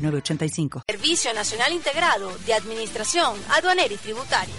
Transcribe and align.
906985. 0.00 0.82
Servicio 0.86 1.32
Nacional 1.34 1.72
Integrado 1.72 2.36
de 2.46 2.54
Administración 2.54 3.36
Aduanera 3.50 3.92
y 3.92 3.96
Tributaria. 3.96 4.54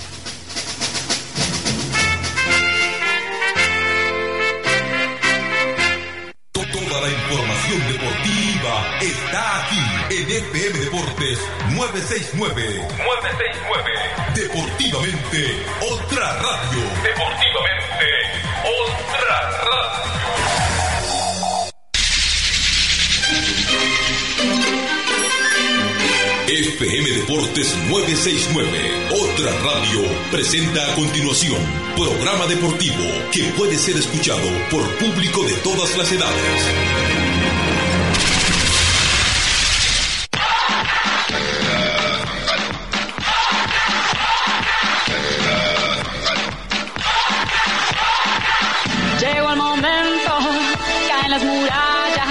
Toda 6.52 7.02
la 7.02 7.10
información 7.10 7.80
deportiva 7.92 9.00
está 9.02 9.64
aquí 9.64 10.16
en 10.16 10.30
FM 10.30 10.80
Deportes 10.80 11.40
969. 11.76 12.88
969. 12.98 13.92
Deportivamente, 14.36 15.66
otra 15.90 16.34
radio. 16.34 16.82
Deportivamente, 17.04 18.08
otra 18.64 19.52
radio. 19.52 20.41
FM 26.52 27.10
Deportes 27.12 27.74
969, 27.90 28.68
otra 29.10 29.52
radio, 29.62 30.02
presenta 30.32 30.92
a 30.92 30.96
continuación 30.96 31.62
programa 31.96 32.46
deportivo 32.46 33.06
que 33.32 33.44
puede 33.56 33.78
ser 33.78 33.96
escuchado 33.96 34.50
por 34.70 34.84
público 34.98 35.46
de 35.46 35.54
todas 35.64 35.98
las 35.98 36.12
edades. 36.12 36.62
Las 51.30 51.44
murallas, 51.46 52.28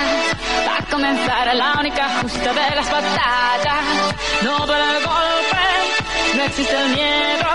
va 0.69 0.77
a 0.77 0.91
comenzar 0.91 1.57
la 1.57 1.73
única 1.81 2.21
justa 2.21 2.53
de 2.53 2.77
las 2.77 2.91
batallas. 2.91 4.10
No 4.51 4.67
duele 4.67 4.97
el 4.97 5.05
golpe, 5.05 5.63
no 6.37 6.43
existe 6.43 6.77
el 6.77 6.89
miedo, 6.91 7.51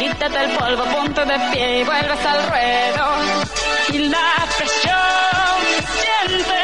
quítate 0.00 0.44
el 0.44 0.50
polvo, 0.58 0.84
ponte 0.86 1.24
de 1.24 1.38
pie 1.52 1.80
y 1.80 1.84
vuelves 1.84 2.26
al 2.26 2.48
ruedo. 2.48 3.04
Y 3.92 3.98
la 4.08 4.32
presión 4.56 5.56
siente, 6.00 6.62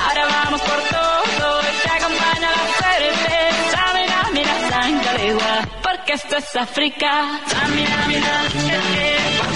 Ahora 0.05 0.25
vamos 0.25 0.61
por 0.61 0.79
todo, 0.97 1.61
te 1.83 1.89
acompaña 1.89 2.49
la 2.59 2.65
suerte. 2.77 3.33
Samina, 3.71 4.29
mira, 4.33 4.53
sangre 4.69 5.35
porque 5.81 6.13
esto 6.13 6.35
es 6.35 6.55
África. 6.57 7.39
Samina, 7.47 8.07
mira, 8.07 8.33
que 8.51 9.52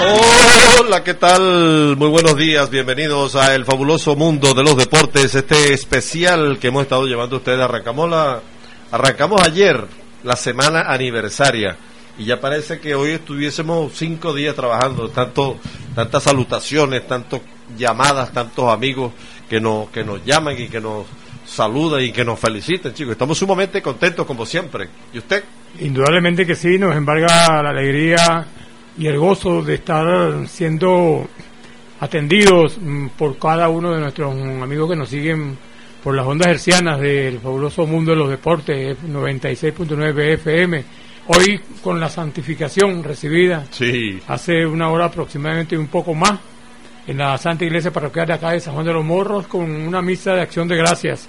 Hola, 0.00 1.02
¿qué 1.02 1.14
tal? 1.14 1.96
Muy 1.96 2.08
buenos 2.08 2.36
días, 2.36 2.70
bienvenidos 2.70 3.34
a 3.34 3.56
el 3.56 3.64
fabuloso 3.64 4.14
mundo 4.14 4.54
de 4.54 4.62
los 4.62 4.76
deportes, 4.76 5.34
este 5.34 5.74
especial 5.74 6.58
que 6.60 6.68
hemos 6.68 6.84
estado 6.84 7.04
llevando 7.06 7.34
a 7.34 7.38
ustedes. 7.40 7.58
Arrancamos, 7.60 8.08
la, 8.08 8.40
arrancamos 8.92 9.42
ayer 9.42 9.84
la 10.22 10.36
semana 10.36 10.82
aniversaria 10.82 11.76
y 12.16 12.26
ya 12.26 12.40
parece 12.40 12.78
que 12.78 12.94
hoy 12.94 13.10
estuviésemos 13.10 13.92
cinco 13.92 14.32
días 14.32 14.54
trabajando, 14.54 15.08
tanto, 15.08 15.58
tantas 15.96 16.22
salutaciones, 16.22 17.04
tantas 17.08 17.40
llamadas, 17.76 18.32
tantos 18.32 18.72
amigos 18.72 19.12
que 19.50 19.60
nos, 19.60 19.90
que 19.90 20.04
nos 20.04 20.24
llaman 20.24 20.54
y 20.60 20.68
que 20.68 20.80
nos 20.80 21.06
saludan 21.44 22.02
y 22.02 22.12
que 22.12 22.24
nos 22.24 22.38
feliciten, 22.38 22.94
chicos. 22.94 23.12
Estamos 23.12 23.36
sumamente 23.36 23.82
contentos 23.82 24.24
como 24.26 24.46
siempre. 24.46 24.88
¿Y 25.12 25.18
usted? 25.18 25.42
Indudablemente 25.80 26.46
que 26.46 26.54
sí, 26.54 26.78
nos 26.78 26.94
embarga 26.94 27.62
la 27.64 27.70
alegría 27.70 28.46
y 28.98 29.06
el 29.06 29.18
gozo 29.18 29.62
de 29.62 29.74
estar 29.74 30.46
siendo 30.48 31.26
atendidos 32.00 32.78
mm, 32.80 33.08
por 33.16 33.38
cada 33.38 33.68
uno 33.68 33.92
de 33.94 34.00
nuestros 34.00 34.34
amigos 34.34 34.90
que 34.90 34.96
nos 34.96 35.08
siguen 35.08 35.56
por 36.02 36.14
las 36.14 36.26
ondas 36.26 36.48
hercianas 36.48 37.00
del 37.00 37.38
fabuloso 37.40 37.86
mundo 37.86 38.12
de 38.12 38.16
los 38.18 38.30
deportes, 38.30 38.96
96.9 39.02 40.34
FM. 40.34 40.84
Hoy 41.28 41.60
con 41.82 42.00
la 42.00 42.08
santificación 42.08 43.04
recibida 43.04 43.66
Sí. 43.70 44.18
hace 44.28 44.64
una 44.64 44.88
hora 44.90 45.06
aproximadamente 45.06 45.74
y 45.74 45.78
un 45.78 45.88
poco 45.88 46.14
más 46.14 46.38
en 47.06 47.18
la 47.18 47.36
Santa 47.38 47.64
Iglesia 47.64 47.90
Parroquial 47.90 48.26
de 48.26 48.32
acá 48.34 48.50
de 48.52 48.60
San 48.60 48.74
Juan 48.74 48.86
de 48.86 48.92
los 48.92 49.04
Morros 49.04 49.46
con 49.46 49.70
una 49.70 50.00
misa 50.02 50.32
de 50.34 50.42
acción 50.42 50.66
de 50.68 50.76
gracias. 50.76 51.28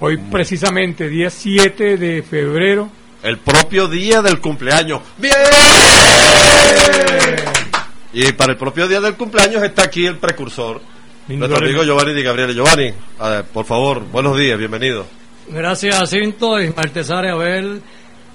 Hoy 0.00 0.16
precisamente, 0.16 1.08
día 1.08 1.28
7 1.30 1.96
de 1.96 2.22
febrero, 2.22 2.88
El 3.22 3.38
propio 3.38 3.88
día 3.88 4.22
del 4.22 4.40
cumpleaños. 4.40 5.00
¡Bien! 5.16 5.34
Y 8.12 8.32
para 8.32 8.52
el 8.52 8.58
propio 8.58 8.88
día 8.88 9.00
del 9.00 9.14
cumpleaños 9.16 9.62
está 9.62 9.82
aquí 9.84 10.06
el 10.06 10.16
precursor, 10.16 10.80
nuestro 11.28 11.58
amigo 11.58 11.84
Giovanni 11.84 12.14
Di 12.14 12.22
Gabriele. 12.22 12.54
Giovanni, 12.54 12.92
a 13.18 13.28
ver, 13.28 13.44
por 13.44 13.66
favor, 13.66 14.00
buenos 14.04 14.36
días, 14.38 14.58
bienvenido. 14.58 15.06
Gracias, 15.48 16.10
Cinto, 16.10 16.60
y 16.60 16.70
Martesaria 16.70 17.32
Abel, 17.32 17.82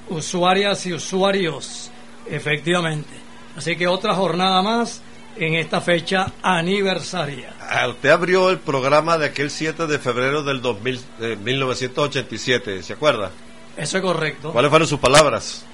usuarias 0.10 0.86
y 0.86 0.94
usuarios, 0.94 1.92
efectivamente. 2.30 3.10
Así 3.58 3.76
que 3.76 3.88
otra 3.88 4.14
jornada 4.16 4.62
más 4.62 5.02
en 5.38 5.56
esta 5.56 5.82
fecha 5.82 6.32
aniversaria. 6.42 7.54
Ah, 7.60 7.88
Usted 7.88 8.10
abrió 8.10 8.50
el 8.50 8.60
programa 8.60 9.18
de 9.18 9.28
aquel 9.28 9.50
7 9.50 9.88
de 9.88 9.98
febrero 10.00 10.44
del 10.44 10.62
2000, 10.62 11.02
de 11.20 11.36
1987, 11.36 12.84
¿se 12.84 12.94
acuerda? 12.94 13.32
Eso 13.78 13.98
es 13.98 14.04
correcto. 14.04 14.52
¿Cuáles 14.52 14.70
fueron 14.70 14.88
sus 14.88 15.00
palabras? 15.00 15.66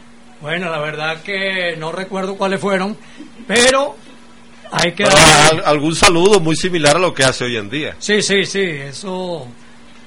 Bueno, 0.42 0.70
la 0.70 0.80
verdad 0.80 1.22
que 1.22 1.76
no 1.78 1.92
recuerdo 1.92 2.36
cuáles 2.38 2.62
fueron, 2.62 2.96
pero 3.46 3.96
hay 4.72 4.94
que 4.94 5.04
dar... 5.04 5.18
al- 5.52 5.64
algún 5.66 5.96
saludo 5.96 6.40
muy 6.40 6.56
similar 6.56 6.96
a 6.96 7.00
lo 7.00 7.14
que 7.14 7.26
hace 7.26 7.44
hoy 7.44 7.58
en 7.58 7.70
día. 7.70 7.96
Sí, 8.00 8.22
sí, 8.22 8.46
sí, 8.46 8.62
eso 8.62 9.48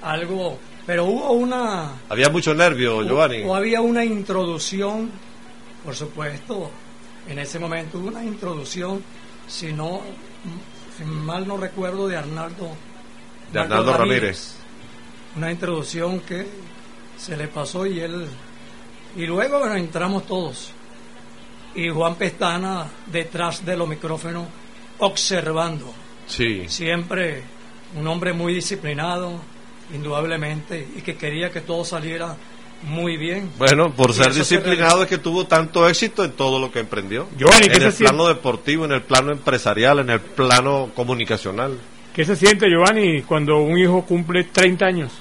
algo... 0.03 0.59
Pero 0.87 1.05
hubo 1.05 1.31
una... 1.33 1.93
Había 2.09 2.29
mucho 2.29 2.55
nervio, 2.55 3.03
Giovanni. 3.05 3.43
O 3.45 3.55
había 3.55 3.81
una 3.81 4.05
introducción, 4.05 5.11
por 5.85 5.95
supuesto, 5.95 6.71
en 7.29 7.39
ese 7.39 7.61
momento 7.61 7.99
hubo 7.99 8.09
una 8.09 8.25
introducción, 8.25 9.01
si 9.47 9.73
no, 9.73 10.01
si 10.99 11.05
mal 11.05 11.47
no 11.47 11.57
recuerdo, 11.57 12.09
de 12.09 12.17
Arnaldo, 12.17 12.71
De 13.53 13.61
Arnaldo 13.61 13.97
Ramírez. 13.97 14.55
Una 15.37 15.53
introducción 15.53 16.19
que 16.21 16.47
se 17.23 17.37
le 17.37 17.49
pasó 17.49 17.87
y 17.87 18.01
él... 18.01 18.27
Y 19.17 19.27
luego 19.27 19.61
bueno, 19.61 19.77
entramos 19.77 20.27
todos. 20.27 20.73
Y 21.75 21.89
Juan 21.89 22.17
Pestana 22.17 22.87
detrás 23.07 23.65
de 23.65 23.77
los 23.77 23.89
micrófonos 23.89 24.47
observando. 24.99 25.93
Sí. 26.27 26.65
Siempre 26.67 27.43
un 27.97 28.07
hombre 28.09 28.33
muy 28.33 28.55
disciplinado, 28.55 29.39
indudablemente, 29.93 30.87
y 30.97 31.03
que 31.03 31.17
quería 31.17 31.51
que 31.51 31.61
todo 31.61 31.85
saliera 31.85 32.37
muy 32.83 33.17
bien. 33.17 33.51
Bueno, 33.59 33.93
por 33.93 34.11
Y 34.11 34.15
ser 34.15 34.33
se 34.33 34.41
disciplinado 34.41 35.03
es 35.03 35.09
que 35.09 35.19
tuvo 35.19 35.47
tanto 35.47 35.89
éxito 35.89 36.25
en 36.25 36.33
todo 36.33 36.59
lo 36.59 36.73
que 36.73 36.81
emprendió. 36.81 37.29
Giovanni, 37.37 37.69
¿qué 37.69 37.77
en 37.77 37.83
el 37.83 37.93
siente? 37.93 38.15
plano 38.15 38.29
deportivo, 38.29 38.85
en 38.85 38.93
el 38.93 39.03
plano 39.03 39.31
empresarial, 39.33 40.01
en 40.01 40.11
el 40.11 40.21
plano 40.21 40.91
comunicacional. 40.95 41.79
¿qué 42.13 42.25
se 42.27 42.37
siente 42.37 42.69
Giovanni 42.69 43.23
cuando 43.23 43.59
un 43.63 43.79
hijo 43.79 44.03
cumple 44.03 44.45
30 44.45 44.85
años? 44.85 45.13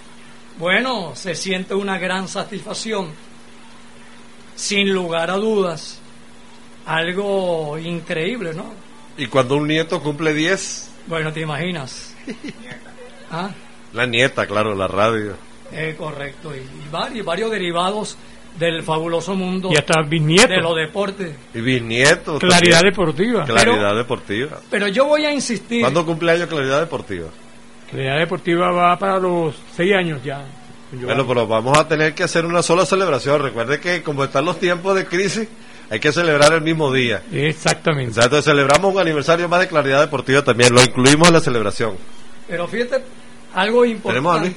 Bueno, 0.57 1.11
se 1.15 1.33
siente 1.35 1.73
una 1.73 1.97
gran 1.97 2.27
satisfacción, 2.27 3.07
sin 4.55 4.93
lugar 4.93 5.31
a 5.31 5.35
dudas, 5.37 5.99
algo 6.85 7.77
increíble, 7.77 8.53
¿no? 8.53 8.73
Y 9.17 9.27
cuando 9.27 9.55
un 9.55 9.67
nieto 9.67 10.01
cumple 10.01 10.33
10, 10.33 10.89
Bueno, 11.07 11.31
te 11.33 11.41
imaginas. 11.41 12.13
¿Ah? 13.31 13.49
la 13.93 14.05
nieta, 14.05 14.45
claro, 14.45 14.75
la 14.75 14.87
radio. 14.87 15.33
Eh, 15.71 15.95
correcto, 15.97 16.53
y, 16.55 16.59
y 16.59 16.89
varios, 16.91 17.25
varios 17.25 17.49
derivados 17.51 18.17
del 18.59 18.83
fabuloso 18.83 19.33
mundo 19.35 19.69
Y 19.71 19.77
hasta 19.77 20.01
bisnieto. 20.01 20.49
de 20.49 20.57
los 20.61 20.75
deportes. 20.75 21.33
Y 21.53 21.61
bisnieto. 21.61 22.37
Claridad 22.39 22.79
también. 22.81 22.91
deportiva. 22.93 23.45
Claridad 23.45 23.95
deportiva. 23.95 24.59
Pero 24.69 24.87
yo 24.89 25.05
voy 25.05 25.25
a 25.25 25.31
insistir. 25.33 25.81
¿Cuándo 25.81 26.05
cumpleaños 26.05 26.47
Claridad 26.49 26.81
Deportiva? 26.81 27.29
Claridad 27.91 28.19
deportiva 28.19 28.71
va 28.71 28.97
para 28.97 29.19
los 29.19 29.53
6 29.75 29.93
años 29.93 30.23
ya. 30.23 30.45
Bueno, 30.93 31.25
pero 31.27 31.47
vamos 31.47 31.77
a 31.77 31.87
tener 31.87 32.13
que 32.13 32.23
hacer 32.23 32.45
una 32.45 32.61
sola 32.61 32.85
celebración. 32.85 33.41
Recuerde 33.41 33.79
que 33.79 34.01
como 34.01 34.23
están 34.23 34.45
los 34.45 34.59
tiempos 34.59 34.95
de 34.95 35.05
crisis, 35.05 35.47
hay 35.89 35.99
que 35.99 36.11
celebrar 36.11 36.53
el 36.53 36.61
mismo 36.61 36.91
día. 36.91 37.21
Exactamente. 37.31 38.19
Entonces 38.21 38.45
celebramos 38.45 38.93
un 38.93 38.99
aniversario 38.99 39.47
más 39.49 39.59
de 39.59 39.67
Claridad 39.67 40.01
Deportiva 40.01 40.41
también, 40.41 40.73
lo 40.73 40.81
incluimos 40.81 41.27
en 41.27 41.33
la 41.33 41.39
celebración. 41.41 41.97
Pero 42.47 42.67
fíjate, 42.67 43.03
algo 43.53 43.83
¿Tenemos 43.83 44.05
a 44.05 44.07
importante. 44.37 44.39
Luis? 44.47 44.55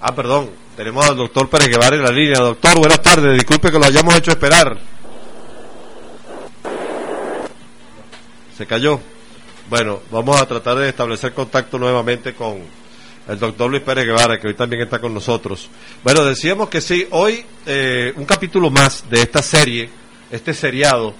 Ah, 0.00 0.14
perdón, 0.14 0.50
tenemos 0.76 1.08
al 1.08 1.16
doctor 1.16 1.48
Pérez 1.48 1.68
Guevara 1.68 1.96
en 1.96 2.02
la 2.02 2.10
línea. 2.10 2.38
Doctor, 2.38 2.78
buenas 2.78 3.02
tardes, 3.02 3.32
disculpe 3.34 3.70
que 3.70 3.78
lo 3.78 3.84
hayamos 3.84 4.14
hecho 4.16 4.30
esperar. 4.30 4.76
Se 8.56 8.66
cayó. 8.66 9.00
Bueno, 9.70 10.00
vamos 10.10 10.38
a 10.38 10.46
tratar 10.46 10.76
de 10.76 10.90
establecer 10.90 11.32
contacto 11.32 11.78
nuevamente 11.78 12.34
con 12.34 12.58
el 13.26 13.38
doctor 13.38 13.70
Luis 13.70 13.82
Pérez 13.82 14.04
Guevara, 14.04 14.38
que 14.38 14.48
hoy 14.48 14.54
también 14.54 14.82
está 14.82 15.00
con 15.00 15.14
nosotros. 15.14 15.70
Bueno, 16.02 16.22
decíamos 16.22 16.68
que 16.68 16.82
sí, 16.82 17.06
hoy 17.12 17.46
eh, 17.64 18.12
un 18.16 18.26
capítulo 18.26 18.70
más 18.70 19.08
de 19.08 19.22
esta 19.22 19.42
serie, 19.42 19.88
este 20.30 20.52
seriado 20.52 21.14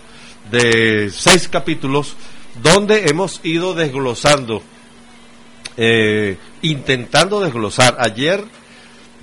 de 0.50 1.10
seis 1.10 1.48
capítulos, 1.48 2.16
donde 2.62 3.06
hemos 3.08 3.40
ido 3.44 3.72
desglosando, 3.72 4.62
eh, 5.78 6.36
intentando 6.60 7.40
desglosar. 7.40 7.96
Ayer, 7.98 8.44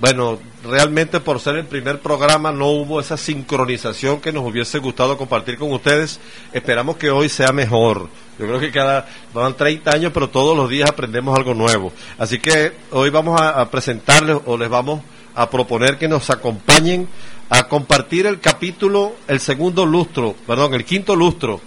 bueno, 0.00 0.40
realmente 0.64 1.20
por 1.20 1.38
ser 1.38 1.56
el 1.56 1.66
primer 1.66 2.00
programa 2.00 2.50
no 2.50 2.70
hubo 2.70 2.98
esa 2.98 3.16
sincronización 3.16 4.20
que 4.20 4.32
nos 4.32 4.44
hubiese 4.44 4.80
gustado 4.80 5.16
compartir 5.16 5.58
con 5.58 5.72
ustedes. 5.72 6.18
Esperamos 6.52 6.96
que 6.96 7.10
hoy 7.10 7.28
sea 7.28 7.52
mejor. 7.52 8.08
Yo 8.42 8.48
creo 8.48 8.58
que 8.58 8.72
cada 8.72 9.06
van 9.32 9.56
30 9.56 9.88
años, 9.88 10.10
pero 10.12 10.28
todos 10.28 10.56
los 10.56 10.68
días 10.68 10.90
aprendemos 10.90 11.38
algo 11.38 11.54
nuevo. 11.54 11.92
Así 12.18 12.40
que 12.40 12.72
hoy 12.90 13.08
vamos 13.08 13.40
a, 13.40 13.60
a 13.60 13.70
presentarles 13.70 14.36
o 14.46 14.58
les 14.58 14.68
vamos 14.68 15.00
a 15.36 15.48
proponer 15.48 15.96
que 15.96 16.08
nos 16.08 16.28
acompañen 16.28 17.06
a 17.50 17.68
compartir 17.68 18.26
el 18.26 18.40
capítulo, 18.40 19.14
el 19.28 19.38
segundo 19.38 19.86
lustro, 19.86 20.34
perdón, 20.44 20.74
el 20.74 20.84
quinto 20.84 21.14
lustro, 21.14 21.60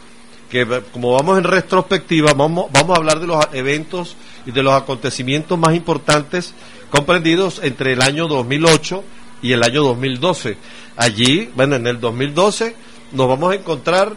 que 0.50 0.68
como 0.92 1.14
vamos 1.14 1.38
en 1.38 1.46
retrospectiva, 1.46 2.34
vamos, 2.34 2.70
vamos 2.74 2.98
a 2.98 3.00
hablar 3.00 3.22
de 3.22 3.28
los 3.28 3.48
eventos 3.54 4.18
y 4.46 4.52
de 4.52 4.62
los 4.62 4.74
acontecimientos 4.74 5.58
más 5.58 5.76
importantes 5.76 6.54
comprendidos 6.90 7.62
entre 7.64 7.94
el 7.94 8.02
año 8.02 8.28
2008 8.28 9.02
y 9.42 9.54
el 9.54 9.64
año 9.64 9.82
2012. 9.82 10.58
Allí, 10.98 11.50
bueno, 11.56 11.78
en 11.78 11.88
el 11.88 12.02
2012 12.02 12.76
nos 13.14 13.30
vamos 13.30 13.54
a 13.54 13.56
encontrar, 13.56 14.12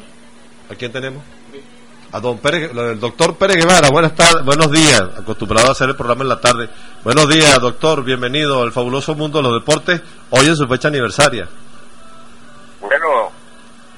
¿a 0.69 0.75
quién 0.75 0.90
tenemos? 0.90 1.38
A 2.10 2.20
don 2.20 2.38
Pérez, 2.38 2.70
el 2.75 2.99
doctor 2.99 3.37
Pérez 3.37 3.58
Guevara, 3.58 3.90
buenas 3.90 4.14
tardes, 4.14 4.43
buenos 4.43 4.72
días, 4.72 5.02
acostumbrado 5.19 5.69
a 5.69 5.72
hacer 5.72 5.90
el 5.90 5.96
programa 5.96 6.22
en 6.22 6.31
la 6.31 6.40
tarde. 6.40 6.70
Buenos 7.05 7.28
días, 7.28 7.60
doctor, 7.60 8.02
bienvenido 8.02 8.62
al 8.62 8.72
fabuloso 8.72 9.14
mundo 9.14 9.38
de 9.38 9.44
los 9.44 9.60
deportes, 9.60 10.00
hoy 10.31 10.46
en 10.46 10.56
su 10.56 10.66
fecha 10.66 10.88
aniversaria. 10.88 11.46
Bueno, 12.81 13.31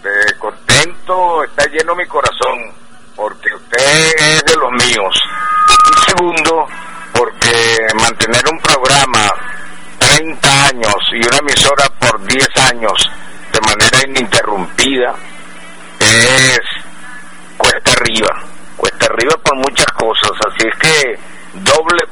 eh, 0.03 0.35
contento, 0.41 1.45
está 1.45 1.65
lleno 1.67 1.95
mi 1.95 2.05
corazón, 2.07 2.75
porque 3.15 3.55
usted 3.55 4.13
es 4.19 4.45
de 4.45 4.57
los 4.57 4.73
míos. 4.73 5.15
Y 5.69 6.11
segundo, 6.11 6.67
porque 7.15 7.87
mantener 7.95 8.43
un 8.51 8.59
programa 8.59 9.31
30 9.99 10.67
años 10.67 10.97
y 11.13 11.25
una 11.29 11.39
emisora 11.39 11.85
por 12.01 12.27
10 12.27 12.49
años 12.73 13.09
de 13.53 13.61
manera 13.61 14.09
ininterrumpida 14.09 15.15
es 16.01 16.61
cuesta 17.61 17.93
arriba, 17.93 18.43
cuesta 18.77 19.07
arriba 19.07 19.35
por 19.45 19.57
muchas 19.57 19.87
cosas, 19.93 20.31
así 20.49 20.67
es 20.67 20.79
que 20.79 21.19
doble 21.61 22.03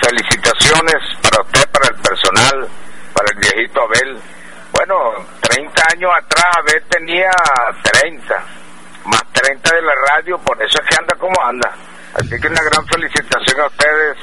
felicitaciones 0.00 1.00
para 1.22 1.42
usted, 1.42 1.68
para 1.70 1.88
el 1.88 1.94
personal, 2.02 2.68
para 3.14 3.28
el 3.32 3.38
viejito 3.40 3.80
Abel. 3.80 4.18
Bueno, 4.72 4.94
30 5.40 5.82
años 5.92 6.10
atrás 6.18 6.44
Abel 6.58 6.82
tenía 7.12 7.30
30, 7.82 8.34
más 9.04 9.22
30 9.32 9.74
de 9.74 9.82
la 9.82 9.92
radio, 10.10 10.38
por 10.38 10.56
eso 10.62 10.80
es 10.80 10.88
que 10.88 10.96
anda 10.98 11.14
como 11.16 11.36
anda. 11.44 11.70
Así 12.14 12.40
que 12.40 12.48
una 12.48 12.62
gran 12.62 12.86
felicitación 12.86 13.60
a 13.60 13.66
ustedes 13.66 14.16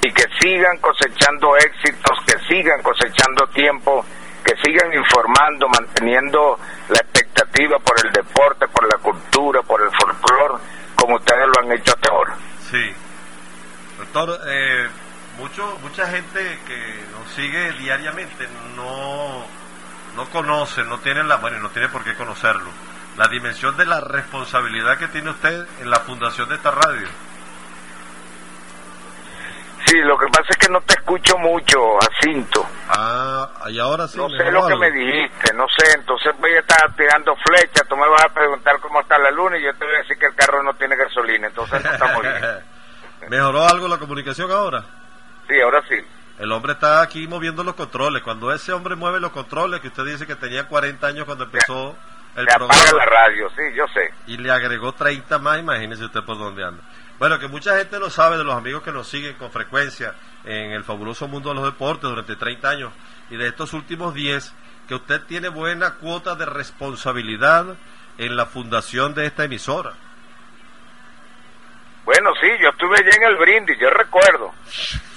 y 0.00 0.12
que 0.12 0.24
sigan 0.40 0.78
cosechando 0.78 1.56
éxitos, 1.58 2.18
que 2.26 2.38
sigan 2.48 2.82
cosechando 2.82 3.46
tiempo, 3.48 4.04
que 4.44 4.54
sigan 4.64 4.92
informando, 4.94 5.68
manteniendo 5.68 6.58
la 6.88 6.98
expectativa 6.98 7.78
por 7.78 7.96
el 8.04 8.12
deporte, 8.12 8.66
por 8.68 8.84
la 8.84 8.98
cultura, 8.98 9.60
por 9.62 9.82
el 9.82 9.90
folclore, 9.90 10.62
como 10.96 11.16
ustedes 11.16 11.46
lo 11.46 11.54
han 11.60 11.72
hecho 11.78 11.92
hasta 11.92 12.10
ahora. 12.10 12.36
Sí. 12.70 12.94
Doctor, 13.98 14.40
eh, 14.46 14.88
mucho, 15.38 15.78
mucha 15.82 16.06
gente 16.06 16.58
que 16.66 17.04
nos 17.12 17.30
sigue 17.34 17.72
diariamente 17.72 18.48
no, 18.74 19.44
no 20.16 20.28
conoce, 20.30 20.84
no 20.84 20.98
tiene 20.98 21.24
la, 21.24 21.36
bueno, 21.36 21.58
no 21.60 21.70
tiene 21.70 21.88
por 21.88 22.04
qué 22.04 22.14
conocerlo, 22.14 22.70
la 23.16 23.28
dimensión 23.28 23.76
de 23.76 23.86
la 23.86 24.00
responsabilidad 24.00 24.98
que 24.98 25.08
tiene 25.08 25.30
usted 25.30 25.66
en 25.80 25.90
la 25.90 26.00
fundación 26.00 26.48
de 26.48 26.56
esta 26.56 26.70
radio. 26.70 27.08
Sí, 29.86 29.98
lo 30.04 30.16
que 30.16 30.26
pasa 30.28 30.46
es 30.50 30.56
que 30.56 30.72
no 30.72 30.80
te 30.82 30.94
escucho 30.94 31.36
mucho, 31.38 31.98
Jacinto. 32.00 32.64
Ah, 32.88 33.48
y 33.68 33.78
ahora 33.80 34.06
sí. 34.06 34.16
No 34.16 34.28
sé 34.28 34.50
lo 34.50 34.66
que 34.66 34.76
me 34.76 34.90
dijiste, 34.90 35.52
no 35.54 35.66
sé, 35.76 35.92
entonces 35.98 36.32
voy 36.38 36.52
a 36.52 36.60
estar 36.60 36.94
tirando 36.94 37.34
flechas, 37.36 37.86
tú 37.88 37.96
me 37.96 38.08
vas 38.08 38.24
a 38.24 38.32
preguntar 38.32 38.78
cómo 38.80 39.00
está 39.00 39.18
la 39.18 39.30
luna 39.30 39.58
y 39.58 39.64
yo 39.64 39.74
te 39.74 39.84
voy 39.84 39.94
a 39.96 39.98
decir 39.98 40.16
que 40.18 40.26
el 40.26 40.34
carro 40.34 40.62
no 40.62 40.74
tiene 40.74 40.96
gasolina, 40.96 41.48
entonces 41.48 41.84
no 41.84 41.90
estamos 41.90 42.22
bien. 42.22 42.36
¿Mejoró 43.28 43.64
algo 43.64 43.88
la 43.88 43.98
comunicación 43.98 44.50
ahora? 44.50 44.84
Sí, 45.48 45.60
ahora 45.60 45.82
sí. 45.88 45.96
El 46.38 46.50
hombre 46.52 46.72
está 46.72 47.02
aquí 47.02 47.26
moviendo 47.28 47.62
los 47.62 47.74
controles. 47.74 48.22
Cuando 48.22 48.52
ese 48.52 48.72
hombre 48.72 48.96
mueve 48.96 49.20
los 49.20 49.30
controles, 49.32 49.80
que 49.80 49.88
usted 49.88 50.04
dice 50.04 50.26
que 50.26 50.34
tenía 50.34 50.66
40 50.66 51.06
años 51.06 51.24
cuando 51.24 51.44
empezó 51.44 51.96
el 52.34 52.46
Se 52.48 52.54
apaga 52.54 52.68
programa. 52.68 52.98
la 52.98 53.04
radio, 53.06 53.50
sí, 53.50 53.62
yo 53.76 53.86
sé. 53.88 54.12
y 54.26 54.38
le 54.38 54.50
agregó 54.50 54.92
30 54.92 55.38
más, 55.38 55.58
imagínese 55.58 56.04
usted 56.04 56.22
por 56.24 56.38
dónde 56.38 56.64
anda. 56.64 56.82
Bueno, 57.18 57.38
que 57.38 57.46
mucha 57.46 57.76
gente 57.78 57.98
lo 58.00 58.10
sabe 58.10 58.38
de 58.38 58.44
los 58.44 58.56
amigos 58.56 58.82
que 58.82 58.90
nos 58.90 59.06
siguen 59.06 59.34
con 59.34 59.52
frecuencia 59.52 60.14
en 60.44 60.72
el 60.72 60.82
fabuloso 60.82 61.28
mundo 61.28 61.50
de 61.50 61.56
los 61.56 61.64
deportes 61.64 62.08
durante 62.08 62.34
30 62.34 62.68
años 62.68 62.92
y 63.30 63.36
de 63.36 63.46
estos 63.48 63.74
últimos 63.74 64.14
10, 64.14 64.52
que 64.88 64.94
usted 64.96 65.20
tiene 65.26 65.48
buena 65.48 65.94
cuota 65.94 66.34
de 66.34 66.46
responsabilidad 66.46 67.76
en 68.18 68.34
la 68.36 68.46
fundación 68.46 69.14
de 69.14 69.26
esta 69.26 69.44
emisora. 69.44 69.92
Bueno, 72.04 72.30
sí, 72.40 72.48
yo 72.60 72.70
estuve 72.70 72.96
allá 72.98 73.16
en 73.16 73.22
el 73.24 73.36
brindis, 73.36 73.78
yo 73.78 73.90
recuerdo. 73.90 74.52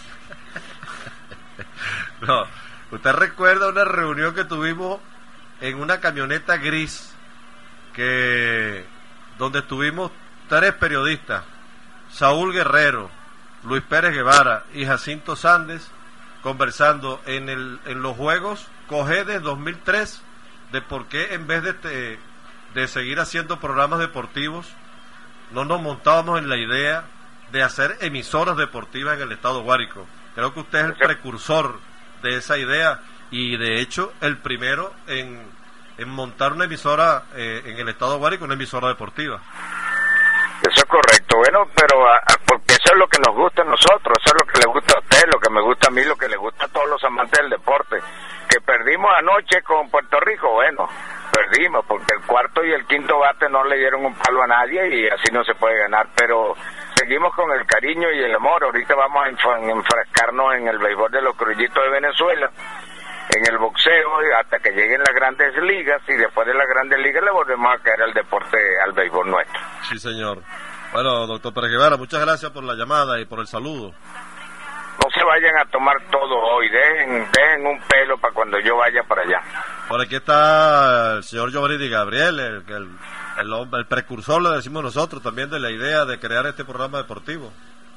No, 2.27 2.45
usted 2.91 3.11
recuerda 3.13 3.69
una 3.69 3.83
reunión 3.85 4.33
que 4.35 4.43
tuvimos 4.45 4.99
en 5.61 5.79
una 5.79 5.99
camioneta 5.99 6.57
gris 6.57 7.13
que 7.93 8.85
donde 9.37 9.59
estuvimos 9.59 10.11
tres 10.49 10.73
periodistas, 10.73 11.43
Saúl 12.11 12.53
Guerrero, 12.53 13.09
Luis 13.63 13.83
Pérez 13.83 14.13
Guevara 14.13 14.63
y 14.73 14.85
Jacinto 14.85 15.35
Sández 15.35 15.87
conversando 16.43 17.21
en 17.25 17.49
el 17.49 17.79
en 17.85 18.01
los 18.03 18.15
juegos 18.15 18.67
Cogedes 18.87 19.41
2003 19.41 20.21
de 20.71 20.81
por 20.81 21.07
qué 21.07 21.33
en 21.33 21.47
vez 21.47 21.63
de 21.63 21.73
te- 21.73 22.19
de 22.75 22.87
seguir 22.87 23.19
haciendo 23.19 23.59
programas 23.59 23.99
deportivos 23.99 24.67
no 25.51 25.65
nos 25.65 25.81
montábamos 25.81 26.37
en 26.39 26.49
la 26.49 26.57
idea 26.57 27.05
de 27.51 27.63
hacer 27.63 27.97
emisoras 28.01 28.57
deportivas 28.57 29.15
en 29.15 29.23
el 29.23 29.31
estado 29.31 29.61
Guárico. 29.63 30.05
Creo 30.35 30.53
que 30.53 30.59
usted 30.59 30.79
es 30.79 30.85
el 30.85 30.95
precursor 30.95 31.79
de 32.29 32.37
esa 32.37 32.57
idea 32.57 32.99
y 33.31 33.57
de 33.57 33.79
hecho 33.81 34.13
el 34.21 34.37
primero 34.37 34.93
en, 35.07 35.41
en 35.97 36.09
montar 36.09 36.53
una 36.53 36.65
emisora 36.65 37.23
eh, 37.35 37.61
en 37.65 37.77
el 37.79 37.89
estado 37.89 38.17
Guárico, 38.17 38.45
una 38.45 38.53
emisora 38.55 38.87
deportiva. 38.89 39.39
Eso 40.61 40.77
es 40.77 40.85
correcto, 40.85 41.37
bueno, 41.37 41.67
pero 41.75 42.07
a- 42.07 42.17
a- 42.17 42.37
porque 42.47 42.73
eso 42.73 42.93
es 42.93 42.97
lo 42.97 43.07
que 43.07 43.19
nos 43.19 43.35
gusta 43.35 43.61
a 43.61 43.65
nosotros, 43.65 44.17
eso 44.23 44.35
es 44.35 44.41
lo 44.45 44.51
que 44.51 44.59
le 44.59 44.65
gusta 44.73 44.93
a 44.95 44.99
usted, 44.99 45.23
lo 45.31 45.39
que 45.39 45.49
me 45.51 45.61
gusta 45.61 45.87
a 45.87 45.91
mí, 45.91 46.03
lo 46.03 46.15
que 46.15 46.27
le 46.27 46.37
gusta 46.37 46.65
a 46.65 46.69
todos 46.69 46.89
los 46.89 47.03
amantes 47.03 47.39
del 47.39 47.49
deporte. 47.51 47.97
Que 48.49 48.61
perdimos 48.61 49.11
anoche 49.17 49.61
con 49.63 49.89
Puerto 49.89 50.19
Rico, 50.21 50.51
bueno, 50.53 50.87
perdimos 51.31 51.85
porque 51.85 52.15
el 52.15 52.21
cuarto 52.25 52.63
y 52.63 52.71
el 52.71 52.85
quinto 52.87 53.19
bate 53.19 53.49
no 53.49 53.63
le 53.65 53.77
dieron 53.77 54.05
un 54.05 54.15
palo 54.15 54.41
a 54.43 54.47
nadie 54.47 54.87
y 54.95 55.07
así 55.07 55.31
no 55.31 55.43
se 55.43 55.53
puede 55.55 55.77
ganar, 55.79 56.07
pero 56.15 56.55
seguimos 56.95 57.33
con 57.35 57.51
el 57.51 57.65
cariño 57.65 58.11
y 58.11 58.23
el 58.23 58.35
amor. 58.35 58.63
Ahorita 58.63 58.95
vamos 58.95 59.23
a 59.25 59.29
enf- 59.29 59.69
enfrascarnos 59.71 60.55
en 60.55 60.67
el 60.67 60.77
béisbol 60.79 61.11
de 61.11 61.21
los 61.21 61.35
crullitos 61.35 61.83
de 61.83 61.89
Venezuela 61.89 62.49
en 63.35 63.51
el 63.51 63.57
boxeo 63.57 64.09
hasta 64.39 64.59
que 64.59 64.71
lleguen 64.71 64.99
las 64.99 65.13
grandes 65.13 65.55
ligas 65.57 66.01
y 66.07 66.13
después 66.13 66.47
de 66.47 66.53
las 66.53 66.67
grandes 66.67 66.99
ligas 66.99 67.23
le 67.23 67.31
volvemos 67.31 67.73
a 67.73 67.79
caer 67.79 68.03
al 68.03 68.13
deporte, 68.13 68.57
al 68.83 68.93
béisbol 68.93 69.29
nuestro. 69.29 69.59
Sí, 69.89 69.97
señor. 69.99 70.41
Bueno, 70.93 71.25
doctor 71.27 71.53
Pérez 71.53 71.71
Guevara, 71.71 71.97
muchas 71.97 72.21
gracias 72.21 72.51
por 72.51 72.63
la 72.63 72.73
llamada 72.75 73.19
y 73.19 73.25
por 73.25 73.39
el 73.39 73.47
saludo. 73.47 73.91
No 75.03 75.09
se 75.11 75.23
vayan 75.25 75.57
a 75.57 75.65
tomar 75.69 75.95
todo 76.09 76.37
hoy, 76.37 76.69
dejen, 76.69 77.27
dejen 77.31 77.67
un 77.67 77.79
pelo 77.81 78.17
para 78.17 78.33
cuando 78.33 78.57
yo 78.59 78.77
vaya 78.77 79.03
para 79.03 79.23
allá. 79.23 79.41
Por 79.89 80.01
aquí 80.01 80.15
está 80.15 81.15
el 81.17 81.23
señor 81.23 81.51
Giovanni 81.51 81.89
Gabriel, 81.89 82.39
el, 82.39 82.55
el, 82.73 82.89
el 83.39 83.51
hombre- 83.53 83.81
el 83.81 83.85
precursor, 83.87 84.41
le 84.41 84.49
decimos 84.49 84.83
nosotros, 84.83 85.21
también 85.21 85.49
de 85.49 85.59
la 85.59 85.71
idea 85.71 86.05
de 86.05 86.19
crear 86.19 86.45
este 86.47 86.63
programa 86.65 86.99
deportivo. 86.99 87.51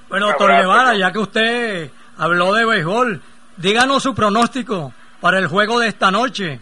Bueno, 0.09 0.27
doctor 0.29 0.51
Guevara, 0.51 0.95
ya 0.97 1.13
que 1.13 1.19
usted 1.19 1.91
habló 2.17 2.55
de 2.55 2.65
béisbol, 2.65 3.21
díganos 3.57 4.03
su 4.03 4.15
pronóstico 4.15 4.93
para 5.21 5.39
el 5.39 5.47
juego 5.49 5.81
de 5.81 5.89
esta 5.89 6.11
noche 6.11 6.61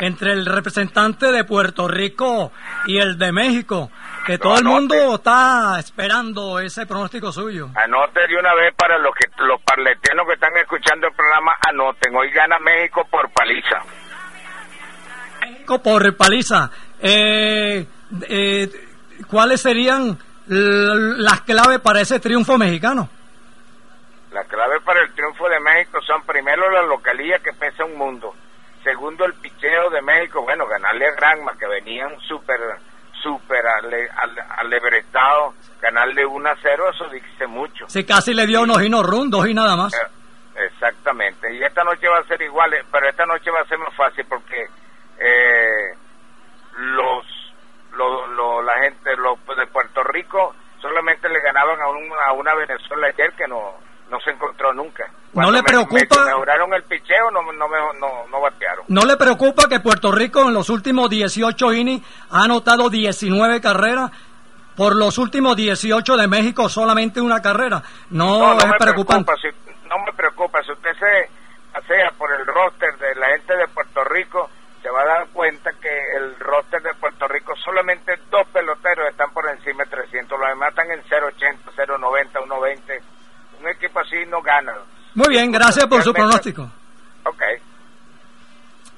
entre 0.00 0.32
el 0.32 0.46
representante 0.46 1.30
de 1.32 1.44
Puerto 1.44 1.86
Rico 1.88 2.52
y 2.86 2.98
el 2.98 3.18
de 3.18 3.32
México, 3.32 3.90
que 4.26 4.38
todo 4.38 4.56
el 4.58 4.64
mundo 4.64 5.14
está 5.16 5.76
esperando 5.78 6.58
ese 6.60 6.86
pronóstico 6.86 7.30
suyo. 7.32 7.68
Anote 7.74 8.20
de 8.28 8.36
una 8.38 8.54
vez 8.54 8.74
para 8.76 8.96
los 8.98 9.12
que 9.14 9.28
los 9.44 9.60
parletenos 9.62 10.26
que 10.26 10.34
están 10.34 10.56
escuchando 10.56 11.06
el 11.08 11.14
programa, 11.14 11.52
anoten, 11.68 12.14
hoy 12.16 12.30
gana 12.30 12.58
México 12.60 13.06
por 13.10 13.30
paliza. 13.32 13.78
México 15.40 15.82
por 15.82 16.16
paliza. 16.16 16.70
Eh, 17.00 17.86
eh, 18.28 18.70
¿Cuáles 19.28 19.60
serían 19.60 20.18
las 20.46 21.42
claves 21.42 21.80
para 21.80 22.00
ese 22.00 22.20
triunfo 22.20 22.56
mexicano? 22.56 23.08
La 24.32 24.44
clave 24.44 24.80
para 24.80 25.02
el 25.02 25.12
triunfo 25.12 25.48
de 25.48 25.60
México 25.60 26.00
son 26.06 26.22
primero 26.22 26.70
la 26.70 26.82
localía 26.82 27.38
que 27.38 27.52
pesa 27.52 27.84
un 27.84 27.96
mundo, 27.96 28.34
segundo 28.84 29.24
el 29.24 29.34
picheo 29.34 29.90
de 29.90 30.02
México, 30.02 30.42
bueno, 30.42 30.66
ganarle 30.66 31.06
a 31.06 31.12
Granma 31.12 31.52
que 31.58 31.66
venían 31.66 32.18
súper 32.20 32.60
súper 33.22 33.66
ale, 33.66 34.08
alebrestado, 34.58 35.54
ganarle 35.80 36.24
1 36.24 36.48
a 36.48 36.56
0, 36.62 36.84
eso 36.94 37.08
dice 37.08 37.46
mucho. 37.46 37.86
Sí, 37.88 38.04
casi 38.04 38.32
le 38.32 38.46
dio 38.46 38.62
unos 38.62 38.78
no 38.88 39.02
run, 39.02 39.28
dos 39.28 39.48
y 39.48 39.54
nada 39.54 39.76
más. 39.76 39.92
Eh, 39.94 40.66
exactamente, 40.66 41.52
y 41.52 41.62
esta 41.62 41.82
noche 41.84 42.08
va 42.08 42.18
a 42.18 42.28
ser 42.28 42.40
igual, 42.42 42.72
eh, 42.74 42.84
pero 42.90 43.08
esta 43.08 43.26
noche 43.26 43.50
va 43.50 43.60
a 43.60 43.68
ser 43.68 43.78
más 43.78 43.94
fácil 43.96 44.24
porque 44.28 44.68
eh, 45.18 45.96
los, 46.76 47.26
lo, 47.98 48.62
la 48.62 48.74
gente 48.82 49.16
los 49.16 49.38
de 49.56 49.66
Puerto 49.66 50.02
Rico 50.04 50.54
solamente 50.80 51.28
le 51.28 51.40
ganaban 51.40 51.80
a, 51.80 51.88
un, 51.88 52.08
a 52.26 52.32
una 52.32 52.54
Venezuela 52.54 53.08
ayer 53.08 53.32
que 53.32 53.48
no 53.48 53.74
no 54.10 54.18
se 54.20 54.30
encontró 54.30 54.72
nunca. 54.72 55.04
¿No 55.34 55.50
le 55.50 55.62
preocupa? 55.62 56.24
mejoraron 56.24 56.72
el 56.74 56.82
picheo, 56.84 57.30
no, 57.30 57.42
no, 57.52 57.68
no, 57.68 58.26
no 58.26 58.40
batearon. 58.40 58.84
¿No 58.88 59.02
le 59.02 59.16
preocupa 59.16 59.68
que 59.68 59.80
Puerto 59.80 60.10
Rico 60.10 60.42
en 60.42 60.54
los 60.54 60.70
últimos 60.70 61.10
18 61.10 61.72
innings 61.74 62.06
ha 62.30 62.44
anotado 62.44 62.88
19 62.88 63.60
carreras? 63.60 64.10
Por 64.76 64.96
los 64.96 65.18
últimos 65.18 65.56
18 65.56 66.16
de 66.16 66.28
México 66.28 66.68
solamente 66.68 67.20
una 67.20 67.42
carrera. 67.42 67.82
No, 68.10 68.56
es 68.56 68.72
preocupante. 68.78 69.32
no 69.88 69.98
me 70.06 70.12
preocupa. 70.12 70.62
Si 70.62 70.72
usted 70.72 70.92
se 70.94 71.38
sea 71.86 72.10
por 72.16 72.32
el 72.32 72.46
roster 72.46 72.96
de 72.98 73.14
la 73.16 73.26
gente 73.28 73.56
de 73.56 73.68
Puerto 73.68 74.04
Rico, 74.04 74.50
se 74.88 74.94
va 74.94 75.02
a 75.02 75.18
dar 75.18 75.28
cuenta 75.34 75.70
que 75.72 76.16
el 76.16 76.38
roster 76.38 76.80
de 76.80 76.94
Puerto 76.94 77.28
Rico 77.28 77.54
solamente 77.62 78.18
dos 78.30 78.46
peloteros 78.48 79.06
están 79.10 79.30
por 79.32 79.46
encima 79.50 79.84
de 79.84 79.90
300. 79.90 80.38
Los 80.38 80.48
demás 80.48 80.70
están 80.70 80.90
en 80.90 81.02
0.80, 81.02 81.58
0.90, 81.76 82.32
1.20 82.32 83.00
un 83.60 83.68
equipo 83.68 84.00
así 84.00 84.16
no 84.30 84.40
gana. 84.40 84.72
Muy 85.14 85.28
bien, 85.28 85.52
gracias 85.52 85.86
por 85.86 86.02
su 86.02 86.14
pronóstico. 86.14 86.70
Ok. 87.24 87.42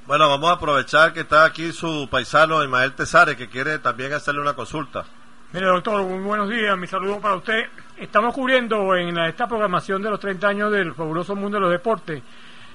Bueno, 0.06 0.28
vamos 0.28 0.50
a 0.50 0.54
aprovechar 0.54 1.12
que 1.12 1.20
está 1.20 1.44
aquí 1.44 1.72
su 1.72 2.06
paisano 2.08 2.62
Ismael 2.62 2.92
Tesares, 2.92 3.34
que 3.36 3.48
quiere 3.48 3.80
también 3.80 4.12
hacerle 4.12 4.42
una 4.42 4.54
consulta. 4.54 5.04
Mire, 5.52 5.66
doctor, 5.66 6.02
muy 6.04 6.20
buenos 6.20 6.48
días, 6.48 6.78
mi 6.78 6.86
saludo 6.86 7.20
para 7.20 7.34
usted. 7.34 7.68
Estamos 7.96 8.32
cubriendo 8.32 8.94
en 8.94 9.18
esta 9.18 9.48
programación 9.48 10.02
de 10.02 10.10
los 10.10 10.20
30 10.20 10.46
años 10.46 10.70
del 10.70 10.94
fabuloso 10.94 11.34
mundo 11.34 11.56
de 11.56 11.62
los 11.62 11.72
deportes. 11.72 12.22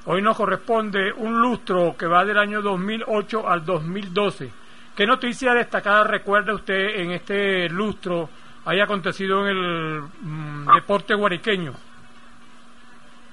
Hoy 0.08 0.22
nos 0.22 0.38
corresponde 0.38 1.12
un 1.14 1.42
lustro 1.42 1.96
que 1.98 2.06
va 2.06 2.24
del 2.24 2.38
año 2.38 2.62
2008 2.62 3.50
al 3.50 3.66
2012. 3.66 4.52
¿Qué 4.96 5.04
noticia 5.08 5.56
destacada 5.56 6.04
recuerda 6.04 6.54
usted 6.54 7.00
en 7.00 7.12
este 7.12 7.68
lustro 7.70 8.30
haya 8.66 8.84
acontecido 8.84 9.42
en 9.42 9.58
el 9.58 10.02
mm, 10.22 10.76
deporte 10.76 11.16
guariqueño? 11.16 11.74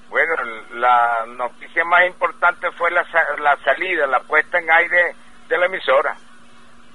Bueno, 0.09 0.33
la 0.73 1.25
noticia 1.37 1.85
más 1.85 2.07
importante 2.07 2.71
fue 2.71 2.89
la, 2.89 3.05
la 3.39 3.55
salida, 3.57 4.07
la 4.07 4.21
puesta 4.21 4.57
en 4.57 4.71
aire 4.71 5.15
de 5.47 5.57
la 5.59 5.67
emisora, 5.67 6.15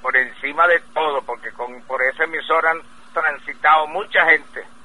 por 0.02 0.16
encima 0.16 0.66
de 0.66 0.80
todo, 0.92 1.22
porque 1.22 1.52
con 1.52 1.82
por 1.82 2.02
esa 2.02 2.24
emisora 2.24 2.72
han 2.72 2.80
transitado 3.12 3.86
mucha 3.86 4.26
gente. 4.26 4.77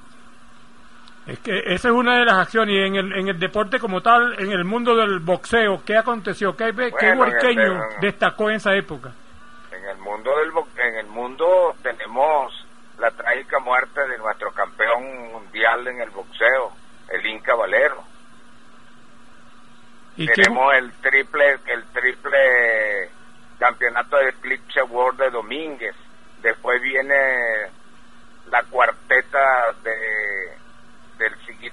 Es 1.25 1.39
que 1.39 1.58
esa 1.58 1.88
es 1.88 1.94
una 1.94 2.20
de 2.20 2.25
las 2.25 2.36
acciones. 2.36 2.75
Y 2.75 2.80
en 2.80 2.96
el, 2.96 3.13
en 3.13 3.27
el 3.30 3.39
deporte 3.39 3.80
como 3.80 4.01
tal, 4.01 4.39
en 4.39 4.51
el 4.51 4.65
mundo 4.65 4.96
del 4.96 5.20
boxeo, 5.20 5.82
¿qué 5.86 5.98
aconteció? 5.98 6.56
¿Qué, 6.56 6.72
guariqueño 6.72 7.80
destacó 8.01 8.50
en 8.50 8.58
esa 8.58 8.75
época? 8.75 9.13
En 9.72 9.86
el 9.86 9.98
mundo 9.98 10.32
del 10.38 10.51
en 10.86 10.96
el 10.98 11.08
mundo 11.08 11.75
tenemos 11.82 12.65
la 13.00 13.10
trágica 13.12 13.60
muerte 13.60 14.01
de 14.08 14.18
nuestro 14.18 14.51
campeón 14.51 15.32
mundial 15.32 15.88
en 15.88 16.01
el 16.01 16.10
boxeo, 16.10 16.72
el 17.10 17.25
Inca 17.25 17.56
Valero. 17.56 18.03
¿Y 20.15 20.27
Tenemos 20.27 20.74
el 20.75 20.92
triple, 21.01 21.58
el 21.68 21.84
triple 21.86 23.10
campeonato 23.58 24.18
de 24.18 24.30
Eclipse 24.30 24.84
World 24.84 25.20
de 25.20 25.30
Domínguez. 25.32 25.96
Después 26.42 26.82
viene 26.82 27.15
la 28.51 28.62
cuarteta 28.63 29.74
de 29.84 30.62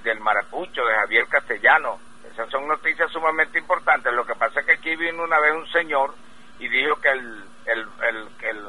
del, 0.03 0.19
Maracucho, 0.19 0.85
de 0.85 0.95
Javier 0.95 1.27
Castellano. 1.27 1.99
Esas 2.31 2.49
son 2.49 2.67
noticias 2.67 3.11
sumamente 3.11 3.59
importantes. 3.59 4.13
Lo 4.13 4.25
que 4.25 4.35
pasa 4.35 4.59
es 4.61 4.65
que 4.65 4.73
aquí 4.73 4.95
vino 4.95 5.23
una 5.23 5.39
vez 5.39 5.53
un 5.53 5.67
señor 5.71 6.13
y 6.59 6.67
dijo 6.69 6.95
que 7.01 7.09
el, 7.09 7.43
el, 7.65 7.87
el, 8.41 8.67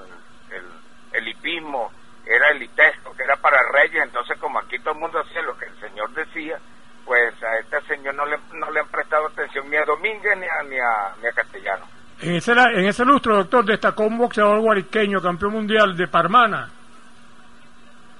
el, 1.13 1.29
hipismo 1.29 1.93
era 2.27 2.51
elitesco, 2.51 3.15
que 3.15 3.23
era 3.23 3.37
para 3.37 3.59
reyes, 3.73 4.03
entonces 4.03 4.39
como 4.39 4.59
aquí 4.59 4.79
todo 4.79 4.95
el 4.95 5.01
mundo 5.01 5.21
hacía 5.21 5.43
lo 5.43 5.57
que 5.59 5.67
el 5.67 5.79
señor 5.79 6.11
decía, 6.15 6.59
pues 7.05 7.35
a 7.43 7.59
este 7.59 7.81
señor 7.83 8.15
no 8.15 8.25
le, 8.25 8.39
no 8.55 8.71
le 8.71 8.81
han 8.81 8.89
prestado 8.89 9.27
atención 9.27 9.69
ni 9.69 9.77
a 9.77 9.85
Domínguez 9.85 10.39
ni 10.39 10.47
a, 10.47 10.63
ni 10.63 10.79
a, 10.79 11.15
ni 11.21 11.29
a 11.29 11.33
Castellano. 11.33 11.87
En 12.21 12.37
ese, 12.37 12.53
en 12.53 12.87
ese 12.87 13.05
lustro, 13.05 13.37
doctor, 13.37 13.65
destacó 13.65 14.05
un 14.05 14.19
boxeador 14.19 14.61
guariqueño, 14.61 15.21
campeón 15.21 15.53
mundial 15.53 15.97
de 15.97 16.07
Parmana. 16.07 16.71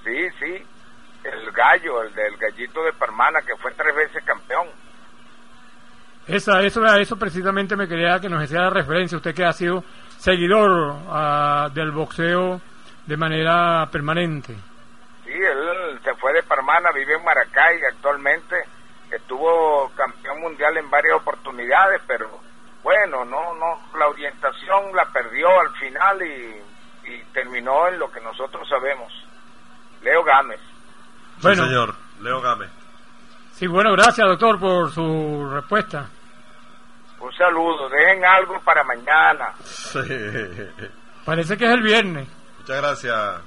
Sí, 0.05 0.29
sí, 0.41 0.67
gallo, 1.63 2.03
el 2.03 2.15
del 2.15 2.37
gallito 2.37 2.83
de 2.83 2.93
Parmana, 2.93 3.41
que 3.43 3.57
fue 3.57 3.73
tres 3.73 3.95
veces 3.95 4.25
campeón. 4.25 4.67
Esa, 6.27 6.63
eso, 6.63 6.85
eso 6.97 7.17
precisamente 7.17 7.77
me 7.77 7.89
quería 7.89 8.21
que 8.21 8.29
nos 8.29 8.43
hiciera 8.45 8.71
referencia, 8.71 9.17
usted 9.17 9.35
que 9.35 9.45
ha 9.45 9.53
sido 9.53 9.83
seguidor 10.19 10.71
uh, 10.71 11.71
del 11.75 11.91
boxeo 11.91 12.61
de 13.07 13.17
manera 13.17 13.89
permanente. 13.91 14.55
Sí, 15.25 15.33
él 15.33 15.99
se 16.05 16.15
fue 16.15 16.33
de 16.33 16.43
Parmana, 16.43 16.91
vive 16.93 17.15
en 17.15 17.25
Maracay 17.25 17.79
actualmente, 17.91 18.57
estuvo 19.11 19.91
campeón 19.97 20.41
mundial 20.41 20.77
en 20.77 20.89
varias 20.91 21.17
oportunidades, 21.17 22.01
pero 22.07 22.29
bueno, 22.83 23.25
no, 23.25 23.55
no, 23.55 23.99
la 23.99 24.09
orientación 24.09 24.95
la 24.95 25.05
perdió 25.07 25.49
al 25.61 25.71
final 25.77 26.23
y, 26.23 26.63
terminó 27.33 27.89
en 27.89 27.99
lo 27.99 28.11
que 28.13 28.21
nosotros 28.21 28.69
sabemos. 28.69 29.13
Leo 30.03 30.23
Gámez. 30.23 30.61
Bueno, 31.41 31.65
señor, 31.65 31.95
Leo 32.21 32.41
Gámez. 32.41 32.71
Sí, 33.53 33.67
bueno, 33.67 33.93
gracias 33.93 34.27
doctor 34.27 34.59
por 34.59 34.91
su 34.91 35.51
respuesta. 35.53 36.09
Un 37.21 37.33
saludo, 37.35 37.89
dejen 37.89 38.25
algo 38.25 38.61
para 38.65 38.83
mañana. 38.83 39.55
Parece 41.25 41.57
que 41.57 41.65
es 41.65 41.71
el 41.71 41.83
viernes. 41.83 42.29
Muchas 42.59 42.77
gracias. 42.77 43.41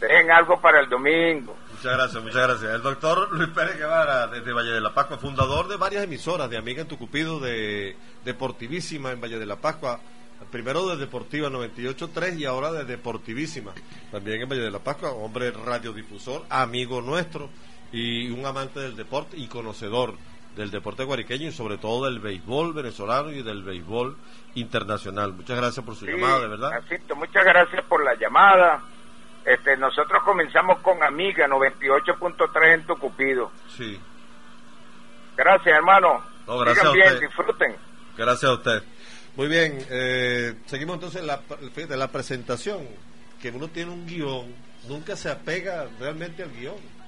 Dejen 0.00 0.30
algo 0.32 0.60
para 0.60 0.80
el 0.80 0.88
domingo. 0.88 1.56
Muchas 1.70 1.96
gracias, 1.96 2.22
muchas 2.22 2.46
gracias. 2.48 2.74
El 2.74 2.82
doctor 2.82 3.30
Luis 3.32 3.50
Pérez 3.50 3.78
Guevara, 3.78 4.26
desde 4.26 4.52
Valle 4.52 4.72
de 4.72 4.80
la 4.80 4.92
Pascua, 4.92 5.18
fundador 5.18 5.68
de 5.68 5.76
varias 5.76 6.02
emisoras 6.02 6.50
de 6.50 6.56
Amiga 6.56 6.82
en 6.82 6.88
Tucupido, 6.88 7.38
de 7.38 7.96
Deportivísima 8.24 9.12
en 9.12 9.20
Valle 9.20 9.38
de 9.38 9.46
la 9.46 9.56
Pascua, 9.56 10.00
primero 10.52 10.86
de 10.86 10.98
Deportiva 10.98 11.48
98.3 11.48 12.38
y 12.38 12.44
ahora 12.44 12.70
de 12.70 12.84
Deportivísima, 12.84 13.72
también 14.12 14.42
en 14.42 14.48
Valle 14.48 14.60
de 14.60 14.70
la 14.70 14.78
Pascua, 14.78 15.10
hombre 15.10 15.50
radiodifusor, 15.50 16.44
amigo 16.50 17.00
nuestro 17.00 17.48
y 17.90 18.30
un 18.30 18.44
amante 18.46 18.78
del 18.78 18.94
deporte 18.94 19.36
y 19.36 19.48
conocedor 19.48 20.14
del 20.54 20.70
deporte 20.70 21.04
guariqueño 21.04 21.48
y 21.48 21.52
sobre 21.52 21.78
todo 21.78 22.04
del 22.04 22.20
béisbol 22.20 22.74
venezolano 22.74 23.30
y 23.30 23.42
del 23.42 23.62
béisbol 23.62 24.16
internacional. 24.54 25.32
Muchas 25.32 25.56
gracias 25.56 25.84
por 25.84 25.96
su 25.96 26.04
llamada, 26.04 26.40
de 26.40 26.48
verdad. 26.48 26.70
muchas 27.16 27.44
gracias 27.44 27.84
por 27.86 28.04
la 28.04 28.14
llamada. 28.14 28.82
Este, 29.46 29.76
nosotros 29.78 30.22
comenzamos 30.22 30.78
con 30.80 31.02
Amiga 31.02 31.48
98.3 31.48 32.74
en 32.74 32.86
Tucupido. 32.86 33.50
Sí. 33.76 33.98
Gracias, 35.34 35.74
hermano. 35.74 36.22
No, 36.46 36.58
gracias 36.58 36.92
bien, 36.92 37.20
disfruten. 37.20 37.74
Gracias 38.16 38.50
a 38.50 38.54
usted. 38.54 38.82
Muy 39.36 39.48
bien, 39.48 39.78
eh, 39.90 40.54
seguimos 40.66 40.94
entonces 40.94 41.24
la, 41.24 41.42
de 41.74 41.96
la 41.96 42.08
presentación, 42.12 42.80
que 43.40 43.50
uno 43.50 43.68
tiene 43.68 43.90
un 43.90 44.06
guion, 44.06 44.46
nunca 44.88 45.16
se 45.16 45.30
apega 45.30 45.88
realmente 45.98 46.42
al 46.42 46.52
guion 46.52 47.02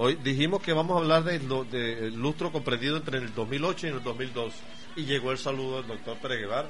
Hoy 0.00 0.16
dijimos 0.22 0.62
que 0.62 0.72
vamos 0.72 0.96
a 0.96 1.00
hablar 1.00 1.24
del 1.24 1.48
de, 1.72 2.12
lustro 2.12 2.52
comprendido 2.52 2.96
entre 2.96 3.18
el 3.18 3.34
2008 3.34 3.88
y 3.88 3.90
el 3.90 4.02
2002. 4.04 4.54
Y 4.94 5.06
llegó 5.06 5.32
el 5.32 5.38
saludo 5.38 5.78
del 5.78 5.88
doctor 5.88 6.16
Pérez 6.18 6.38
Guevara, 6.38 6.68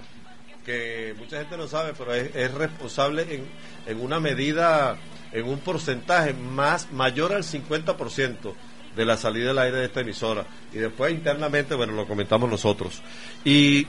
que 0.65 1.15
mucha 1.19 1.37
gente 1.39 1.59
no 1.59 1.69
sabe, 1.69 1.93
pero 1.93 2.15
es, 2.15 2.55
responsable 2.55 3.27
en, 3.35 3.45
en, 3.85 4.01
una 4.01 4.19
medida, 4.19 4.97
en 5.31 5.47
un 5.47 5.59
porcentaje 5.59 6.33
más 6.33 6.91
mayor 6.91 7.35
al 7.35 7.43
50% 7.43 8.55
de 8.97 9.05
la 9.05 9.19
salida 9.19 9.49
del 9.49 9.59
aire 9.59 9.77
de 9.77 9.85
esta 9.85 10.01
emisora. 10.01 10.47
Y 10.73 10.79
después 10.79 11.13
internamente, 11.13 11.75
bueno, 11.75 11.93
lo 11.93 12.09
comentamos 12.09 12.49
nosotros. 12.49 13.03
Y 13.45 13.87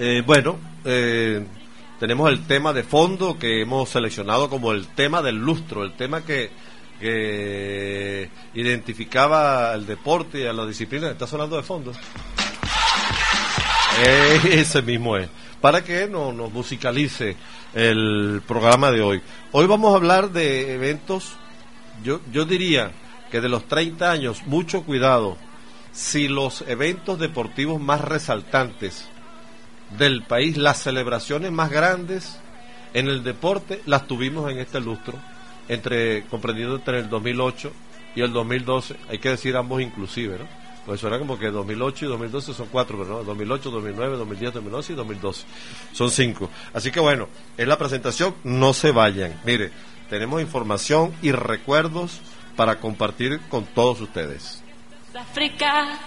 Eh, 0.00 0.22
bueno, 0.24 0.56
eh, 0.84 1.44
tenemos 1.98 2.30
el 2.30 2.46
tema 2.46 2.72
de 2.72 2.84
fondo 2.84 3.36
que 3.36 3.62
hemos 3.62 3.88
seleccionado 3.88 4.48
como 4.48 4.70
el 4.70 4.86
tema 4.86 5.22
del 5.22 5.34
lustro, 5.34 5.82
el 5.82 5.94
tema 5.94 6.24
que, 6.24 6.50
que 7.00 8.30
identificaba 8.54 9.72
al 9.72 9.86
deporte 9.86 10.42
y 10.42 10.46
a 10.46 10.52
la 10.52 10.64
disciplina. 10.66 11.10
¿Está 11.10 11.26
sonando 11.26 11.56
de 11.56 11.62
fondo? 11.62 11.92
Eh, 14.00 14.60
ese 14.60 14.80
mismo 14.80 15.16
es. 15.16 15.28
Para 15.60 15.82
que 15.82 16.06
no, 16.06 16.32
nos 16.32 16.52
musicalice 16.52 17.34
el 17.74 18.40
programa 18.46 18.92
de 18.92 19.02
hoy. 19.02 19.20
Hoy 19.50 19.66
vamos 19.66 19.92
a 19.92 19.96
hablar 19.96 20.30
de 20.30 20.72
eventos, 20.74 21.32
yo, 22.04 22.20
yo 22.30 22.44
diría 22.44 22.92
que 23.28 23.40
de 23.40 23.48
los 23.48 23.66
30 23.66 24.08
años, 24.08 24.46
mucho 24.46 24.84
cuidado, 24.84 25.36
si 25.90 26.28
los 26.28 26.62
eventos 26.68 27.18
deportivos 27.18 27.80
más 27.80 28.02
resaltantes 28.02 29.08
del 29.96 30.22
país, 30.22 30.56
las 30.56 30.82
celebraciones 30.82 31.50
más 31.52 31.70
grandes 31.70 32.38
en 32.94 33.08
el 33.08 33.22
deporte, 33.22 33.82
las 33.86 34.06
tuvimos 34.06 34.50
en 34.50 34.58
este 34.58 34.80
lustro, 34.80 35.14
entre 35.68 36.24
comprendido 36.24 36.76
entre 36.76 37.00
el 37.00 37.08
2008 37.08 37.72
y 38.14 38.22
el 38.22 38.32
2012, 38.32 38.96
hay 39.08 39.18
que 39.18 39.30
decir 39.30 39.56
ambos 39.56 39.82
inclusive, 39.82 40.38
¿no? 40.38 40.46
Pues 40.86 41.00
suena 41.00 41.18
como 41.18 41.38
que 41.38 41.50
2008 41.50 42.06
y 42.06 42.08
2012 42.08 42.54
son 42.54 42.68
cuatro, 42.72 43.04
no, 43.04 43.22
2008, 43.22 43.70
2009, 43.70 44.16
2010, 44.16 44.54
2011 44.54 44.92
y 44.92 44.96
2012. 44.96 45.44
Son 45.92 46.10
cinco. 46.10 46.48
Así 46.72 46.90
que 46.90 46.98
bueno, 46.98 47.28
en 47.58 47.68
la 47.68 47.76
presentación 47.76 48.34
no 48.42 48.72
se 48.72 48.90
vayan. 48.90 49.38
Mire, 49.44 49.70
tenemos 50.08 50.40
información 50.40 51.12
y 51.20 51.32
recuerdos 51.32 52.22
para 52.56 52.80
compartir 52.80 53.38
con 53.50 53.66
todos 53.66 54.00
ustedes. 54.00 54.64
África, 55.14 55.98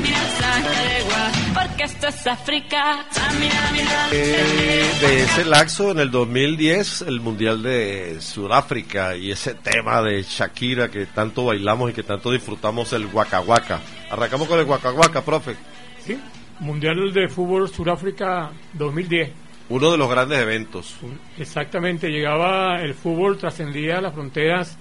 Mira, 0.00 0.28
Sacaregua, 0.38 1.32
porque 1.54 1.84
esto 1.84 2.08
es 2.08 2.26
África, 2.26 3.04
mira, 3.38 4.08
Eh, 4.12 4.90
de 5.00 5.22
ese 5.22 5.44
laxo 5.44 5.90
en 5.90 5.98
el 6.00 6.10
2010, 6.10 7.02
el 7.02 7.20
Mundial 7.20 7.62
de 7.62 8.20
Sudáfrica 8.20 9.16
y 9.16 9.30
ese 9.30 9.54
tema 9.54 10.02
de 10.02 10.22
Shakira 10.22 10.90
que 10.90 11.06
tanto 11.06 11.46
bailamos 11.46 11.90
y 11.90 11.94
que 11.94 12.02
tanto 12.02 12.30
disfrutamos, 12.30 12.92
el 12.92 13.06
Waka 13.06 13.40
Waka. 13.40 13.80
Arrancamos 14.10 14.48
con 14.48 14.58
el 14.58 14.66
Waka 14.66 14.92
Waka, 14.92 15.22
profe. 15.22 15.56
¿sí? 16.04 16.18
Mundial 16.60 17.12
de 17.12 17.28
Fútbol 17.28 17.68
Sudáfrica 17.68 18.50
2010. 18.74 19.30
Uno 19.68 19.90
de 19.90 19.96
los 19.98 20.10
grandes 20.10 20.38
eventos. 20.38 20.96
Exactamente, 21.38 22.10
llegaba 22.10 22.82
el 22.82 22.94
fútbol, 22.94 23.38
trascendía 23.38 24.00
las 24.00 24.12
fronteras 24.12 24.76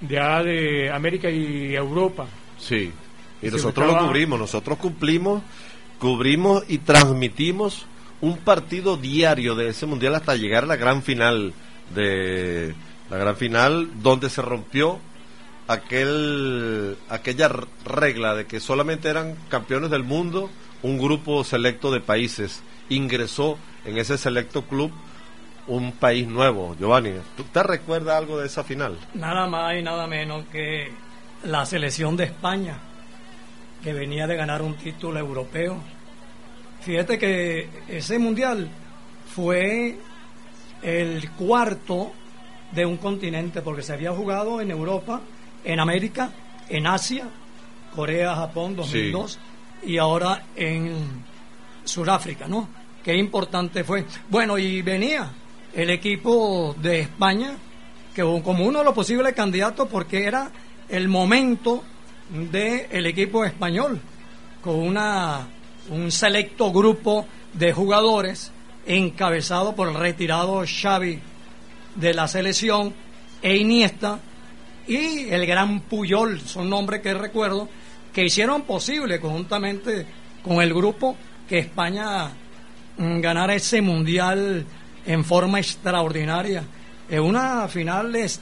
ya 0.00 0.42
de 0.44 0.90
América 0.92 1.28
y 1.28 1.74
Europa. 1.74 2.26
Sí. 2.58 2.92
Y 3.42 3.48
nosotros 3.48 3.86
lo 3.86 4.06
cubrimos, 4.06 4.38
nosotros 4.38 4.78
cumplimos, 4.78 5.42
cubrimos 5.98 6.64
y 6.68 6.78
transmitimos 6.78 7.86
un 8.20 8.38
partido 8.38 8.96
diario 8.96 9.54
de 9.54 9.68
ese 9.68 9.86
mundial 9.86 10.14
hasta 10.14 10.34
llegar 10.34 10.64
a 10.64 10.66
la 10.66 10.76
gran 10.76 11.02
final 11.02 11.52
de 11.94 12.74
la 13.10 13.16
gran 13.16 13.36
final 13.36 13.88
donde 14.02 14.28
se 14.28 14.42
rompió 14.42 14.98
aquel 15.66 16.96
aquella 17.08 17.50
regla 17.84 18.34
de 18.34 18.46
que 18.46 18.60
solamente 18.60 19.08
eran 19.08 19.36
campeones 19.48 19.90
del 19.90 20.02
mundo 20.02 20.50
un 20.82 20.98
grupo 20.98 21.44
selecto 21.44 21.90
de 21.90 22.00
países. 22.00 22.62
Ingresó 22.88 23.58
en 23.84 23.98
ese 23.98 24.18
selecto 24.18 24.62
club 24.62 24.92
un 25.66 25.92
país 25.92 26.26
nuevo. 26.26 26.74
Giovanni 26.78 27.12
¿tú 27.36 27.44
te 27.44 27.62
recuerdas 27.62 28.16
algo 28.16 28.38
de 28.38 28.46
esa 28.46 28.64
final? 28.64 28.98
Nada 29.14 29.46
más 29.46 29.76
y 29.76 29.82
nada 29.82 30.06
menos 30.06 30.46
que 30.50 30.90
la 31.44 31.66
selección 31.66 32.16
de 32.16 32.24
España, 32.24 32.78
que 33.82 33.92
venía 33.92 34.26
de 34.26 34.36
ganar 34.36 34.62
un 34.62 34.74
título 34.74 35.18
europeo. 35.18 35.78
Fíjate 36.80 37.18
que 37.18 37.68
ese 37.88 38.18
mundial 38.18 38.68
fue 39.34 39.96
el 40.82 41.30
cuarto 41.32 42.12
de 42.72 42.86
un 42.86 42.96
continente, 42.98 43.62
porque 43.62 43.82
se 43.82 43.92
había 43.92 44.12
jugado 44.12 44.60
en 44.60 44.70
Europa, 44.70 45.20
en 45.64 45.80
América, 45.80 46.30
en 46.68 46.86
Asia, 46.86 47.28
Corea, 47.94 48.34
Japón 48.34 48.76
2002, 48.76 49.38
y 49.84 49.98
ahora 49.98 50.44
en 50.54 51.24
Sudáfrica, 51.84 52.46
¿no? 52.46 52.68
Qué 53.02 53.16
importante 53.16 53.84
fue. 53.84 54.04
Bueno, 54.28 54.58
y 54.58 54.82
venía 54.82 55.30
el 55.74 55.90
equipo 55.90 56.74
de 56.78 57.00
España 57.00 57.56
que 58.14 58.22
como 58.42 58.64
uno 58.64 58.80
de 58.80 58.84
los 58.84 58.94
posibles 58.94 59.32
candidatos 59.32 59.86
porque 59.88 60.24
era 60.24 60.50
el 60.88 61.06
momento 61.08 61.84
del 62.30 63.06
equipo 63.06 63.44
español 63.44 64.00
con 64.62 64.76
una 64.76 65.46
un 65.90 66.10
selecto 66.12 66.70
grupo 66.72 67.26
de 67.54 67.72
jugadores 67.72 68.52
encabezado 68.86 69.74
por 69.74 69.88
el 69.88 69.94
retirado 69.94 70.62
Xavi 70.66 71.18
de 71.94 72.14
la 72.14 72.28
selección 72.28 72.92
e 73.40 73.56
Iniesta 73.56 74.18
y 74.86 75.28
el 75.30 75.46
gran 75.46 75.80
Puyol, 75.80 76.40
son 76.40 76.68
nombres 76.70 77.00
que 77.02 77.14
recuerdo, 77.14 77.68
que 78.12 78.24
hicieron 78.24 78.62
posible 78.62 79.20
conjuntamente 79.20 80.06
con 80.42 80.60
el 80.62 80.72
grupo 80.74 81.16
que 81.48 81.58
España 81.58 82.28
mm, 82.96 83.20
ganara 83.20 83.54
ese 83.54 83.80
mundial 83.82 84.64
en 85.06 85.24
forma 85.24 85.58
extraordinaria. 85.58 86.64
En 87.08 87.22
una 87.22 87.68
final 87.68 88.14
es- 88.16 88.40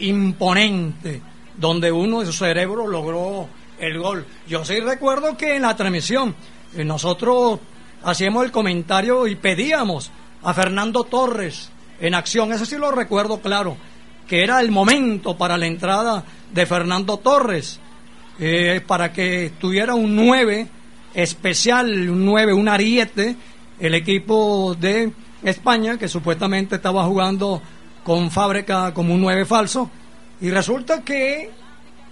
imponente, 0.00 1.20
donde 1.60 1.92
uno 1.92 2.20
de 2.20 2.26
su 2.26 2.32
cerebro 2.32 2.86
logró 2.86 3.46
el 3.78 3.98
gol. 3.98 4.26
Yo 4.48 4.64
sí 4.64 4.80
recuerdo 4.80 5.36
que 5.36 5.56
en 5.56 5.62
la 5.62 5.76
transmisión 5.76 6.34
eh, 6.74 6.84
nosotros 6.84 7.60
hacíamos 8.02 8.44
el 8.44 8.50
comentario 8.50 9.26
y 9.26 9.36
pedíamos 9.36 10.10
a 10.42 10.54
Fernando 10.54 11.04
Torres 11.04 11.70
en 12.00 12.14
acción, 12.14 12.50
eso 12.52 12.64
sí 12.64 12.76
lo 12.76 12.90
recuerdo 12.90 13.40
claro, 13.40 13.76
que 14.26 14.42
era 14.42 14.60
el 14.60 14.70
momento 14.70 15.36
para 15.36 15.58
la 15.58 15.66
entrada 15.66 16.24
de 16.50 16.64
Fernando 16.64 17.18
Torres, 17.18 17.78
eh, 18.38 18.80
para 18.86 19.12
que 19.12 19.52
tuviera 19.60 19.94
un 19.94 20.16
9 20.16 20.66
especial, 21.12 22.08
un 22.08 22.24
9, 22.24 22.54
un 22.54 22.68
ariete, 22.68 23.36
el 23.78 23.94
equipo 23.94 24.74
de 24.80 25.12
España, 25.42 25.98
que 25.98 26.08
supuestamente 26.08 26.76
estaba 26.76 27.04
jugando 27.04 27.60
con 28.02 28.30
fábrica 28.30 28.94
como 28.94 29.12
un 29.12 29.20
9 29.20 29.44
falso, 29.44 29.90
y 30.40 30.50
resulta 30.50 31.02
que, 31.02 31.50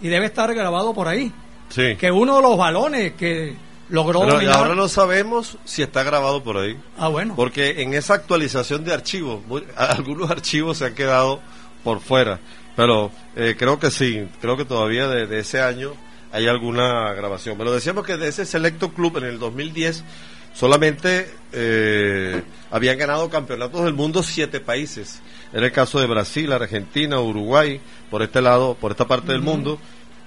y 0.00 0.08
debe 0.08 0.26
estar 0.26 0.52
grabado 0.54 0.92
por 0.94 1.08
ahí, 1.08 1.32
Sí. 1.70 1.96
que 1.96 2.10
uno 2.10 2.36
de 2.36 2.42
los 2.42 2.56
balones 2.56 3.12
que 3.14 3.54
logró 3.90 4.20
Pero 4.20 4.34
dominar- 4.34 4.56
ahora 4.56 4.74
no 4.74 4.88
sabemos 4.88 5.58
si 5.64 5.82
está 5.82 6.02
grabado 6.02 6.42
por 6.42 6.56
ahí. 6.58 6.78
Ah, 6.98 7.08
bueno. 7.08 7.34
Porque 7.36 7.82
en 7.82 7.94
esa 7.94 8.14
actualización 8.14 8.84
de 8.84 8.92
archivos, 8.94 9.44
muy- 9.46 9.64
algunos 9.76 10.30
archivos 10.30 10.78
se 10.78 10.86
han 10.86 10.94
quedado 10.94 11.40
por 11.84 12.00
fuera. 12.00 12.38
Pero 12.76 13.10
eh, 13.34 13.56
creo 13.58 13.78
que 13.78 13.90
sí, 13.90 14.28
creo 14.40 14.56
que 14.56 14.64
todavía 14.64 15.08
de, 15.08 15.26
de 15.26 15.40
ese 15.40 15.60
año 15.60 15.94
hay 16.32 16.46
alguna 16.46 17.12
grabación. 17.14 17.56
Pero 17.58 17.72
decíamos 17.72 18.06
que 18.06 18.16
de 18.16 18.28
ese 18.28 18.44
selecto 18.46 18.90
club 18.92 19.16
en 19.18 19.24
el 19.24 19.38
2010 19.38 20.04
solamente 20.52 21.30
eh, 21.52 22.42
habían 22.70 22.98
ganado 22.98 23.30
campeonatos 23.30 23.84
del 23.84 23.94
mundo 23.94 24.22
siete 24.22 24.60
países. 24.60 25.20
Era 25.52 25.66
el 25.66 25.72
caso 25.72 26.00
de 26.00 26.06
Brasil, 26.06 26.52
Argentina, 26.52 27.20
Uruguay, 27.20 27.80
por 28.10 28.22
este 28.22 28.42
lado, 28.42 28.74
por 28.74 28.90
esta 28.90 29.06
parte 29.06 29.32
del 29.32 29.40
mundo, 29.40 29.78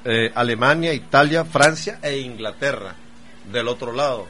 eh, 0.04 0.32
Alemania, 0.34 0.94
Italia, 0.94 1.46
Francia 1.46 2.00
e 2.02 2.18
Inglaterra 2.20 2.96
del 3.52 3.68
otro 3.68 3.92
lado. 3.92 4.28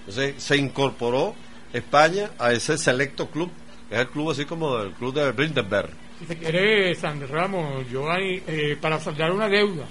Entonces 0.00 0.42
se 0.42 0.56
incorporó 0.56 1.34
España 1.72 2.30
a 2.38 2.52
ese 2.52 2.76
selecto 2.76 3.30
club, 3.30 3.50
que 3.88 3.94
es 3.94 4.00
el 4.02 4.08
club 4.08 4.30
así 4.30 4.44
como 4.44 4.78
el 4.78 4.92
club 4.92 5.14
de 5.14 5.32
Brindenberg. 5.32 5.90
Si 6.18 6.26
se 6.26 6.36
quiere, 6.36 6.94
San 6.94 7.26
Ramos, 7.26 7.88
Giovanni, 7.90 8.42
eh, 8.46 8.76
para 8.80 9.00
saldar 9.00 9.32
una 9.32 9.48
deuda, 9.48 9.84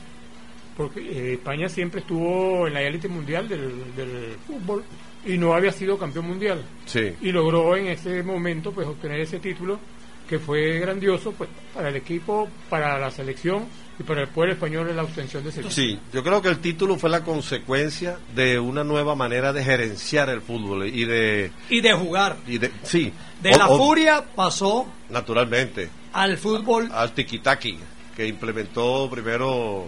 porque 0.78 1.02
eh, 1.02 1.34
España 1.34 1.68
siempre 1.68 2.02
estuvo 2.02 2.68
en 2.68 2.76
la 2.76 2.82
élite 2.82 3.08
mundial 3.08 3.50
del, 3.50 3.96
del 3.96 4.38
fútbol 4.46 4.84
y 5.26 5.38
no 5.38 5.54
había 5.54 5.72
sido 5.72 5.98
campeón 5.98 6.28
mundial. 6.28 6.64
Sí. 6.86 7.14
Y 7.22 7.32
logró 7.32 7.76
en 7.78 7.88
ese 7.88 8.24
momento 8.24 8.72
pues 8.72 8.88
obtener 8.88 9.20
ese 9.22 9.40
título 9.40 9.80
que 10.28 10.40
fue 10.40 10.80
grandioso 10.80 11.32
pues 11.34 11.50
para 11.74 11.90
el 11.90 11.96
equipo, 11.98 12.48
para 12.70 12.98
la 12.98 13.12
selección 13.12 13.66
y 14.00 14.04
para 14.04 14.22
el 14.22 14.30
pueblo 14.30 14.54
español 14.54 14.90
en 14.90 14.96
la 14.96 15.04
obtención 15.04 15.44
de 15.44 15.50
ese 15.50 15.58
título. 15.62 15.74
Sí, 15.76 16.00
yo 16.14 16.24
creo 16.24 16.42
que 16.42 16.48
el 16.50 16.60
título 16.60 16.96
fue 16.98 17.10
la 17.10 17.24
consecuencia 17.24 18.18
de 18.34 18.58
una 18.58 18.84
nueva 18.84 19.16
manera 19.16 19.54
de 19.54 19.64
gerenciar 19.64 20.30
el 20.30 20.42
fútbol 20.42 20.88
y 20.88 21.06
de, 21.06 21.52
y 21.70 21.82
de 21.82 21.94
jugar. 21.94 22.38
y 22.48 22.58
de 22.58 22.72
sí, 22.84 23.12
De 23.42 23.54
o- 23.54 23.58
la 23.58 23.68
o- 23.70 23.78
furia 23.78 24.24
pasó 24.36 24.88
naturalmente 25.10 25.90
al 26.14 26.38
fútbol 26.38 26.90
al 26.92 27.14
tiki-taki 27.14 27.78
que 28.16 28.26
implementó 28.28 29.10
primero 29.12 29.88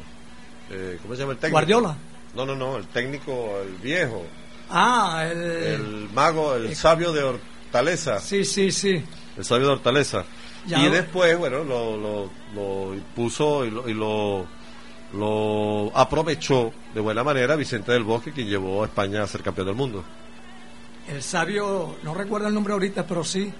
eh, 0.69 0.97
¿cómo 1.01 1.15
se 1.15 1.21
llama 1.21 1.31
el 1.33 1.37
técnico? 1.39 1.53
Guardiola. 1.55 1.97
No, 2.35 2.45
no, 2.45 2.55
no, 2.55 2.75
el 2.77 2.87
técnico, 2.87 3.59
el 3.61 3.75
viejo, 3.81 4.25
Ah, 4.69 5.27
el, 5.31 5.37
el 5.41 6.09
mago, 6.13 6.55
el 6.55 6.75
sabio 6.75 7.11
de 7.13 7.23
Hortaleza. 7.23 8.19
sí, 8.19 8.43
sí, 8.45 8.71
sí. 8.71 9.03
el 9.37 9.45
sabio 9.45 9.67
de 9.67 9.73
Hortaleza. 9.73 10.23
Ya. 10.65 10.79
Y 10.79 10.89
después, 10.89 11.37
bueno, 11.37 11.63
lo, 11.63 11.95
lo, 11.97 12.29
lo 12.55 12.93
impuso 12.95 13.63
y 13.65 13.69
lo, 13.71 13.87
y 13.87 13.93
lo, 13.93 14.45
lo 15.13 15.91
aprovechó 15.95 16.73
de 16.93 17.01
buena 17.01 17.23
manera 17.23 17.55
Vicente 17.55 17.91
del 17.91 18.03
Bosque, 18.03 18.31
quien 18.31 18.47
llevó 18.47 18.81
a 18.83 18.87
España 18.87 19.21
a 19.21 19.27
ser 19.27 19.41
campeón 19.43 19.67
del 19.67 19.75
mundo. 19.75 20.03
El 21.07 21.21
sabio, 21.21 21.97
no 22.01 22.15
recuerdo 22.15 22.47
el 22.47 22.53
nombre 22.55 22.73
ahorita, 22.73 23.05
pero 23.05 23.23
sí, 23.23 23.53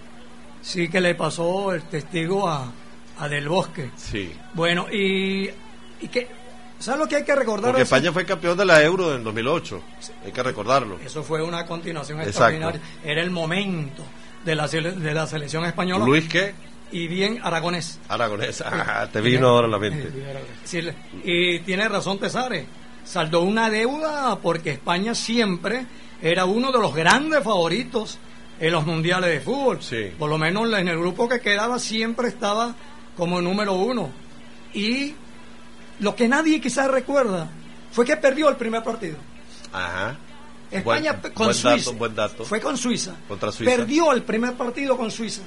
sí 0.64 0.90
que 0.90 1.00
le 1.00 1.14
pasó 1.14 1.74
el 1.74 1.84
testigo 1.84 2.50
a, 2.50 2.72
a 3.20 3.30
Del 3.30 3.48
Bosque. 3.48 3.92
Sí. 3.96 4.34
Bueno, 4.56 4.88
y, 4.92 5.48
y 6.02 6.08
que, 6.08 6.28
¿sabes 6.86 7.00
lo 7.02 7.08
que 7.08 7.18
hay 7.18 7.24
que 7.24 7.36
recordar? 7.36 7.72
Porque 7.72 7.82
España 7.84 8.12
fue 8.12 8.26
campeón 8.26 8.58
de 8.58 8.66
la 8.66 8.82
Euro 8.84 9.14
en 9.16 9.24
2008. 9.24 9.82
Hay 10.26 10.32
que 10.32 10.44
recordarlo. 10.44 11.00
Eso 11.04 11.24
fue 11.24 11.42
una 11.44 11.66
continuación 11.66 12.20
Exacto. 12.22 12.30
extraordinaria. 12.56 12.82
Era 13.04 13.22
el 13.22 13.32
momento 13.32 14.04
de 14.46 14.56
la, 14.56 14.68
sele- 14.68 14.94
de 14.96 15.14
la 15.14 15.28
selección 15.28 15.66
española. 15.66 16.06
Luis, 16.06 16.28
¿qué? 16.30 16.54
Y 16.92 17.08
bien 17.08 17.40
aragonés. 17.44 18.00
Aragonés. 18.08 18.62
Ah, 18.66 19.08
te 19.12 19.20
vino 19.20 19.48
ahora 19.50 19.68
la 19.68 19.80
mente. 19.80 20.10
Sí, 20.64 20.80
y 21.24 21.60
tiene 21.60 21.90
razón 21.90 22.20
Tesare. 22.20 22.66
Saldó 23.04 23.42
una 23.42 23.70
deuda 23.70 24.38
porque 24.40 24.72
España 24.72 25.14
siempre 25.16 25.86
era 26.22 26.46
uno 26.46 26.72
de 26.72 26.80
los 26.80 26.94
grandes 26.96 27.44
favoritos 27.44 28.18
en 28.60 28.72
los 28.72 28.86
mundiales 28.86 29.30
de 29.32 29.42
fútbol. 29.42 29.80
Sí. 29.82 30.12
Por 30.18 30.30
lo 30.30 30.38
menos 30.38 30.72
en 30.74 30.88
el 30.88 30.98
grupo 30.98 31.28
que 31.28 31.40
quedaba 31.42 31.78
siempre 31.80 32.28
estaba 32.30 32.74
como 33.18 33.42
número 33.42 33.74
uno. 33.74 34.10
Y 34.74 35.14
lo 36.00 36.16
que 36.16 36.28
nadie 36.28 36.60
quizás 36.62 36.90
recuerda 36.90 37.48
fue 37.92 38.06
que 38.06 38.18
perdió 38.18 38.50
el 38.50 38.56
primer 38.56 38.84
partido. 38.84 39.18
Ajá. 39.72 40.18
España 40.72 41.14
Buen- 41.14 41.34
con 41.34 41.46
buen 41.48 41.56
Suiza. 41.56 41.78
dato, 41.78 41.94
buen 41.94 42.16
dato. 42.16 42.44
Fue 42.46 42.60
con 42.60 42.78
Suiza. 42.78 43.14
Contra 43.28 43.52
Suiza. 43.52 43.72
Perdió 43.76 44.12
el 44.12 44.24
primer 44.24 44.54
partido 44.56 44.98
con 44.98 45.12
Suiza. 45.12 45.42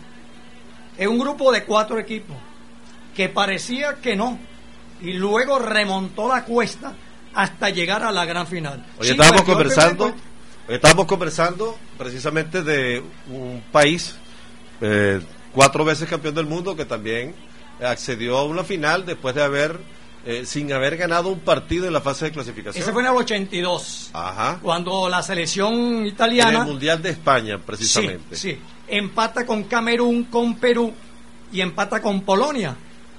Es 0.97 1.07
un 1.07 1.19
grupo 1.19 1.53
de 1.53 1.65
cuatro 1.65 1.99
equipos 1.99 2.37
que 3.15 3.29
parecía 3.29 3.97
que 3.97 4.17
no. 4.17 4.39
Y 5.01 5.13
luego 5.15 5.59
remontó 5.59 6.29
la 6.29 6.45
cuesta 6.45 6.93
hasta 7.35 7.71
llegar 7.71 8.03
a 8.03 8.11
la 8.11 8.25
gran 8.25 8.47
final. 8.47 8.85
Hoy 8.99 9.09
estábamos 9.11 9.43
conversando, 9.43 10.05
primer 10.07 10.23
hoy 10.69 10.75
estábamos 10.77 11.07
conversando 11.07 11.79
precisamente 11.97 12.63
de 12.63 13.03
un 13.31 13.63
país 13.71 14.15
eh, 14.81 15.21
cuatro 15.53 15.85
veces 15.85 16.09
campeón 16.09 16.35
del 16.35 16.47
mundo 16.47 16.75
que 16.75 16.85
también 16.85 17.35
accedió 17.81 18.39
a 18.39 18.45
una 18.45 18.65
final 18.65 19.05
después 19.07 19.35
de 19.35 19.43
haber 19.43 19.79
eh, 20.31 20.45
sin 20.45 20.71
haber 20.73 20.97
ganado 20.99 21.31
un 21.31 21.41
partido 21.41 21.87
en 21.87 21.93
la 21.95 22.01
fase 22.03 22.27
de 22.27 22.33
clasificación. 22.33 22.83
Ese 22.83 22.93
fue 22.93 23.01
en 23.03 23.09
el 23.09 23.15
82, 23.17 24.11
Ajá. 24.13 24.59
cuando 24.63 25.09
la 25.09 25.23
selección 25.23 25.73
En 26.01 26.07
italiana 26.07 26.61
el 26.61 26.67
mundial 26.67 27.01
de 27.01 27.11
España, 27.11 27.59
precisamente. 27.59 28.37
Sí, 28.37 28.53
sí. 28.53 28.59
Empata 28.89 29.47
con 29.47 29.65
Camerún, 29.65 30.25
con 30.25 30.57
Perú 30.57 30.93
y 31.53 31.61
empata 31.63 32.01
con 32.03 32.21
Polonia. 32.23 32.77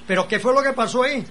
Pero 0.07 0.27
¿qué 0.27 0.39
fue 0.39 0.53
lo 0.53 0.61
que 0.61 0.73
pasó 0.73 1.03
ahí? 1.03 1.23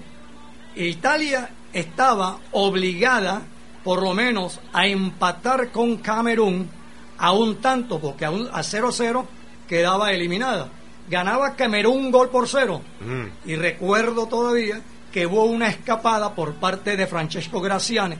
Italia 0.75 1.49
estaba 1.73 2.37
obligada, 2.51 3.41
por 3.83 4.01
lo 4.01 4.13
menos, 4.13 4.59
a 4.73 4.87
empatar 4.87 5.71
con 5.71 5.97
Camerún 5.97 6.69
a 7.17 7.31
un 7.33 7.57
tanto, 7.57 7.99
porque 7.99 8.25
a, 8.25 8.31
un- 8.31 8.47
a 8.51 8.61
0-0 8.61 9.25
quedaba 9.67 10.11
eliminada. 10.11 10.69
Ganaba 11.09 11.55
Camerún 11.55 11.97
un 12.05 12.11
gol 12.11 12.29
por 12.29 12.47
cero. 12.47 12.81
Mm. 13.01 13.49
Y 13.49 13.55
recuerdo 13.55 14.27
todavía 14.27 14.81
que 15.11 15.25
hubo 15.25 15.45
una 15.45 15.69
escapada 15.69 16.33
por 16.33 16.55
parte 16.55 16.95
de 16.95 17.07
Francesco 17.07 17.61
Graziani 17.61 18.15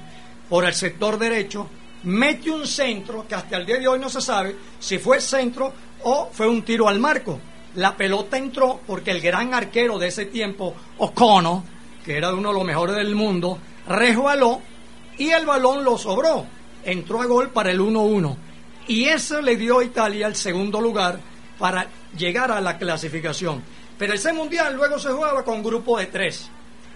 por 0.49 0.65
el 0.65 0.73
sector 0.73 1.17
derecho, 1.17 1.67
mete 2.03 2.49
un 2.49 2.65
centro 2.65 3.27
que 3.27 3.35
hasta 3.35 3.57
el 3.57 3.65
día 3.65 3.77
de 3.77 3.87
hoy 3.87 3.99
no 3.99 4.09
se 4.09 4.21
sabe 4.21 4.55
si 4.79 4.97
fue 4.97 5.21
centro 5.21 5.73
o 6.03 6.29
fue 6.31 6.47
un 6.47 6.63
tiro 6.63 6.87
al 6.87 6.99
marco. 6.99 7.39
La 7.75 7.95
pelota 7.95 8.37
entró 8.37 8.79
porque 8.85 9.11
el 9.11 9.21
gran 9.21 9.53
arquero 9.53 9.99
de 9.99 10.07
ese 10.07 10.25
tiempo, 10.25 10.73
Ocono, 10.97 11.63
que 12.03 12.17
era 12.17 12.33
uno 12.33 12.49
de 12.49 12.55
los 12.55 12.65
mejores 12.65 12.95
del 12.95 13.13
mundo, 13.13 13.59
resbaló 13.87 14.61
y 15.17 15.29
el 15.29 15.45
balón 15.45 15.83
lo 15.83 15.97
sobró. 15.97 16.45
Entró 16.83 17.21
a 17.21 17.25
gol 17.25 17.49
para 17.49 17.71
el 17.71 17.79
1-1. 17.79 18.37
Y 18.87 19.05
eso 19.05 19.41
le 19.41 19.55
dio 19.55 19.79
a 19.79 19.83
Italia 19.83 20.25
el 20.25 20.35
segundo 20.35 20.81
lugar 20.81 21.19
para 21.59 21.87
llegar 22.17 22.51
a 22.51 22.61
la 22.61 22.77
clasificación. 22.77 23.61
Pero 23.97 24.13
ese 24.13 24.33
mundial 24.33 24.75
luego 24.75 24.97
se 24.97 25.09
jugaba 25.09 25.43
con 25.43 25.61
grupo 25.61 25.99
de 25.99 26.07
tres. 26.07 26.49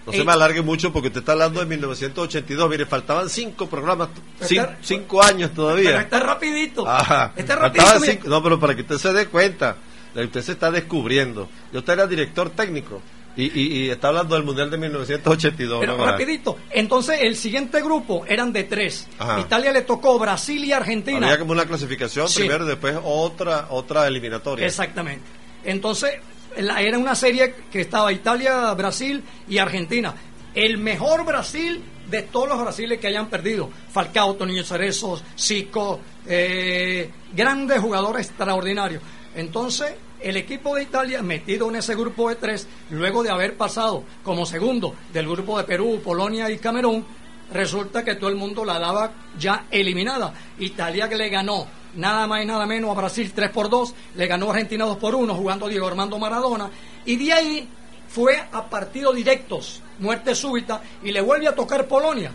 No 0.06 0.12
Eh, 0.12 0.16
se 0.18 0.24
me 0.24 0.32
alargue 0.32 0.60
mucho 0.62 0.92
porque 0.92 1.08
usted 1.08 1.20
está 1.20 1.32
hablando 1.32 1.60
de 1.60 1.66
1982. 1.66 2.68
Mire, 2.68 2.84
faltaban 2.86 3.28
cinco 3.30 3.66
programas, 3.68 4.08
Pero 4.38 4.48
cin- 4.50 4.60
está- 4.62 4.78
cinco 4.82 5.22
años 5.22 5.50
Pero 5.54 5.62
todavía. 5.62 6.00
está 6.02 6.20
rapidito. 6.20 6.86
Ajá. 6.88 7.32
Está 7.36 7.56
rapidito. 7.56 8.00
cinco- 8.00 8.28
no, 8.28 8.42
pero 8.42 8.60
para 8.60 8.74
que 8.74 8.82
usted 8.82 8.98
se 8.98 9.12
dé 9.14 9.26
cuenta, 9.28 9.76
usted 10.14 10.42
se 10.42 10.52
está 10.52 10.70
descubriendo. 10.70 11.48
Yo 11.72 11.78
usted 11.78 11.94
era 11.94 12.06
director 12.06 12.50
técnico 12.50 13.00
y, 13.36 13.44
y- 13.58 13.76
y 13.86 13.90
está 13.90 14.08
hablando 14.08 14.34
del 14.34 14.44
Mundial 14.44 14.70
de 14.70 14.76
1982. 14.76 15.80
Pero 15.80 15.96
¿no? 15.96 16.04
rapidito. 16.04 16.58
Entonces 16.70 17.20
el 17.22 17.34
siguiente 17.34 17.80
grupo 17.80 18.24
eran 18.28 18.52
de 18.52 18.64
tres. 18.64 19.08
Ajá. 19.18 19.40
Italia 19.40 19.72
le 19.72 19.82
tocó 19.82 20.18
Brasil 20.18 20.62
y 20.64 20.72
Argentina. 20.72 21.26
Había 21.26 21.38
como 21.38 21.52
una 21.52 21.64
clasificación 21.64 22.28
Sí. 22.28 22.40
primero 22.40 22.64
y 22.64 22.68
después 22.68 22.94
otra 23.02 23.68
otra 23.70 24.06
eliminatoria. 24.06 24.66
Exactamente. 24.66 25.24
Entonces, 25.64 26.12
era 26.56 26.98
una 26.98 27.14
serie 27.14 27.54
que 27.70 27.82
estaba 27.82 28.12
Italia, 28.12 28.72
Brasil 28.74 29.22
y 29.48 29.58
Argentina. 29.58 30.14
El 30.54 30.78
mejor 30.78 31.24
Brasil 31.24 31.82
de 32.08 32.22
todos 32.22 32.48
los 32.48 32.60
Brasiles 32.60 33.00
que 33.00 33.08
hayan 33.08 33.28
perdido. 33.28 33.70
Falcao, 33.90 34.34
Toninho 34.34 34.64
Cerezo, 34.64 35.20
Zico, 35.38 36.00
eh, 36.26 37.10
grandes 37.34 37.80
jugadores 37.80 38.28
extraordinarios. 38.28 39.02
Entonces, 39.34 39.94
el 40.20 40.36
equipo 40.36 40.74
de 40.74 40.84
Italia, 40.84 41.22
metido 41.22 41.68
en 41.68 41.76
ese 41.76 41.94
grupo 41.94 42.28
de 42.28 42.36
tres, 42.36 42.66
luego 42.90 43.22
de 43.22 43.30
haber 43.30 43.56
pasado 43.56 44.04
como 44.22 44.46
segundo 44.46 44.94
del 45.12 45.28
grupo 45.28 45.58
de 45.58 45.64
Perú, 45.64 46.00
Polonia 46.02 46.50
y 46.50 46.58
Camerún, 46.58 47.04
resulta 47.52 48.04
que 48.04 48.14
todo 48.14 48.30
el 48.30 48.36
mundo 48.36 48.64
la 48.64 48.78
daba 48.78 49.12
ya 49.38 49.66
eliminada. 49.70 50.32
Italia 50.58 51.08
que 51.08 51.16
le 51.16 51.28
ganó 51.28 51.66
nada 51.96 52.26
más 52.26 52.42
y 52.42 52.46
nada 52.46 52.66
menos 52.66 52.90
a 52.90 52.94
Brasil 52.94 53.32
3 53.34 53.50
por 53.50 53.68
2, 53.68 53.94
le 54.16 54.26
ganó 54.26 54.46
a 54.46 54.50
Argentina 54.50 54.84
2 54.84 54.96
por 54.98 55.14
1 55.14 55.34
jugando 55.34 55.68
Diego 55.68 55.86
Armando 55.86 56.18
Maradona 56.18 56.70
y 57.04 57.16
de 57.16 57.32
ahí 57.32 57.68
fue 58.08 58.36
a 58.52 58.64
partidos 58.64 59.14
directos, 59.14 59.82
muerte 59.98 60.34
súbita 60.34 60.80
y 61.02 61.10
le 61.10 61.20
vuelve 61.20 61.48
a 61.48 61.54
tocar 61.54 61.86
Polonia. 61.86 62.32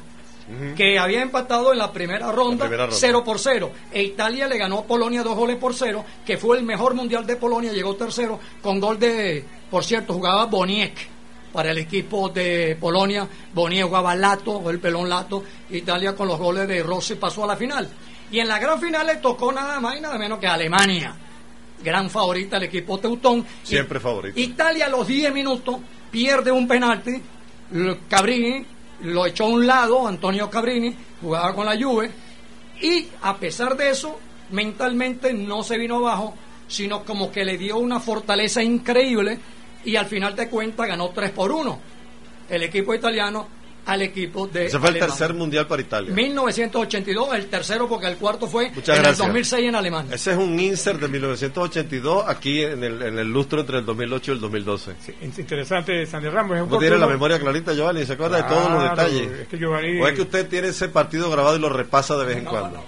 Que 0.76 0.98
había 0.98 1.22
empatado 1.22 1.72
en 1.74 1.78
la 1.78 1.92
primera 1.92 2.32
ronda, 2.32 2.66
primera 2.66 2.86
ronda. 2.88 2.98
0 3.00 3.24
por 3.24 3.38
0. 3.38 3.72
E 3.92 4.02
Italia 4.02 4.48
le 4.48 4.58
ganó 4.58 4.80
a 4.80 4.84
Polonia 4.84 5.22
dos 5.22 5.36
goles 5.36 5.58
por 5.58 5.76
0, 5.76 6.04
que 6.26 6.40
fue 6.40 6.58
el 6.58 6.64
mejor 6.64 6.96
mundial 6.96 7.24
de 7.28 7.36
Polonia, 7.36 7.72
llegó 7.72 7.96
tercero 7.96 8.40
con 8.60 8.80
gol 8.80 8.98
de, 8.98 9.46
por 9.70 9.84
cierto, 9.84 10.16
jugaba 10.16 10.48
Boniek 10.48 11.08
para 11.54 11.70
el 11.70 11.78
equipo 11.78 12.30
de 12.30 12.76
Polonia. 12.80 13.28
Boniek 13.54 13.86
jugaba 13.86 14.16
Lato, 14.16 14.68
el 14.72 14.80
pelón 14.80 15.08
Lato. 15.08 15.44
Italia 15.70 16.16
con 16.16 16.28
los 16.28 16.40
goles 16.40 16.68
de 16.68 16.82
Rossi 16.82 17.14
pasó 17.16 17.44
a 17.44 17.48
la 17.48 17.56
final. 17.56 17.88
Y 18.32 18.40
en 18.40 18.48
la 18.48 18.60
gran 18.60 18.80
final 18.80 19.08
le 19.08 19.18
tocó 19.18 19.52
nada 19.52 19.80
más 19.80 19.98
y 19.98 20.02
nada 20.02 20.18
menos 20.18 20.40
que 20.40 20.48
Alemania. 20.48 21.16
Gran 21.84 22.10
favorita 22.10 22.58
el 22.58 22.64
equipo 22.64 23.00
teutón. 23.00 23.46
Siempre 23.64 24.00
favorito. 24.00 24.40
Italia 24.40 24.86
a 24.86 24.90
los 24.90 25.08
10 25.08 25.34
minutos 25.34 25.78
pierde 26.12 26.52
un 26.52 26.68
penalti. 26.68 27.22
Cabrini 28.08 28.66
lo 29.04 29.26
echó 29.26 29.46
a 29.46 29.50
un 29.50 29.66
lado, 29.66 30.08
Antonio 30.08 30.50
Cabrini, 30.50 30.96
jugaba 31.22 31.54
con 31.56 31.66
la 31.66 31.78
Juve. 31.82 32.12
Y 32.82 33.08
a 33.22 33.38
pesar 33.38 33.76
de 33.78 33.92
eso, 33.92 34.20
mentalmente 34.52 35.34
no 35.34 35.64
se 35.64 35.78
vino 35.78 35.98
abajo, 35.98 36.36
sino 36.68 37.04
como 37.04 37.32
que 37.32 37.46
le 37.46 37.58
dio 37.58 37.78
una 37.78 38.00
fortaleza 38.00 38.62
increíble 38.62 39.40
y 39.86 39.96
al 39.96 40.06
final 40.06 40.36
de 40.36 40.50
cuentas 40.50 40.88
ganó 40.88 41.10
3 41.10 41.32
por 41.32 41.52
1 41.52 41.80
el 42.50 42.64
equipo 42.64 42.94
italiano 42.94 43.48
al 43.92 44.02
equipo 44.02 44.48
de 44.48 44.68
Ese 44.68 44.78
fue 44.80 44.90
el 44.90 44.96
Alemania. 44.96 45.16
tercer 45.18 45.36
mundial 45.36 45.68
para 45.68 45.82
Italia. 45.82 46.14
1982, 46.14 47.34
el 47.36 47.48
tercero 47.48 47.88
porque 47.88 48.08
el 48.08 48.18
cuarto 48.18 48.48
fue 48.48 48.70
Muchas 48.72 48.98
en 48.98 49.04
gracias. 49.04 49.20
el 49.20 49.26
2006 49.28 49.68
en 49.70 49.76
Alemania. 49.76 50.16
Ese 50.16 50.32
es 50.32 50.38
un 50.38 50.60
insert 50.60 51.00
de 51.00 51.08
1982 51.08 52.24
aquí 52.28 52.62
en 52.64 52.84
el, 52.84 53.02
en 53.02 53.18
el 53.20 53.28
lustro 53.28 53.62
entre 53.62 53.80
el 53.80 53.86
2008 53.86 54.32
y 54.32 54.36
el 54.36 54.42
2012. 54.42 54.92
Es 55.22 55.40
interesante, 55.40 56.06
Sandy 56.06 56.30
Ramos. 56.30 56.58
Es 56.58 56.64
un 56.64 56.70
¿Cómo 56.70 56.80
tiene 56.80 56.98
la 56.98 57.08
memoria 57.08 57.40
clarita, 57.40 57.74
Giovanni? 57.74 58.06
¿Se 58.06 58.14
acuerda 58.14 58.38
de 58.38 58.44
todos 58.44 58.70
los 58.72 58.82
Claro, 58.84 58.96
detalles? 59.10 59.40
Es 59.42 59.48
que 59.48 59.58
Giovanni 59.58 60.00
¿O 60.02 60.08
es 60.08 60.14
que 60.16 60.22
usted 60.22 60.48
tiene 60.48 60.68
ese 60.70 60.90
partido 60.90 61.30
grabado 61.30 61.56
y 61.58 61.60
lo 61.60 61.70
repasa 61.70 62.16
de 62.18 62.26
vez 62.26 62.38
en 62.38 62.44
No, 62.46 62.50
cuando? 62.52 62.78
no. 62.78 62.84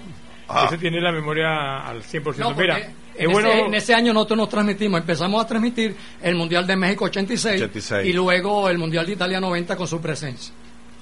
Ah, 0.48 0.64
ese 0.66 0.76
tiene 0.78 1.00
la 1.00 1.12
memoria 1.12 1.78
al 1.86 2.02
100%. 2.02 2.36
No, 2.36 2.54
Mira, 2.54 2.78
en, 2.78 2.94
es 3.16 3.26
bueno. 3.32 3.48
ese, 3.48 3.60
en 3.60 3.74
ese 3.74 3.94
año 3.94 4.12
nosotros 4.12 4.36
nos 4.36 4.48
transmitimos, 4.50 5.00
empezamos 5.00 5.42
a 5.42 5.46
transmitir 5.46 5.96
el 6.20 6.34
Mundial 6.34 6.66
de 6.66 6.76
México 6.76 7.06
86, 7.06 7.54
86. 7.62 8.06
y 8.06 8.12
luego 8.12 8.68
el 8.68 8.76
Mundial 8.76 9.06
de 9.06 9.12
Italia 9.12 9.40
90 9.40 9.76
con 9.76 9.86
su 9.88 9.98
presencia. 10.00 10.52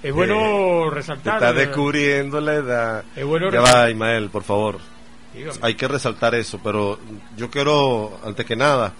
Es 0.02 0.14
bueno 0.14 0.88
te 0.88 0.94
resaltar. 0.94 1.34
está 1.34 1.50
eh, 1.50 1.66
descubriendo 1.66 2.40
la 2.40 2.54
edad. 2.54 3.04
Es 3.14 3.24
bueno 3.24 3.50
ya 3.50 3.60
va, 3.60 3.90
Ismael, 3.90 4.30
por 4.30 4.42
favor. 4.42 4.78
dígame. 5.34 5.58
Hay 5.62 5.74
que 5.74 5.88
resaltar 5.88 6.34
eso, 6.34 6.58
pero 6.62 6.98
yo 7.36 7.50
quiero, 7.50 8.18
antes 8.24 8.46
que 8.46 8.56
nada, 8.56 8.94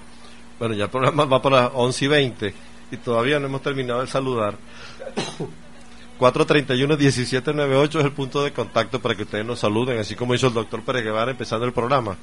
bueno, 0.58 0.74
ya 0.74 0.84
el 0.84 0.90
programa 0.90 1.24
va 1.24 1.40
para 1.40 1.62
las 1.62 1.70
11 1.74 2.04
y 2.04 2.08
20 2.08 2.54
y 2.90 2.96
todavía 2.98 3.38
no 3.40 3.46
hemos 3.46 3.62
terminado 3.62 4.02
de 4.02 4.06
saludar. 4.06 4.56
431-1798 6.18 7.98
es 7.98 8.04
el 8.04 8.12
punto 8.12 8.44
de 8.44 8.52
contacto 8.52 9.00
para 9.00 9.14
que 9.14 9.22
ustedes 9.22 9.46
nos 9.46 9.60
saluden, 9.60 9.98
así 9.98 10.14
como 10.14 10.34
hizo 10.34 10.48
el 10.48 10.54
doctor 10.54 10.82
Pérez 10.82 11.02
Guevara 11.02 11.30
empezando 11.30 11.64
el 11.64 11.72
programa. 11.72 12.16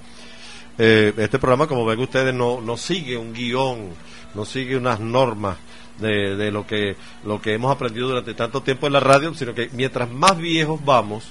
Eh, 0.78 1.12
este 1.18 1.40
programa, 1.40 1.66
como 1.66 1.84
ven 1.84 2.00
ustedes, 2.00 2.32
no, 2.32 2.62
no 2.62 2.78
sigue 2.78 3.18
un 3.18 3.34
guion, 3.34 3.90
no 4.36 4.46
sigue 4.46 4.78
unas 4.78 5.00
normas 5.00 5.58
de, 6.00 6.36
de 6.36 6.52
lo 6.52 6.66
que 6.68 6.96
lo 7.24 7.42
que 7.42 7.54
hemos 7.54 7.72
aprendido 7.72 8.10
durante 8.10 8.34
tanto 8.34 8.62
tiempo 8.62 8.88
en 8.88 8.94
la 8.94 9.00
radio, 9.00 9.34
sino 9.34 9.54
que 9.54 9.70
mientras 9.74 10.10
más 10.10 10.38
viejos 10.38 10.84
vamos, 10.84 11.26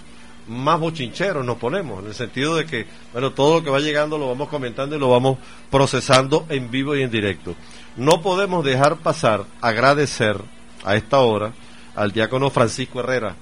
más 0.48 0.78
bochincheros 0.78 1.44
nos 1.44 1.56
ponemos, 1.58 2.00
en 2.00 2.06
el 2.06 2.14
sentido 2.14 2.56
de 2.56 2.66
que, 2.66 2.86
bueno, 3.12 3.32
todo 3.32 3.58
lo 3.58 3.64
que 3.64 3.70
va 3.70 3.80
llegando 3.80 4.18
lo 4.18 4.28
vamos 4.28 4.48
comentando 4.48 4.96
y 4.96 4.98
lo 4.98 5.10
vamos 5.10 5.38
procesando 5.70 6.46
en 6.48 6.70
vivo 6.70 6.96
y 6.96 7.02
en 7.02 7.10
directo. 7.10 7.54
No 7.96 8.22
podemos 8.22 8.64
dejar 8.64 8.98
pasar, 8.98 9.44
agradecer 9.60 10.36
a 10.84 10.96
esta 10.96 11.18
hora 11.18 11.52
al 11.94 12.12
diácono 12.12 12.50
Francisco 12.50 13.00
Herrera 13.00 13.34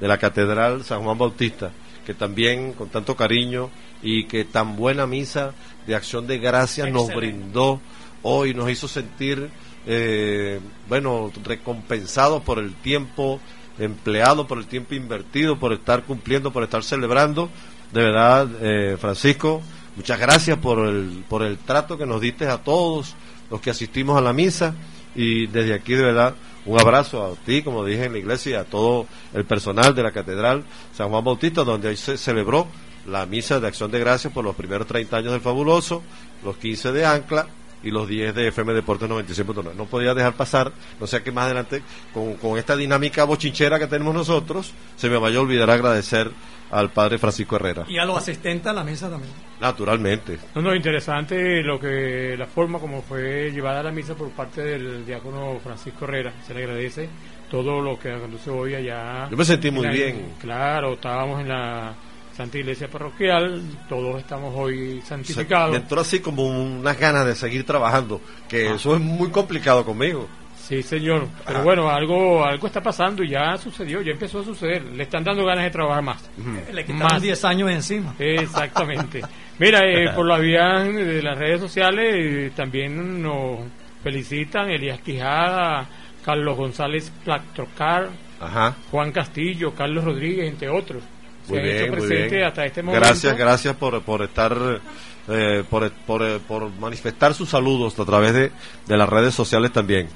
de 0.00 0.08
la 0.08 0.18
Catedral 0.18 0.84
San 0.84 1.02
Juan 1.02 1.18
Bautista, 1.18 1.70
que 2.04 2.14
también 2.14 2.72
con 2.74 2.88
tanto 2.88 3.16
cariño 3.16 3.70
y 4.02 4.24
que 4.24 4.44
tan 4.44 4.76
buena 4.76 5.06
misa 5.06 5.54
de 5.86 5.94
acción 5.94 6.26
de 6.26 6.38
gracias 6.38 6.90
nos 6.90 7.08
brindó 7.08 7.80
hoy, 8.22 8.54
nos 8.54 8.70
hizo 8.70 8.88
sentir, 8.88 9.50
eh, 9.86 10.60
bueno, 10.88 11.30
recompensados 11.44 12.42
por 12.42 12.58
el 12.58 12.74
tiempo 12.74 13.40
empleado, 13.78 14.46
por 14.46 14.58
el 14.58 14.66
tiempo 14.66 14.94
invertido, 14.94 15.58
por 15.58 15.72
estar 15.72 16.04
cumpliendo, 16.04 16.52
por 16.52 16.62
estar 16.62 16.84
celebrando. 16.84 17.50
De 17.92 18.02
verdad, 18.02 18.48
eh, 18.60 18.96
Francisco, 19.00 19.62
muchas 19.96 20.18
gracias 20.18 20.58
por 20.58 20.86
el, 20.86 21.24
por 21.28 21.42
el 21.42 21.58
trato 21.58 21.98
que 21.98 22.06
nos 22.06 22.20
diste 22.20 22.46
a 22.46 22.58
todos 22.58 23.14
los 23.50 23.60
que 23.60 23.70
asistimos 23.70 24.16
a 24.16 24.20
la 24.20 24.32
misa 24.32 24.74
y 25.14 25.46
desde 25.46 25.74
aquí 25.74 25.94
de 25.94 26.04
verdad 26.04 26.34
un 26.64 26.80
abrazo 26.80 27.24
a 27.24 27.44
ti, 27.44 27.62
como 27.62 27.84
dije 27.84 28.04
en 28.04 28.12
la 28.12 28.18
iglesia, 28.18 28.50
y 28.50 28.54
a 28.54 28.64
todo 28.64 29.06
el 29.34 29.44
personal 29.44 29.94
de 29.94 30.02
la 30.02 30.12
Catedral 30.12 30.64
San 30.94 31.08
Juan 31.08 31.24
Bautista, 31.24 31.64
donde 31.64 31.88
hoy 31.88 31.96
se 31.96 32.16
celebró 32.16 32.68
la 33.06 33.26
misa 33.26 33.58
de 33.58 33.66
acción 33.66 33.90
de 33.90 33.98
gracias 33.98 34.32
por 34.32 34.44
los 34.44 34.54
primeros 34.54 34.86
30 34.86 35.16
años 35.16 35.32
del 35.32 35.40
Fabuloso, 35.40 36.02
los 36.44 36.56
15 36.56 36.92
de 36.92 37.04
Ancla 37.04 37.48
y 37.82 37.90
los 37.90 38.06
10 38.08 38.34
de 38.34 38.48
FM 38.48 38.72
Deportes 38.74 39.08
96.9. 39.08 39.74
No 39.74 39.86
podía 39.86 40.14
dejar 40.14 40.34
pasar, 40.34 40.72
no 41.00 41.06
sé 41.06 41.22
que 41.22 41.32
más 41.32 41.46
adelante, 41.46 41.82
con, 42.14 42.34
con 42.34 42.58
esta 42.58 42.76
dinámica 42.76 43.24
bochinchera 43.24 43.78
que 43.78 43.86
tenemos 43.86 44.14
nosotros, 44.14 44.72
se 44.96 45.08
me 45.10 45.16
vaya 45.18 45.38
a 45.38 45.42
olvidar 45.42 45.70
agradecer 45.70 46.30
al 46.70 46.90
padre 46.90 47.18
Francisco 47.18 47.56
Herrera. 47.56 47.84
Y 47.88 47.98
a 47.98 48.04
los 48.04 48.16
asistentes 48.16 48.66
a 48.66 48.72
la 48.72 48.82
misa 48.82 49.10
también. 49.10 49.32
Naturalmente. 49.60 50.38
No, 50.54 50.62
no, 50.62 50.74
interesante 50.74 51.62
lo 51.62 51.78
que 51.78 52.34
la 52.38 52.46
forma 52.46 52.78
como 52.78 53.02
fue 53.02 53.50
llevada 53.52 53.82
la 53.82 53.90
misa 53.92 54.14
por 54.14 54.30
parte 54.30 54.62
del 54.62 55.04
diácono 55.04 55.58
Francisco 55.62 56.04
Herrera. 56.06 56.32
Se 56.46 56.54
le 56.54 56.62
agradece 56.64 57.08
todo 57.50 57.80
lo 57.82 57.98
que 57.98 58.10
conduce 58.18 58.48
hoy 58.50 58.74
allá. 58.74 59.28
Yo 59.30 59.36
me 59.36 59.44
sentí 59.44 59.70
muy 59.70 59.84
la- 59.84 59.92
bien. 59.92 60.34
Claro, 60.40 60.94
estábamos 60.94 61.40
en 61.42 61.48
la 61.48 61.94
Santa 62.36 62.58
Iglesia 62.58 62.88
Parroquial, 62.88 63.60
todos 63.88 64.18
estamos 64.20 64.54
hoy 64.56 65.00
Se- 65.02 65.08
santificados. 65.08 65.70
me 65.72 65.76
entró 65.78 66.00
así 66.00 66.20
como 66.20 66.44
unas 66.46 66.98
ganas 66.98 67.26
de 67.26 67.34
seguir 67.34 67.64
trabajando, 67.64 68.20
que 68.48 68.68
Ah. 68.68 68.74
eso 68.74 68.94
es 68.94 69.00
muy 69.00 69.30
complicado 69.30 69.84
conmigo. 69.84 70.26
Sí, 70.56 70.82
señor. 70.82 71.26
Pero 71.44 71.58
Ah. 71.58 71.62
bueno, 71.62 71.90
algo 71.90 72.44
algo 72.44 72.66
está 72.68 72.80
pasando 72.80 73.22
y 73.22 73.30
ya 73.30 73.56
sucedió, 73.58 74.00
ya 74.00 74.12
empezó 74.12 74.40
a 74.40 74.44
suceder. 74.44 74.82
Le 74.84 75.02
están 75.02 75.24
dando 75.24 75.44
ganas 75.44 75.64
de 75.64 75.70
trabajar 75.70 76.02
más. 76.02 76.30
Le 76.72 76.84
quitaron 76.84 77.12
Más. 77.14 77.20
10 77.22 77.44
años 77.44 77.70
encima. 77.70 78.14
Exactamente. 78.18 79.20
Mira, 79.58 79.80
eh, 79.84 80.10
por 80.14 80.24
la 80.26 80.38
vía 80.38 80.78
de 80.84 81.20
las 81.22 81.36
redes 81.36 81.60
sociales 81.60 82.14
eh, 82.16 82.52
también 82.56 83.20
nos 83.22 83.58
felicitan 84.02 84.70
Elías 84.70 85.00
Quijada, 85.00 85.86
Carlos 86.24 86.56
González 86.56 87.12
Plactrocar, 87.24 88.08
Ajá. 88.40 88.76
Juan 88.90 89.12
Castillo, 89.12 89.74
Carlos 89.74 90.04
Rodríguez, 90.04 90.48
entre 90.48 90.68
otros. 90.70 91.02
Se 91.46 91.50
Muy 91.50 91.58
han 91.58 91.64
bien, 91.64 91.76
hecho 91.76 91.86
muy 91.92 91.96
presentes 92.00 92.30
bien. 92.32 92.44
hasta 92.44 92.66
este 92.66 92.82
momento. 92.82 93.06
Gracias, 93.06 93.36
gracias 93.36 93.76
por, 93.76 94.02
por 94.02 94.22
estar, 94.22 94.80
eh, 95.28 95.64
por, 95.68 95.90
por, 95.92 96.40
por 96.40 96.70
manifestar 96.78 97.34
sus 97.34 97.48
saludos 97.50 97.98
a 97.98 98.04
través 98.04 98.32
de, 98.32 98.52
de 98.86 98.96
las 98.96 99.08
redes 99.08 99.34
sociales 99.34 99.72
también. 99.72 100.08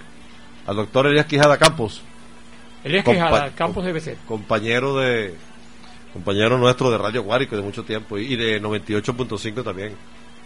Al 0.66 0.76
doctor 0.76 1.06
Elías 1.06 1.26
Quijada 1.26 1.56
Campos, 1.58 2.02
Elías 2.84 3.04
Quijada, 3.04 3.50
Campos 3.54 3.84
debe 3.84 4.00
ser. 4.00 4.16
compañero 4.26 4.96
de 4.98 5.34
compañero 6.12 6.56
nuestro 6.58 6.90
de 6.90 6.98
Radio 6.98 7.22
Guárico 7.22 7.56
de 7.56 7.62
mucho 7.62 7.82
tiempo 7.84 8.16
y 8.18 8.36
de 8.36 8.60
98.5 8.62 9.62
también. 9.64 9.92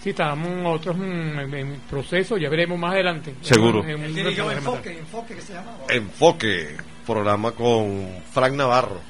Sí, 0.02 0.10
estamos 0.10 0.48
otros 0.78 0.96
en, 0.96 1.38
en 1.54 1.80
proceso, 1.88 2.38
ya 2.38 2.48
veremos 2.48 2.78
más 2.78 2.92
adelante. 2.94 3.34
Seguro. 3.42 3.84
En 3.84 4.02
en 4.02 4.18
Enfoque, 4.18 4.98
Enfoque 4.98 5.34
que 5.34 5.42
se 5.42 5.52
llama. 5.52 5.72
Enfoque, 5.90 6.76
programa 7.06 7.52
con 7.52 8.08
Frank 8.32 8.54
Navarro. 8.54 9.09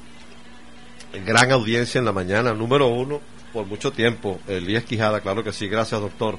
Gran 1.13 1.51
audiencia 1.51 1.99
en 1.99 2.05
la 2.05 2.13
mañana, 2.13 2.53
número 2.53 2.87
uno 2.87 3.19
por 3.51 3.65
mucho 3.65 3.91
tiempo. 3.91 4.39
Elías 4.47 4.85
Quijada, 4.85 5.19
claro 5.19 5.43
que 5.43 5.51
sí, 5.51 5.67
gracias 5.67 5.99
doctor. 5.99 6.37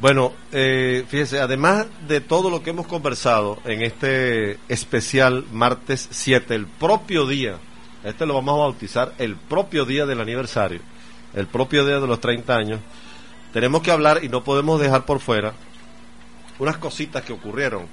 Bueno, 0.00 0.32
eh, 0.52 1.04
fíjese, 1.08 1.40
además 1.40 1.86
de 2.08 2.20
todo 2.20 2.50
lo 2.50 2.62
que 2.62 2.70
hemos 2.70 2.88
conversado 2.88 3.58
en 3.64 3.82
este 3.82 4.58
especial 4.68 5.44
martes 5.52 6.08
7, 6.10 6.54
el 6.54 6.66
propio 6.66 7.26
día, 7.26 7.58
este 8.02 8.26
lo 8.26 8.34
vamos 8.34 8.54
a 8.54 8.58
bautizar 8.58 9.14
el 9.18 9.36
propio 9.36 9.84
día 9.84 10.04
del 10.04 10.20
aniversario, 10.20 10.80
el 11.34 11.46
propio 11.46 11.84
día 11.84 12.00
de 12.00 12.06
los 12.06 12.20
30 12.20 12.56
años, 12.56 12.80
tenemos 13.52 13.82
que 13.82 13.92
hablar 13.92 14.24
y 14.24 14.28
no 14.28 14.42
podemos 14.42 14.80
dejar 14.80 15.04
por 15.04 15.20
fuera 15.20 15.54
unas 16.58 16.78
cositas 16.78 17.22
que 17.22 17.32
ocurrieron 17.32 17.86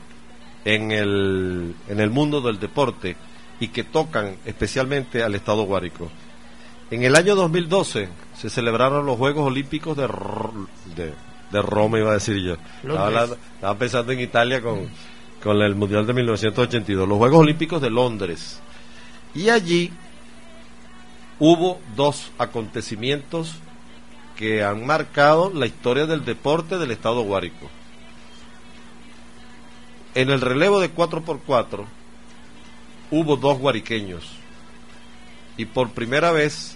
en 0.64 0.92
el, 0.92 1.76
en 1.88 2.00
el 2.00 2.10
mundo 2.10 2.42
del 2.42 2.60
deporte 2.60 3.16
y 3.60 3.70
que 3.70 3.84
tocan 3.84 4.36
especialmente 4.46 5.24
al 5.24 5.36
Estado 5.36 5.64
Guárico. 5.64 6.10
En 6.92 7.04
el 7.04 7.16
año 7.16 7.36
2012 7.36 8.10
se 8.36 8.50
celebraron 8.50 9.06
los 9.06 9.18
Juegos 9.18 9.48
Olímpicos 9.48 9.98
de, 9.98 10.08
de, 10.96 11.14
de 11.52 11.62
Roma, 11.62 12.00
iba 12.00 12.12
a 12.12 12.16
decir 12.16 12.38
yo. 12.38 12.58
Estaba 12.84 13.78
pensando 13.78 14.12
en 14.12 14.20
Italia 14.20 14.62
con, 14.62 14.90
con 15.42 15.62
el 15.62 15.76
Mundial 15.76 16.06
de 16.06 16.14
1982, 16.14 17.08
los 17.08 17.18
Juegos 17.18 17.40
Olímpicos 17.40 17.82
de 17.82 17.90
Londres. 17.90 18.60
Y 19.34 19.50
allí 19.50 19.92
hubo 21.40 21.80
dos 21.96 22.32
acontecimientos 22.38 23.56
que 24.36 24.64
han 24.64 24.86
marcado 24.86 25.52
la 25.54 25.66
historia 25.66 26.06
del 26.06 26.26
deporte 26.26 26.78
del 26.78 26.92
Estado 26.92 27.22
Guárico. 27.22 27.70
En 30.14 30.30
el 30.30 30.42
relevo 30.42 30.80
de 30.80 30.94
4x4 30.94 31.86
hubo 33.12 33.38
dos 33.38 33.58
guariqueños 33.60 34.30
y 35.58 35.66
por 35.66 35.92
primera 35.92 36.32
vez 36.32 36.76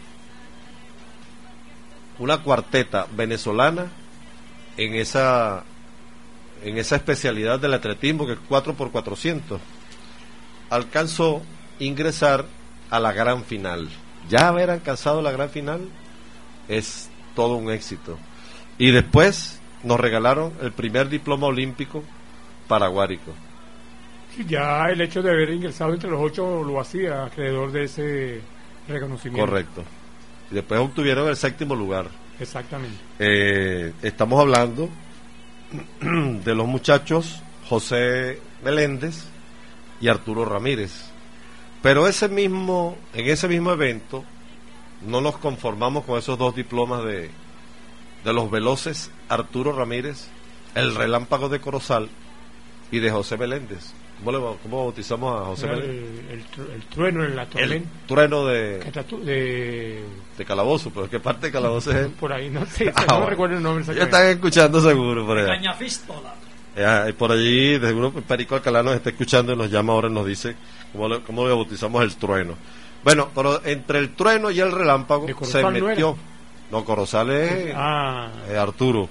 una 2.18 2.44
cuarteta 2.44 3.08
venezolana 3.16 3.88
en 4.78 4.96
esa 4.96 5.64
en 6.64 6.78
esa 6.78 6.98
especialidad 6.98 7.60
del 7.60 7.74
atletismo 7.74 8.26
que 8.26 8.34
es 8.34 8.40
4x400 8.50 9.60
alcanzó 10.70 11.42
ingresar 11.80 12.46
a 12.90 13.00
la 13.00 13.12
gran 13.12 13.44
final. 13.44 13.90
Ya 14.30 14.48
haber 14.48 14.70
alcanzado 14.70 15.22
la 15.22 15.32
gran 15.32 15.50
final 15.50 15.88
es 16.68 17.10
todo 17.36 17.56
un 17.56 17.72
éxito. 17.72 18.18
Y 18.78 18.92
después 18.92 19.60
nos 19.84 20.00
regalaron 20.00 20.54
el 20.62 20.72
primer 20.72 21.10
diploma 21.10 21.48
olímpico 21.48 22.04
para 22.68 22.88
Guárico. 22.88 23.34
Sí, 23.34 23.49
ya 24.48 24.86
el 24.90 25.02
hecho 25.02 25.22
de 25.22 25.32
haber 25.32 25.50
ingresado 25.52 25.94
entre 25.94 26.10
los 26.10 26.22
ocho 26.22 26.64
lo 26.64 26.80
hacía 26.80 27.24
alrededor 27.24 27.72
de 27.72 27.84
ese 27.84 28.42
reconocimiento. 28.88 29.46
Correcto. 29.46 29.84
Y 30.52 30.56
después 30.56 30.80
obtuvieron 30.80 31.28
el 31.28 31.36
séptimo 31.36 31.76
lugar. 31.76 32.08
Exactamente. 32.40 32.98
Eh, 33.20 33.94
estamos 34.02 34.40
hablando 34.40 34.90
de 36.02 36.56
los 36.56 36.68
muchachos 36.68 37.42
José 37.68 38.40
Meléndez 38.64 39.26
y 40.02 40.08
Arturo 40.08 40.46
Ramírez. 40.46 41.12
Pero 41.82 42.08
ese 42.08 42.28
mismo, 42.30 42.98
en 43.14 43.28
ese 43.30 43.48
mismo 43.48 43.72
evento, 43.72 44.24
no 45.06 45.22
nos 45.22 45.38
conformamos 45.38 46.04
con 46.06 46.18
esos 46.18 46.38
dos 46.38 46.56
diplomas 46.56 47.04
de, 47.06 47.30
de 48.24 48.34
los 48.34 48.50
veloces 48.52 49.12
Arturo 49.30 49.72
Ramírez, 49.72 50.28
el 50.76 50.96
relámpago 50.96 51.48
de 51.50 51.62
Corozal 51.62 52.10
y 52.92 53.00
de 53.00 53.12
José 53.12 53.38
Meléndez. 53.38 53.94
¿Cómo, 54.24 54.32
le, 54.38 54.58
cómo 54.62 54.84
bautizamos 54.86 55.42
a 55.42 55.46
José 55.46 55.68
el, 55.68 55.80
el 56.30 56.46
tru- 56.52 56.72
el 56.74 56.82
trueno 56.84 57.24
en 57.24 57.36
la 57.36 57.44
El 57.44 57.50
tormenta. 57.50 57.90
trueno 58.08 58.46
de, 58.48 58.80
de, 59.24 60.04
de 60.38 60.46
Calabozo, 60.46 60.92
pero 60.94 61.10
¿qué 61.10 61.20
parte 61.20 61.48
de 61.48 61.52
Calabozo 61.54 61.92
es 61.92 61.98
él? 61.98 62.12
por 62.20 62.34
ahí, 62.34 62.50
no 62.50 62.66
sé, 62.66 62.92
Ah, 62.96 63.06
no 63.08 63.14
bueno. 63.16 63.30
recuerdo 63.30 63.58
el 63.58 63.64
nombre 63.64 63.86
Ya 63.96 64.04
están 64.04 64.28
escuchando 64.28 64.82
seguro 64.82 65.26
por 65.26 65.38
allá. 65.38 65.48
Cañafístola. 65.56 66.34
Eh, 66.76 67.14
por 67.18 67.32
allí, 67.32 67.78
de 67.80 67.88
seguro 67.88 68.12
Perico 68.12 68.56
Alcalá 68.56 68.84
nos 68.84 68.96
está 68.96 69.10
escuchando 69.10 69.54
y 69.54 69.56
nos 69.56 69.72
llama 69.72 69.94
ahora 69.94 70.08
y 70.08 70.12
nos 70.12 70.26
dice 70.26 70.56
cómo 70.92 71.08
le, 71.10 71.22
cómo 71.22 71.48
le 71.48 71.54
bautizamos 71.54 72.04
el 72.04 72.16
trueno. 72.16 72.56
Bueno, 73.04 73.30
pero 73.34 73.62
entre 73.66 74.00
el 74.00 74.10
trueno 74.16 74.52
y 74.52 74.60
el 74.60 74.72
relámpago 74.72 75.26
¿De 75.28 75.36
se 75.46 75.64
metió. 75.64 76.18
No, 76.72 76.84
Corozal 76.86 77.30
es 77.32 77.74
Ah, 77.76 78.30
eh, 78.50 78.58
Arturo. 78.58 79.10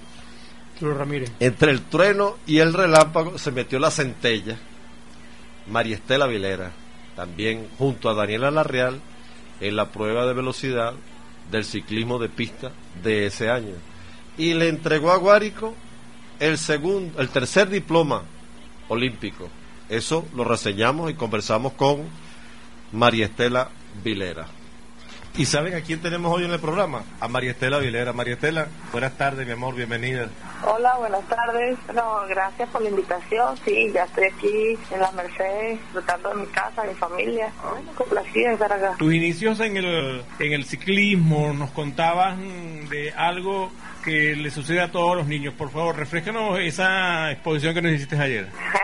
Arturo 0.74 0.94
Ramírez. 0.96 1.32
Entre 1.40 1.72
el 1.72 1.80
trueno 1.82 2.36
y 2.46 2.58
el 2.58 2.72
relámpago 2.72 3.36
se 3.38 3.50
metió 3.50 3.78
la 3.80 3.90
centella, 3.90 4.56
María 5.70 5.96
Estela 5.96 6.26
Vilera, 6.26 6.72
también 7.16 7.68
junto 7.78 8.08
a 8.08 8.14
Daniela 8.14 8.50
Larreal 8.50 9.00
en 9.60 9.76
la 9.76 9.90
prueba 9.90 10.26
de 10.26 10.34
velocidad 10.34 10.94
del 11.50 11.64
ciclismo 11.64 12.18
de 12.18 12.28
pista 12.28 12.72
de 13.02 13.26
ese 13.26 13.50
año. 13.50 13.74
Y 14.36 14.54
le 14.54 14.68
entregó 14.68 15.10
a 15.10 15.16
Guárico 15.16 15.74
el 16.38 16.58
segundo, 16.58 17.20
el 17.20 17.28
tercer 17.30 17.68
diploma 17.68 18.22
olímpico 18.88 19.48
Eso 19.88 20.26
lo 20.34 20.44
reseñamos 20.44 21.10
y 21.10 21.14
conversamos 21.14 21.72
con 21.72 22.04
María 22.92 23.26
Estela 23.26 23.70
Vilera. 24.04 24.57
¿Y 25.38 25.46
saben 25.46 25.72
a 25.76 25.82
quién 25.82 26.00
tenemos 26.00 26.36
hoy 26.36 26.46
en 26.46 26.50
el 26.50 26.58
programa? 26.58 27.04
A 27.20 27.28
María 27.28 27.52
Estela 27.52 27.78
Vilera. 27.78 28.12
María 28.12 28.34
Estela, 28.34 28.66
buenas 28.90 29.16
tardes, 29.16 29.46
mi 29.46 29.52
amor, 29.52 29.72
bienvenida. 29.76 30.28
Hola, 30.64 30.96
buenas 30.98 31.24
tardes. 31.28 31.78
No, 31.94 32.26
gracias 32.28 32.68
por 32.70 32.82
la 32.82 32.88
invitación. 32.90 33.56
Sí, 33.64 33.88
ya 33.94 34.02
estoy 34.02 34.24
aquí 34.24 34.76
en 34.90 35.00
la 35.00 35.12
Mercedes, 35.12 35.78
disfrutando 35.80 36.30
de 36.30 36.34
mi 36.34 36.46
casa, 36.48 36.82
de 36.82 36.88
mi 36.88 36.94
familia. 36.96 37.52
Bueno, 37.62 37.92
complacida 37.94 38.48
de 38.48 38.54
estar 38.54 38.72
acá. 38.72 38.96
Tus 38.98 39.14
inicios 39.14 39.60
en 39.60 39.76
el, 39.76 40.24
en 40.40 40.52
el 40.52 40.64
ciclismo, 40.64 41.52
nos 41.52 41.70
contabas 41.70 42.36
de 42.90 43.12
algo 43.16 43.70
que 44.04 44.34
le 44.34 44.50
sucede 44.50 44.80
a 44.80 44.90
todos 44.90 45.16
los 45.16 45.28
niños. 45.28 45.54
Por 45.54 45.70
favor, 45.70 45.96
refrescanos 45.96 46.58
esa 46.58 47.30
exposición 47.30 47.74
que 47.74 47.82
nos 47.82 47.92
hiciste 47.92 48.18
ayer. 48.18 48.48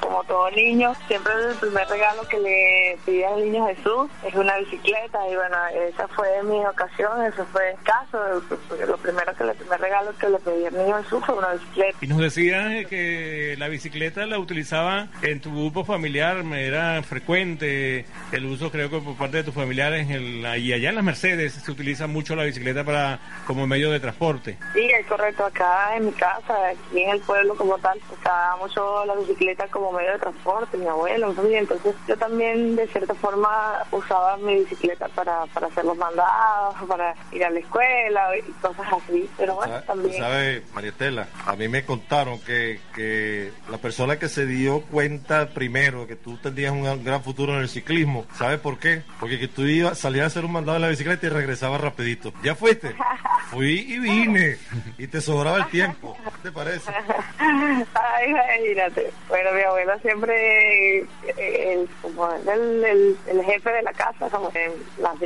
como 0.00 0.22
todo 0.24 0.50
niño, 0.50 0.94
siempre 1.06 1.32
el 1.50 1.56
primer 1.56 1.88
regalo 1.88 2.22
que 2.28 2.38
le 2.38 2.98
pedí 3.04 3.22
al 3.22 3.44
niño 3.44 3.66
Jesús 3.68 4.10
es 4.26 4.34
una 4.34 4.56
bicicleta 4.58 5.18
y 5.30 5.34
bueno, 5.34 5.56
esa 5.88 6.08
fue 6.08 6.42
mi 6.44 6.64
ocasión, 6.64 7.24
eso 7.24 7.44
fue 7.52 7.70
el 7.70 7.76
caso. 7.82 8.42
Lo 8.86 8.96
primero 8.98 9.34
que 9.34 9.44
el 9.44 9.54
primer 9.54 9.80
regalo 9.80 10.16
que 10.18 10.28
le 10.28 10.38
pedí 10.38 10.66
al 10.66 10.74
niño 10.74 11.02
Jesús 11.02 11.24
fue 11.24 11.34
una 11.36 11.52
bicicleta. 11.52 11.98
Y 12.00 12.06
nos 12.06 12.18
decías 12.18 12.86
que 12.86 13.56
la 13.58 13.68
bicicleta 13.68 14.26
la 14.26 14.38
utilizaba 14.38 15.08
en 15.22 15.40
tu 15.40 15.50
grupo 15.50 15.84
familiar, 15.84 16.44
era 16.54 17.02
frecuente 17.02 18.06
el 18.32 18.46
uso, 18.46 18.70
creo 18.70 18.90
que 18.90 18.98
por 18.98 19.16
parte 19.16 19.38
de 19.38 19.44
tus 19.44 19.54
familiares, 19.54 20.08
en 20.08 20.44
el, 20.44 20.58
y 20.60 20.72
allá 20.72 20.90
en 20.90 20.94
las 20.94 21.04
Mercedes 21.04 21.54
se 21.54 21.70
utiliza 21.70 22.06
mucho 22.06 22.36
la 22.36 22.44
bicicleta 22.44 22.84
para 22.84 23.20
como 23.46 23.66
medio 23.66 23.90
de 23.90 24.00
transporte. 24.00 24.58
Sí, 24.74 24.90
es 24.98 25.06
correcto. 25.06 25.44
Acá 25.44 25.96
en 25.96 26.06
mi 26.06 26.12
casa, 26.12 26.54
aquí 26.68 27.02
en 27.02 27.10
el 27.10 27.20
pueblo 27.20 27.54
como 27.56 27.78
tal, 27.78 27.98
usaba 28.12 28.56
mucho 28.56 29.04
la 29.04 29.14
bicicleta 29.14 29.66
como 29.72 29.90
medio 29.90 30.12
de 30.12 30.18
transporte, 30.18 30.76
mi 30.76 30.86
abuelo, 30.86 31.34
entonces 31.50 31.94
yo 32.06 32.16
también 32.16 32.76
de 32.76 32.86
cierta 32.88 33.14
forma 33.14 33.82
usaba 33.90 34.36
mi 34.36 34.56
bicicleta 34.56 35.08
para, 35.08 35.46
para 35.46 35.66
hacer 35.66 35.84
los 35.84 35.96
mandados, 35.96 36.76
para 36.86 37.14
ir 37.32 37.44
a 37.44 37.50
la 37.50 37.58
escuela 37.58 38.36
y 38.36 38.42
cosas 38.60 38.86
así. 38.92 39.28
Pero 39.36 39.56
bueno, 39.56 39.82
también... 39.82 40.20
¿Sabe, 40.20 40.62
Marietela? 40.74 41.28
A 41.46 41.56
mí 41.56 41.68
me 41.68 41.84
contaron 41.84 42.38
que, 42.40 42.80
que 42.94 43.50
la 43.70 43.78
persona 43.78 44.18
que 44.18 44.28
se 44.28 44.46
dio 44.46 44.82
cuenta 44.82 45.48
primero 45.48 46.06
que 46.06 46.16
tú 46.16 46.36
tenías 46.36 46.72
un 46.72 47.04
gran 47.04 47.22
futuro 47.22 47.54
en 47.54 47.60
el 47.60 47.68
ciclismo, 47.68 48.26
¿sabe 48.34 48.58
por 48.58 48.78
qué? 48.78 49.02
Porque 49.18 49.38
que 49.38 49.48
tú 49.48 49.62
ibas, 49.62 49.98
salías 49.98 50.24
a 50.24 50.26
hacer 50.26 50.44
un 50.44 50.52
mandado 50.52 50.76
en 50.76 50.82
la 50.82 50.88
bicicleta 50.88 51.26
y 51.26 51.30
regresabas 51.30 51.80
rapidito. 51.80 52.32
¿Ya 52.42 52.54
fuiste? 52.54 52.94
Fui 53.50 53.80
y 53.80 53.98
vine 53.98 54.56
y 54.98 55.06
te 55.06 55.20
sobraba 55.20 55.58
el 55.58 55.66
tiempo. 55.66 56.16
¿Qué 56.24 56.48
te 56.48 56.52
parece? 56.52 56.90
Ay, 57.38 58.30
imagínate. 58.30 59.10
Bueno, 59.28 59.52
mi 59.52 59.61
abuelo 59.64 59.98
siempre, 60.00 60.98
el, 61.36 61.88
como 62.00 62.30
el, 62.32 63.16
el, 63.26 63.44
jefe 63.44 63.70
de 63.70 63.82
la 63.82 63.92
casa, 63.92 64.28
como 64.30 64.50
el, 64.54 64.72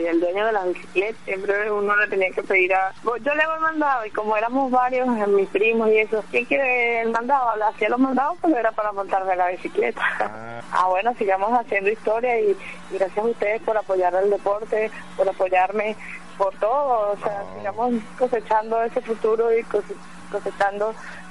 el 0.07 0.21
dueño 0.21 0.47
de 0.47 0.53
la 0.53 0.65
bicicleta, 0.65 1.19
siempre 1.25 1.71
uno 1.71 1.97
le 1.97 2.07
tenía 2.09 2.31
que 2.31 2.43
pedir 2.43 2.75
a... 2.75 2.93
Yo 3.03 3.35
le 3.35 3.43
el 3.43 3.61
mandado 3.61 4.07
y 4.07 4.11
como 4.11 4.37
éramos 4.37 4.71
varios, 4.71 5.09
mis 5.29 5.49
primos 5.49 5.89
y 5.91 5.99
eso, 5.99 6.25
¿quién 6.31 6.45
quiere 6.45 7.03
el 7.03 7.11
mandado? 7.11 7.63
Hacía 7.65 7.89
los 7.89 7.99
mandados, 7.99 8.39
pero 8.43 8.57
era 8.57 8.73
para 8.73 8.93
montarme 8.93 9.37
la 9.37 9.49
bicicleta. 9.49 10.03
Ah, 10.21 10.61
ah 10.73 10.87
bueno, 10.89 11.15
sigamos 11.19 11.53
haciendo 11.59 11.91
historia 11.91 12.39
y, 12.41 12.57
gracias 12.91 13.19
a 13.19 13.29
ustedes 13.29 13.63
por 13.63 13.77
apoyar 13.77 14.15
el 14.15 14.31
deporte, 14.31 14.91
por 15.17 15.29
apoyarme 15.29 15.97
por 16.39 16.55
todo, 16.57 17.13
o 17.13 17.17
sea, 17.17 17.45
sigamos 17.57 17.95
cosechando 18.19 18.83
ese 18.83 19.01
futuro 19.01 19.57
y 19.57 19.63
cosechando 19.65 20.16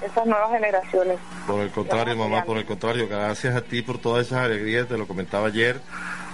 esas 0.02 0.26
nuevas 0.26 0.52
generaciones. 0.52 1.18
Por 1.48 1.62
el 1.62 1.72
contrario, 1.72 2.16
mamá, 2.16 2.44
por 2.44 2.58
el 2.58 2.66
contrario, 2.66 3.08
gracias 3.08 3.56
a 3.56 3.62
ti 3.62 3.82
por 3.82 3.98
todas 3.98 4.28
esas 4.28 4.40
alegrías, 4.40 4.88
te 4.88 4.98
lo 4.98 5.08
comentaba 5.08 5.48
ayer, 5.48 5.80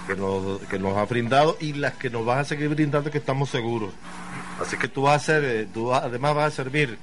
que 0.06 0.16
nos, 0.16 0.60
que 0.62 0.78
nos 0.78 0.96
ha 0.96 1.04
brindado 1.04 1.56
y 1.60 1.74
las 1.74 1.94
que 1.94 2.10
nos 2.10 2.24
vas 2.24 2.38
a 2.38 2.44
seguir 2.44 2.68
brindando 2.68 3.10
que 3.10 3.18
estamos 3.18 3.50
seguros. 3.50 3.92
Así 4.60 4.76
que 4.76 4.88
tú 4.88 5.02
vas 5.02 5.22
a 5.22 5.24
ser, 5.24 5.44
eh, 5.44 5.66
tú 5.72 5.92
además 5.94 6.34
vas 6.34 6.52
a 6.52 6.56
servir 6.56 6.98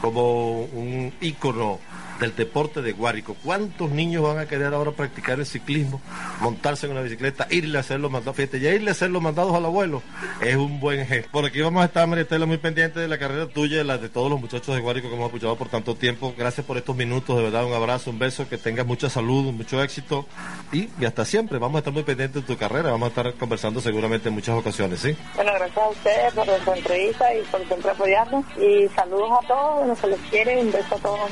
como 0.00 0.62
un 0.62 1.12
ícono 1.20 1.78
del 2.22 2.34
deporte 2.36 2.82
de 2.82 2.92
Guárico. 2.92 3.36
¿Cuántos 3.44 3.90
niños 3.90 4.22
van 4.22 4.38
a 4.38 4.46
querer 4.46 4.72
ahora 4.72 4.92
practicar 4.92 5.40
el 5.40 5.46
ciclismo, 5.46 6.00
montarse 6.40 6.86
en 6.86 6.92
una 6.92 7.02
bicicleta, 7.02 7.46
irle 7.50 7.78
a 7.78 7.80
hacer 7.80 8.00
los 8.00 8.10
mandados? 8.10 8.36
Fíjate, 8.36 8.60
ya 8.60 8.72
irle 8.72 8.90
a 8.90 8.92
hacer 8.92 9.10
los 9.10 9.20
mandados 9.20 9.54
al 9.54 9.64
abuelo 9.64 10.02
es 10.40 10.56
un 10.56 10.78
buen 10.78 11.00
ejemplo. 11.00 11.30
Por 11.32 11.44
aquí 11.44 11.60
vamos 11.60 11.82
a 11.82 11.86
estar, 11.86 12.06
María 12.06 12.22
Estela, 12.22 12.46
muy 12.46 12.58
pendiente 12.58 13.00
de 13.00 13.08
la 13.08 13.18
carrera 13.18 13.48
tuya 13.48 13.80
y 13.80 13.84
la 13.84 13.98
de 13.98 14.08
todos 14.08 14.30
los 14.30 14.40
muchachos 14.40 14.74
de 14.74 14.80
Guárico 14.80 15.08
que 15.08 15.14
hemos 15.14 15.26
escuchado 15.26 15.56
por 15.56 15.68
tanto 15.68 15.96
tiempo. 15.96 16.32
Gracias 16.36 16.64
por 16.64 16.76
estos 16.76 16.94
minutos, 16.94 17.36
de 17.36 17.42
verdad, 17.42 17.64
un 17.64 17.74
abrazo, 17.74 18.10
un 18.10 18.18
beso, 18.18 18.48
que 18.48 18.56
tengas 18.56 18.86
mucha 18.86 19.10
salud, 19.10 19.52
mucho 19.52 19.82
éxito 19.82 20.26
y, 20.72 20.88
hasta 21.04 21.24
siempre. 21.24 21.58
Vamos 21.58 21.76
a 21.76 21.78
estar 21.78 21.92
muy 21.92 22.04
pendientes 22.04 22.46
de 22.46 22.54
tu 22.54 22.56
carrera, 22.56 22.92
vamos 22.92 23.06
a 23.06 23.08
estar 23.08 23.34
conversando 23.34 23.80
seguramente 23.80 24.28
en 24.28 24.34
muchas 24.34 24.56
ocasiones, 24.56 25.00
¿sí? 25.00 25.16
Bueno, 25.34 25.52
gracias 25.54 25.78
a 25.78 25.88
ustedes 25.88 26.34
por 26.34 26.46
su 26.46 26.72
entrevista 26.72 27.34
y 27.34 27.42
por 27.42 27.66
siempre 27.66 27.90
apoyarnos 27.90 28.44
y 28.56 28.88
saludos 28.94 29.30
a 29.42 29.46
todos, 29.48 29.86
no 29.86 29.96
se 29.96 30.06
les 30.06 30.20
quiere, 30.30 30.60
un 30.60 30.70
beso 30.70 30.94
a 30.94 30.98
todos, 30.98 31.30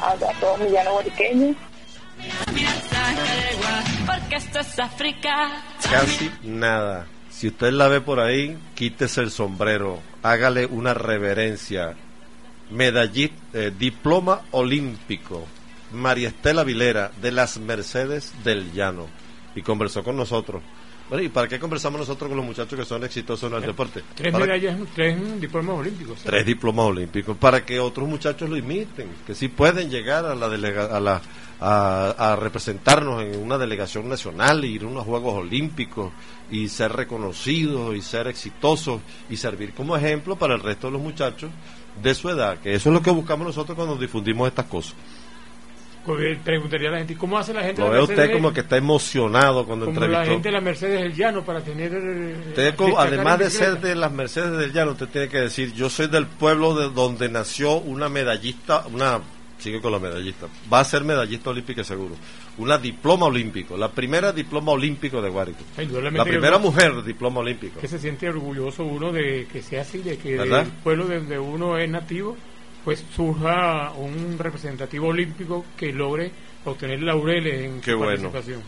a, 0.00 0.31
a 0.32 0.40
todos 0.40 0.60
mis 0.60 0.72
llanos 0.72 1.04
porque 4.06 4.36
esto 4.36 4.60
es 4.60 4.78
África. 4.78 5.62
Casi 5.90 6.30
nada. 6.42 7.06
Si 7.30 7.48
usted 7.48 7.72
la 7.72 7.88
ve 7.88 8.00
por 8.00 8.20
ahí, 8.20 8.56
quítese 8.74 9.20
el 9.20 9.30
sombrero, 9.30 10.00
hágale 10.22 10.66
una 10.66 10.94
reverencia. 10.94 11.94
Medallista, 12.70 13.36
eh, 13.52 13.72
diploma 13.76 14.42
olímpico, 14.52 15.44
María 15.92 16.28
Estela 16.28 16.64
Vilera, 16.64 17.10
de 17.20 17.32
las 17.32 17.58
Mercedes 17.58 18.32
del 18.44 18.72
Llano, 18.72 19.08
y 19.54 19.62
conversó 19.62 20.04
con 20.04 20.16
nosotros. 20.16 20.62
¿Y 21.10 21.28
para 21.28 21.48
qué 21.48 21.58
conversamos 21.58 22.00
nosotros 22.00 22.28
con 22.28 22.36
los 22.36 22.46
muchachos 22.46 22.78
que 22.78 22.84
son 22.84 23.04
exitosos 23.04 23.50
en 23.50 23.58
el 23.58 23.66
deporte? 23.66 24.02
Tres 24.14 24.32
medallas, 24.32 24.78
tres 24.94 25.40
diplomas 25.40 25.78
olímpicos. 25.78 26.20
Tres 26.22 26.46
diplomas 26.46 26.86
olímpicos, 26.86 27.36
para 27.36 27.64
que 27.64 27.78
otros 27.78 28.08
muchachos 28.08 28.48
lo 28.48 28.56
imiten, 28.56 29.08
que 29.26 29.34
sí 29.34 29.48
pueden 29.48 29.90
llegar 29.90 30.24
a 30.24 30.34
la, 30.34 30.46
a 30.46 31.00
la 31.00 31.22
a, 31.64 32.36
representarnos 32.38 33.22
en 33.22 33.40
una 33.40 33.56
delegación 33.56 34.08
nacional, 34.08 34.64
ir 34.64 34.82
a 34.82 34.86
unos 34.86 35.04
Juegos 35.04 35.34
Olímpicos 35.34 36.12
y 36.50 36.68
ser 36.68 36.92
reconocidos 36.92 37.94
y 37.96 38.02
ser 38.02 38.26
exitosos 38.26 39.00
y 39.30 39.36
servir 39.36 39.72
como 39.72 39.96
ejemplo 39.96 40.36
para 40.36 40.54
el 40.54 40.60
resto 40.60 40.88
de 40.88 40.94
los 40.94 41.02
muchachos 41.02 41.50
de 42.02 42.14
su 42.14 42.28
edad, 42.30 42.58
que 42.58 42.74
eso 42.74 42.88
es 42.88 42.94
lo 42.94 43.02
que 43.02 43.10
buscamos 43.10 43.46
nosotros 43.46 43.76
cuando 43.76 43.96
difundimos 43.96 44.48
estas 44.48 44.66
cosas. 44.66 44.94
Preguntaría 46.04 46.88
a 46.88 46.92
la 46.92 46.98
gente, 46.98 47.16
¿cómo 47.16 47.38
hace 47.38 47.54
la 47.54 47.62
gente? 47.62 47.80
Lo 47.80 47.90
ve 47.90 48.00
usted 48.00 48.32
como 48.32 48.52
que 48.52 48.60
está 48.60 48.76
emocionado 48.76 49.64
cuando 49.64 49.86
como 49.86 49.96
entrevistó. 49.96 50.20
la 50.20 50.26
gente 50.26 50.48
de 50.48 50.52
la 50.52 50.60
Mercedes 50.60 51.00
del 51.00 51.14
Llano 51.14 51.44
para 51.44 51.60
tener... 51.60 51.94
Usted, 52.48 52.74
además 52.96 53.38
de 53.38 53.50
ser 53.50 53.80
de 53.80 53.94
las 53.94 54.12
Mercedes 54.12 54.58
del 54.58 54.72
Llano, 54.72 54.92
usted 54.92 55.08
tiene 55.08 55.28
que 55.28 55.38
decir, 55.38 55.72
yo 55.72 55.88
soy 55.88 56.08
del 56.08 56.26
pueblo 56.26 56.74
de 56.74 56.90
donde 56.90 57.28
nació 57.28 57.76
una 57.76 58.08
medallista, 58.08 58.84
una 58.92 59.20
sigue 59.62 59.80
con 59.80 59.92
la 59.92 59.98
medallista. 59.98 60.48
Va 60.70 60.80
a 60.80 60.84
ser 60.84 61.04
medallista 61.04 61.50
olímpica 61.50 61.84
seguro. 61.84 62.16
Una 62.58 62.76
diploma 62.78 63.26
olímpico, 63.26 63.76
la 63.76 63.90
primera 63.90 64.32
diploma 64.32 64.72
olímpico 64.72 65.22
de 65.22 65.30
Guárico. 65.30 65.60
La 65.76 66.24
primera 66.24 66.58
mujer 66.58 67.02
diploma 67.04 67.40
olímpico. 67.40 67.80
Que 67.80 67.88
se 67.88 67.98
siente 67.98 68.28
orgulloso 68.28 68.84
uno 68.84 69.12
de 69.12 69.46
que 69.50 69.62
sea 69.62 69.82
así, 69.82 69.98
de 69.98 70.18
que 70.18 70.34
el 70.34 70.66
pueblo 70.82 71.06
donde 71.06 71.38
uno 71.38 71.78
es 71.78 71.88
nativo, 71.88 72.36
pues 72.84 73.04
surja 73.14 73.92
un 73.92 74.38
representativo 74.38 75.08
olímpico 75.08 75.64
que 75.76 75.92
logre 75.92 76.32
obtener 76.64 77.02
laureles 77.02 77.64
en 77.64 77.80
Qué 77.80 77.92
su 77.92 77.98
bueno. 77.98 78.30
participación. 78.30 78.62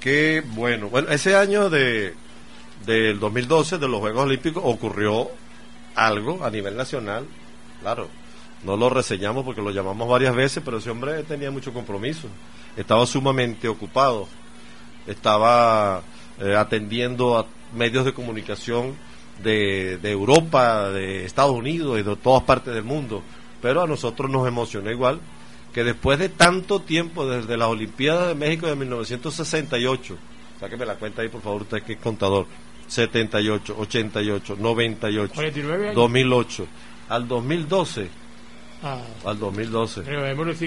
Qué 0.00 0.42
bueno. 0.54 0.88
Bueno, 0.88 1.08
ese 1.10 1.36
año 1.36 1.70
de 1.70 2.14
del 2.84 3.18
2012 3.18 3.78
de 3.78 3.88
los 3.88 4.00
Juegos 4.00 4.24
Olímpicos 4.24 4.62
ocurrió 4.66 5.30
algo 5.94 6.44
a 6.44 6.50
nivel 6.50 6.76
nacional, 6.76 7.26
claro, 7.80 8.08
no 8.64 8.76
lo 8.76 8.90
reseñamos 8.90 9.44
porque 9.44 9.62
lo 9.62 9.70
llamamos 9.70 10.08
varias 10.08 10.34
veces, 10.34 10.62
pero 10.64 10.78
ese 10.78 10.90
hombre 10.90 11.22
tenía 11.22 11.50
mucho 11.50 11.72
compromiso. 11.72 12.28
Estaba 12.76 13.06
sumamente 13.06 13.68
ocupado. 13.68 14.26
Estaba 15.06 16.02
eh, 16.40 16.56
atendiendo 16.56 17.38
a 17.38 17.46
medios 17.74 18.04
de 18.06 18.14
comunicación 18.14 18.94
de, 19.42 19.98
de, 19.98 20.10
Europa, 20.10 20.90
de 20.90 21.24
Estados 21.24 21.52
Unidos 21.52 21.98
y 21.98 22.02
de 22.02 22.16
todas 22.16 22.42
partes 22.42 22.74
del 22.74 22.84
mundo. 22.84 23.22
Pero 23.60 23.82
a 23.82 23.86
nosotros 23.86 24.30
nos 24.30 24.46
emocionó 24.46 24.90
igual 24.90 25.20
que 25.72 25.84
después 25.84 26.18
de 26.18 26.28
tanto 26.28 26.80
tiempo, 26.80 27.26
desde 27.26 27.56
las 27.56 27.68
Olimpiadas 27.68 28.28
de 28.28 28.34
México 28.34 28.66
de 28.66 28.76
1968, 28.76 30.16
sáqueme 30.60 30.86
la 30.86 30.94
cuenta 30.94 31.22
ahí 31.22 31.28
por 31.28 31.42
favor, 31.42 31.62
usted 31.62 31.82
que 31.82 31.94
es 31.94 31.98
contador, 31.98 32.46
78, 32.86 33.76
88, 33.78 34.56
98, 34.58 35.42
2008, 35.94 36.66
al 37.08 37.26
2012 37.26 38.24
Ah. 38.84 39.00
Al 39.24 39.38
2012. 39.38 40.02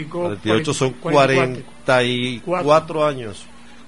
48 0.09 0.73
son 0.73 0.93
44 0.93 3.05
años. 3.05 3.45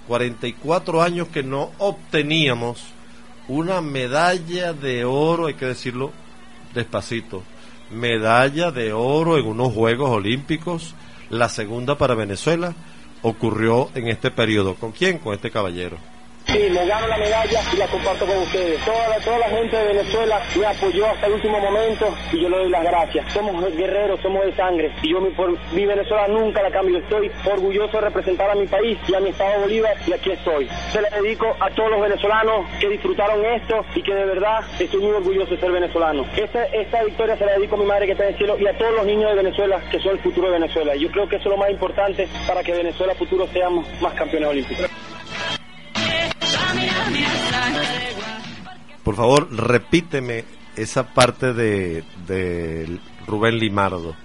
44 0.08 1.02
años 1.02 1.30
que 1.30 1.42
no 1.42 1.72
obteníamos 1.80 2.84
una 3.50 3.82
medalla 3.82 4.74
de 4.74 5.04
oro, 5.04 5.48
hay 5.48 5.56
que 5.56 5.66
decirlo 5.66 6.12
despacito. 6.74 7.44
Medalla 7.92 8.72
de 8.72 8.94
oro 8.94 9.38
en 9.38 9.48
unos 9.48 9.74
Juegos 9.74 10.12
Olímpicos, 10.12 10.94
la 11.30 11.50
segunda 11.50 11.98
para 11.98 12.14
Venezuela, 12.14 12.76
ocurrió 13.24 13.90
en 13.96 14.08
este 14.08 14.30
periodo. 14.32 14.76
¿Con 14.76 14.92
quién? 14.92 15.18
Con 15.18 15.34
este 15.34 15.50
caballero. 15.50 15.98
Sí, 16.52 16.68
me 16.72 16.84
gano 16.84 17.06
la 17.06 17.18
medalla 17.18 17.62
y 17.72 17.78
la 17.78 17.86
comparto 17.86 18.26
con 18.26 18.38
ustedes. 18.40 18.84
Toda 18.84 19.08
la, 19.08 19.18
toda 19.18 19.38
la 19.38 19.50
gente 19.50 19.78
de 19.78 19.84
Venezuela 19.86 20.42
me 20.58 20.66
apoyó 20.66 21.06
hasta 21.06 21.28
el 21.28 21.34
último 21.34 21.60
momento 21.60 22.18
y 22.32 22.42
yo 22.42 22.50
le 22.50 22.58
doy 22.58 22.70
las 22.72 22.84
gracias. 22.84 23.32
Somos 23.34 23.76
guerreros, 23.76 24.20
somos 24.22 24.44
de 24.44 24.56
sangre 24.56 24.92
y 25.04 25.12
yo 25.12 25.22
mi, 25.22 25.86
Venezuela 25.86 26.28
nunca 26.28 26.64
la 26.64 26.72
cambio. 26.72 26.98
Estoy 26.98 27.32
orgulloso 27.46 27.98
de 27.98 28.02
representar 28.02 28.50
a 28.50 28.56
mi 28.56 28.66
país 28.66 28.98
y 29.08 29.14
a 29.14 29.20
mi 29.20 29.30
estado 29.30 29.62
Bolívar 29.62 29.96
y 30.08 30.14
aquí 30.14 30.32
estoy. 30.32 30.68
Se 30.92 31.00
la 31.00 31.10
dedico 31.12 31.56
a 31.60 31.70
todos 31.70 31.92
los 31.92 32.02
venezolanos 32.02 32.66
que 32.80 32.90
disfrutaron 32.90 33.46
esto 33.46 33.86
y 33.94 34.02
que 34.02 34.16
de 34.16 34.26
verdad 34.26 34.62
estoy 34.80 35.02
muy 35.02 35.12
orgulloso 35.12 35.52
de 35.52 35.60
ser 35.60 35.72
venezolano. 35.72 36.26
Esta, 36.36 36.66
esta 36.66 37.04
victoria 37.04 37.38
se 37.38 37.46
la 37.46 37.54
dedico 37.54 37.76
a 37.76 37.80
mi 37.80 37.86
madre 37.86 38.08
que 38.08 38.14
está 38.14 38.24
en 38.24 38.32
el 38.32 38.38
cielo 38.38 38.58
y 38.58 38.66
a 38.66 38.76
todos 38.76 38.96
los 38.96 39.06
niños 39.06 39.30
de 39.30 39.44
Venezuela 39.44 39.80
que 39.92 40.00
son 40.00 40.14
el 40.14 40.20
futuro 40.20 40.48
de 40.48 40.54
Venezuela. 40.54 40.96
Yo 40.96 41.12
creo 41.12 41.30
que 41.30 41.36
eso 41.36 41.50
es 41.50 41.52
lo 41.52 41.58
más 41.58 41.70
importante 41.70 42.28
para 42.48 42.64
que 42.64 42.72
Venezuela 42.72 43.14
futuro 43.14 43.46
seamos 43.54 43.86
más 44.02 44.16
campeones 44.16 44.50
olímpicos. 44.50 44.90
Por 49.04 49.16
favor, 49.16 49.48
repíteme 49.52 50.44
esa 50.76 51.04
parte 51.14 51.54
de, 51.54 52.04
de 52.28 53.00
Rubén 53.28 53.58
Limardo. 53.58 54.16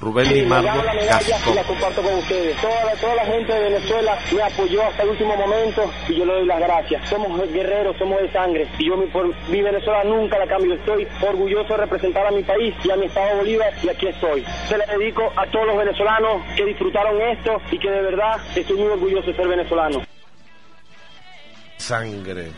Rubén 0.00 0.32
Limardo 0.32 0.82
la 0.82 0.94
y 0.94 1.54
la 1.54 1.64
comparto 1.64 2.02
con 2.02 2.14
ustedes. 2.14 2.56
Toda 2.60 2.84
la, 2.84 2.92
toda 2.92 3.14
la 3.16 3.24
gente 3.24 3.52
de 3.52 3.60
Venezuela 3.60 4.16
me 4.32 4.42
apoyó 4.42 4.82
hasta 4.84 5.02
el 5.02 5.08
último 5.08 5.36
momento 5.36 5.90
y 6.08 6.14
yo 6.16 6.24
le 6.24 6.34
doy 6.34 6.46
las 6.46 6.60
gracias. 6.60 7.08
Somos 7.08 7.40
guerreros, 7.52 7.96
somos 7.98 8.20
de 8.20 8.32
sangre 8.32 8.68
y 8.78 8.86
yo 8.86 8.96
mi, 8.96 9.06
por, 9.06 9.34
mi 9.48 9.60
Venezuela 9.60 10.04
nunca 10.04 10.38
la 10.38 10.46
cambio. 10.46 10.74
Estoy 10.74 11.06
orgulloso 11.20 11.74
de 11.74 11.76
representar 11.78 12.26
a 12.26 12.30
mi 12.30 12.44
país 12.44 12.74
y 12.84 12.90
a 12.90 12.96
mi 12.96 13.06
estado 13.06 13.38
Bolívar 13.38 13.72
y 13.82 13.88
aquí 13.88 14.06
estoy. 14.06 14.44
Se 14.68 14.78
la 14.78 14.86
dedico 14.86 15.32
a 15.36 15.46
todos 15.46 15.66
los 15.66 15.76
venezolanos 15.76 16.42
que 16.56 16.64
disfrutaron 16.64 17.20
esto 17.20 17.60
y 17.72 17.78
que 17.78 17.90
de 17.90 18.02
verdad 18.02 18.36
estoy 18.54 18.76
muy 18.76 18.88
orgulloso 18.88 19.26
de 19.26 19.36
ser 19.36 19.48
venezolano. 19.48 20.02
Sangre. 21.78 22.52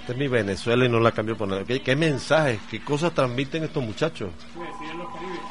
Esta 0.00 0.12
es 0.12 0.18
mi 0.20 0.28
Venezuela 0.28 0.84
y 0.84 0.88
no 0.88 1.00
la 1.00 1.10
cambio 1.10 1.36
por 1.36 1.48
nada. 1.48 1.64
¿Qué, 1.64 1.82
qué 1.82 1.96
mensajes, 1.96 2.60
qué 2.70 2.80
cosas 2.80 3.12
transmiten 3.12 3.64
estos 3.64 3.82
muchachos? 3.82 4.30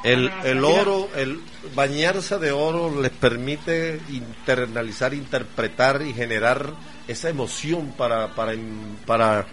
El, 0.02 0.32
el 0.46 0.64
oro, 0.64 1.10
el 1.14 1.42
bañarse 1.76 2.40
de 2.40 2.54
oro 2.54 3.02
les 3.02 3.12
permite 3.12 4.00
internalizar, 4.10 5.14
interpretar 5.14 6.02
y 6.04 6.14
generar 6.14 6.72
esa 7.06 7.28
emoción 7.28 7.94
para, 7.98 8.34
para, 8.34 8.54
para, 9.06 9.46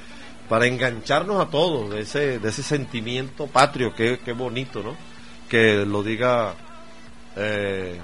para 0.48 0.66
engancharnos 0.66 1.44
a 1.44 1.50
todos 1.50 1.90
de 1.90 2.02
ese, 2.02 2.38
de 2.38 2.48
ese 2.48 2.62
sentimiento 2.62 3.48
patrio, 3.48 3.92
que, 3.96 4.20
que 4.20 4.30
bonito, 4.30 4.84
¿no? 4.84 4.94
Que 5.48 5.84
lo 5.84 6.04
diga 6.04 6.54
eh, 7.34 8.00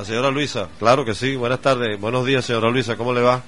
la 0.00 0.06
señora 0.06 0.30
Luisa. 0.30 0.66
Claro 0.78 1.04
que 1.04 1.14
sí, 1.14 1.36
buenas 1.36 1.60
tardes, 1.60 2.00
buenos 2.00 2.24
días, 2.24 2.42
señora 2.42 2.70
Luisa, 2.70 2.96
¿cómo 2.96 3.12
le 3.12 3.20
va? 3.20 3.42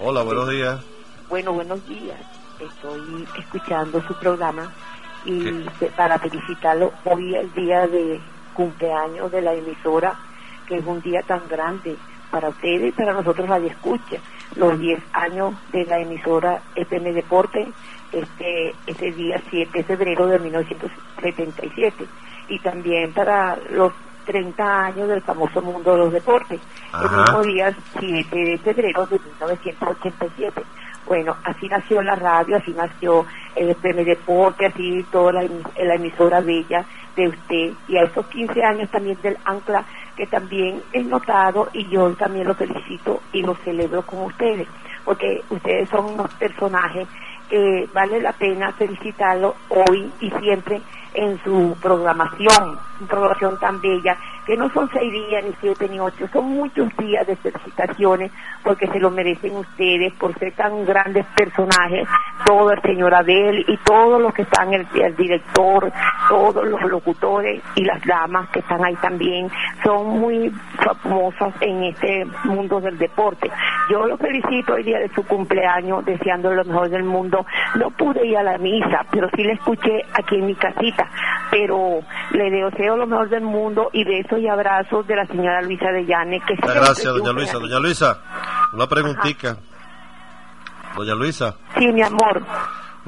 Hola, 0.00 0.22
buenos 0.22 0.48
días. 0.48 0.80
Bueno, 1.28 1.52
buenos 1.52 1.86
días. 1.86 2.16
Estoy 2.58 3.28
escuchando 3.38 4.00
su 4.08 4.14
programa 4.14 4.72
y 5.26 5.60
para 5.94 6.18
felicitarlo 6.18 6.90
hoy 7.04 7.34
es 7.34 7.42
el 7.42 7.52
día 7.52 7.86
de 7.86 8.18
cumpleaños 8.54 9.30
de 9.30 9.42
la 9.42 9.52
emisora, 9.52 10.18
que 10.66 10.76
es 10.76 10.86
un 10.86 11.02
día 11.02 11.20
tan 11.26 11.46
grande 11.46 11.94
para 12.30 12.48
ustedes 12.48 12.88
y 12.88 12.92
para 12.92 13.12
nosotros 13.12 13.46
Radio 13.46 13.68
Escucha. 13.68 14.16
Los 14.56 14.80
10 14.80 15.00
años 15.12 15.52
de 15.70 15.84
la 15.84 15.98
emisora 16.00 16.62
FM 16.74 17.12
Deporte, 17.12 17.70
este, 18.12 18.74
este 18.86 19.12
día 19.12 19.40
7 19.50 19.70
de 19.78 19.84
febrero 19.84 20.26
de 20.26 20.38
1977. 20.38 22.06
Y 22.48 22.58
también 22.60 23.12
para 23.12 23.56
los 23.70 23.92
30 24.26 24.84
años 24.86 25.08
del 25.08 25.22
famoso 25.22 25.62
mundo 25.62 25.92
de 25.92 25.98
los 25.98 26.12
deportes. 26.12 26.60
El 26.92 27.18
mismo 27.18 27.42
día 27.42 27.74
7 27.98 28.36
de 28.36 28.58
febrero 28.58 29.06
de 29.06 29.18
1987. 29.18 30.62
Bueno, 31.06 31.36
así 31.44 31.66
nació 31.68 32.02
la 32.02 32.14
radio, 32.14 32.56
así 32.56 32.72
nació 32.72 33.24
el 33.56 33.70
FM 33.70 34.04
Deporte, 34.04 34.66
así 34.66 35.04
toda 35.10 35.32
la, 35.32 35.42
la 35.42 35.94
emisora 35.94 36.40
bella 36.40 36.84
de 37.16 37.28
usted 37.28 37.72
y 37.88 37.96
a 37.96 38.04
esos 38.04 38.26
15 38.26 38.62
años 38.62 38.90
también 38.90 39.18
del 39.22 39.38
Ancla 39.44 39.84
que 40.16 40.26
también 40.26 40.82
he 40.92 41.02
notado 41.02 41.68
y 41.72 41.88
yo 41.88 42.10
también 42.14 42.46
lo 42.46 42.54
felicito 42.54 43.20
y 43.32 43.42
lo 43.42 43.56
celebro 43.56 44.02
con 44.02 44.20
ustedes 44.20 44.68
porque 45.04 45.42
ustedes 45.50 45.88
son 45.88 46.04
unos 46.04 46.32
personajes 46.34 47.08
que 47.48 47.88
vale 47.92 48.20
la 48.20 48.32
pena 48.32 48.72
felicitarlo 48.72 49.54
hoy 49.68 50.12
y 50.20 50.30
siempre 50.30 50.80
en 51.14 51.42
su 51.42 51.76
programación, 51.80 52.78
una 53.00 53.08
programación 53.08 53.58
tan 53.58 53.80
bella, 53.80 54.16
que 54.48 54.56
no 54.56 54.70
son 54.70 54.88
seis 54.94 55.12
días, 55.12 55.44
ni 55.44 55.52
siete, 55.60 55.86
ni 55.90 56.00
ocho, 56.00 56.26
son 56.32 56.46
muchos 56.46 56.88
días 56.96 57.26
de 57.26 57.36
felicitaciones, 57.36 58.32
porque 58.64 58.86
se 58.86 58.98
lo 58.98 59.10
merecen 59.10 59.54
ustedes 59.54 60.14
por 60.14 60.32
ser 60.38 60.54
tan 60.54 60.86
grandes 60.86 61.26
personajes, 61.36 62.08
todo 62.46 62.72
el 62.72 62.80
señor 62.80 63.14
Abel 63.14 63.62
y 63.68 63.76
todos 63.84 64.22
los 64.22 64.32
que 64.32 64.42
están, 64.42 64.72
el, 64.72 64.86
director, 65.18 65.92
todos 66.30 66.66
los 66.66 66.80
locutores 66.84 67.62
y 67.74 67.84
las 67.84 68.02
damas 68.06 68.48
que 68.48 68.60
están 68.60 68.82
ahí 68.82 68.96
también, 68.96 69.50
son 69.84 70.18
muy 70.18 70.50
famosas 70.82 71.52
en 71.60 71.84
este 71.84 72.24
mundo 72.44 72.80
del 72.80 72.96
deporte. 72.96 73.50
Yo 73.90 74.06
lo 74.06 74.16
felicito 74.16 74.76
el 74.76 74.84
día 74.84 74.98
de 74.98 75.08
su 75.10 75.24
cumpleaños, 75.24 76.06
deseando 76.06 76.54
lo 76.54 76.64
mejor 76.64 76.88
del 76.88 77.04
mundo. 77.04 77.44
No 77.78 77.90
pude 77.90 78.26
ir 78.26 78.36
a 78.36 78.42
la 78.42 78.58
misa, 78.58 79.04
pero 79.10 79.28
sí 79.34 79.42
la 79.44 79.54
escuché 79.54 80.04
aquí 80.12 80.36
en 80.36 80.46
mi 80.46 80.54
casita. 80.54 81.08
Pero 81.50 82.00
le 82.32 82.50
deseo 82.50 82.96
lo 82.96 83.06
mejor 83.06 83.30
del 83.30 83.44
mundo 83.44 83.88
y 83.92 84.04
besos 84.38 84.42
y 84.42 84.48
abrazos 84.48 85.06
de 85.06 85.16
la 85.16 85.26
señora 85.26 85.62
Luisa 85.62 85.90
de 85.90 86.04
Llane. 86.04 86.40
Que 86.46 86.54
Muchas 86.54 86.74
gracias, 86.74 87.14
doña 87.14 87.32
Luisa. 87.32 87.58
Doña 87.58 87.78
Luisa, 87.78 88.18
una 88.72 88.86
preguntita. 88.86 89.56
Doña 90.96 91.14
Luisa, 91.14 91.54
Sí, 91.78 91.86
mi 91.92 92.02
amor. 92.02 92.42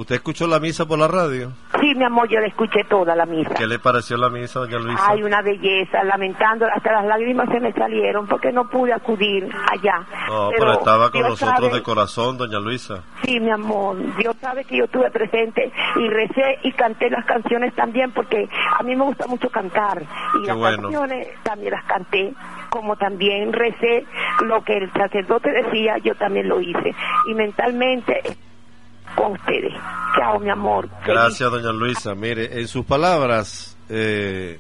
¿Usted 0.01 0.17
escuchó 0.17 0.47
la 0.47 0.59
misa 0.61 0.87
por 0.87 0.99
la 0.99 1.09
radio? 1.09 1.53
Sí, 1.81 1.95
mi 1.95 2.05
amor, 2.05 2.29
yo 2.29 2.41
la 2.41 2.47
escuché 2.47 2.85
toda 2.85 3.15
la 3.15 3.27
misa. 3.27 3.55
¿Qué 3.55 3.67
le 3.67 3.79
pareció 3.79 4.17
la 4.17 4.29
misa, 4.29 4.61
doña 4.61 4.79
Luisa? 4.79 5.03
Ay, 5.09 5.23
una 5.23 5.41
belleza, 5.43 6.03
lamentando, 6.05 6.67
hasta 6.75 6.93
las 6.93 7.05
lágrimas 7.07 7.49
se 7.51 7.61
me 7.61 7.73
salieron 7.73 8.27
porque 8.27 8.53
no 8.53 8.69
pude 8.69 8.93
acudir 8.93 9.49
allá. 9.71 10.05
No, 10.29 10.51
pero, 10.57 10.73
estaba 10.73 11.11
con 11.11 11.21
Dios 11.21 11.31
nosotros 11.31 11.67
sabe- 11.69 11.77
de 11.79 11.83
corazón, 11.83 12.37
doña 12.39 12.59
Luisa. 12.61 13.03
Sí, 13.25 13.39
mi 13.41 13.51
amor, 13.51 13.97
Dios 14.17 14.37
sabe 14.41 14.65
que 14.65 14.77
yo 14.79 14.85
estuve 14.85 15.11
presente 15.11 15.73
y 15.97 16.09
recé 16.09 16.59
y 16.65 16.73
canté 16.73 17.09
las 17.11 17.25
canciones 17.25 17.75
también 17.75 18.11
porque 18.13 18.49
a 18.79 18.83
mí 18.83 18.95
me 18.97 19.05
gusta 19.05 19.27
mucho 19.27 19.49
cantar 19.51 20.03
y 20.39 20.43
Qué 20.43 20.49
las 20.49 20.57
bueno. 20.57 20.83
canciones 20.83 21.29
también 21.43 21.73
las 21.73 21.85
canté, 21.85 22.33
como 22.69 22.97
también 22.97 23.53
recé 23.53 24.05
lo 24.45 24.63
que 24.65 24.77
el 24.79 24.93
sacerdote 24.93 25.51
decía, 25.51 25.99
yo 25.99 26.15
también 26.15 26.49
lo 26.49 26.61
hice 26.61 26.95
y 27.29 27.35
mentalmente 27.35 28.21
con 29.21 29.33
ustedes. 29.33 29.73
Chao, 30.17 30.39
mi 30.41 30.51
amor. 30.51 30.89
Gracias, 31.07 31.51
doña 31.51 31.73
Luisa. 31.73 32.15
Mire, 32.15 32.61
en 32.61 32.69
sus 32.69 32.85
palabras 32.85 33.77
eh, 33.89 34.59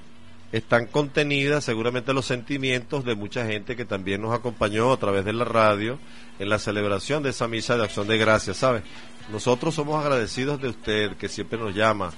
están 0.52 0.86
contenidas 0.86 1.64
seguramente 1.64 2.12
los 2.12 2.26
sentimientos 2.26 3.04
de 3.04 3.14
mucha 3.14 3.46
gente 3.46 3.76
que 3.76 3.84
también 3.84 4.20
nos 4.20 4.34
acompañó 4.34 4.92
a 4.92 4.96
través 4.98 5.24
de 5.24 5.32
la 5.32 5.44
radio 5.44 5.98
en 6.38 6.48
la 6.48 6.58
celebración 6.58 7.22
de 7.22 7.30
esa 7.30 7.48
misa 7.48 7.76
de 7.76 7.84
acción 7.84 8.06
de 8.06 8.18
gracias, 8.18 8.58
¿sabe? 8.58 8.82
Nosotros 9.30 9.74
somos 9.74 10.02
agradecidos 10.02 10.60
de 10.60 10.68
usted 10.68 11.16
que 11.16 11.28
siempre 11.28 11.58
nos 11.58 11.74
llama. 11.74 12.10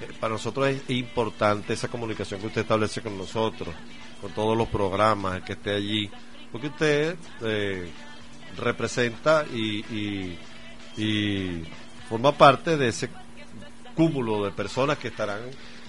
Eh, 0.00 0.08
Para 0.18 0.34
nosotros 0.34 0.68
es 0.68 0.90
importante 0.90 1.74
esa 1.74 1.88
comunicación 1.88 2.40
que 2.40 2.46
usted 2.46 2.62
establece 2.62 3.02
con 3.02 3.16
nosotros, 3.18 3.74
con 4.20 4.32
todos 4.32 4.56
los 4.56 4.68
programas, 4.68 5.42
que 5.42 5.52
esté 5.52 5.74
allí, 5.74 6.10
porque 6.50 6.68
usted 6.68 7.16
eh, 7.42 7.90
representa 8.56 9.44
y, 9.52 9.84
y 10.96 11.62
forma 12.10 12.32
parte 12.32 12.76
de 12.76 12.88
ese 12.88 13.08
cúmulo 13.94 14.44
de 14.44 14.50
personas 14.50 14.98
que 14.98 15.08
estarán 15.08 15.38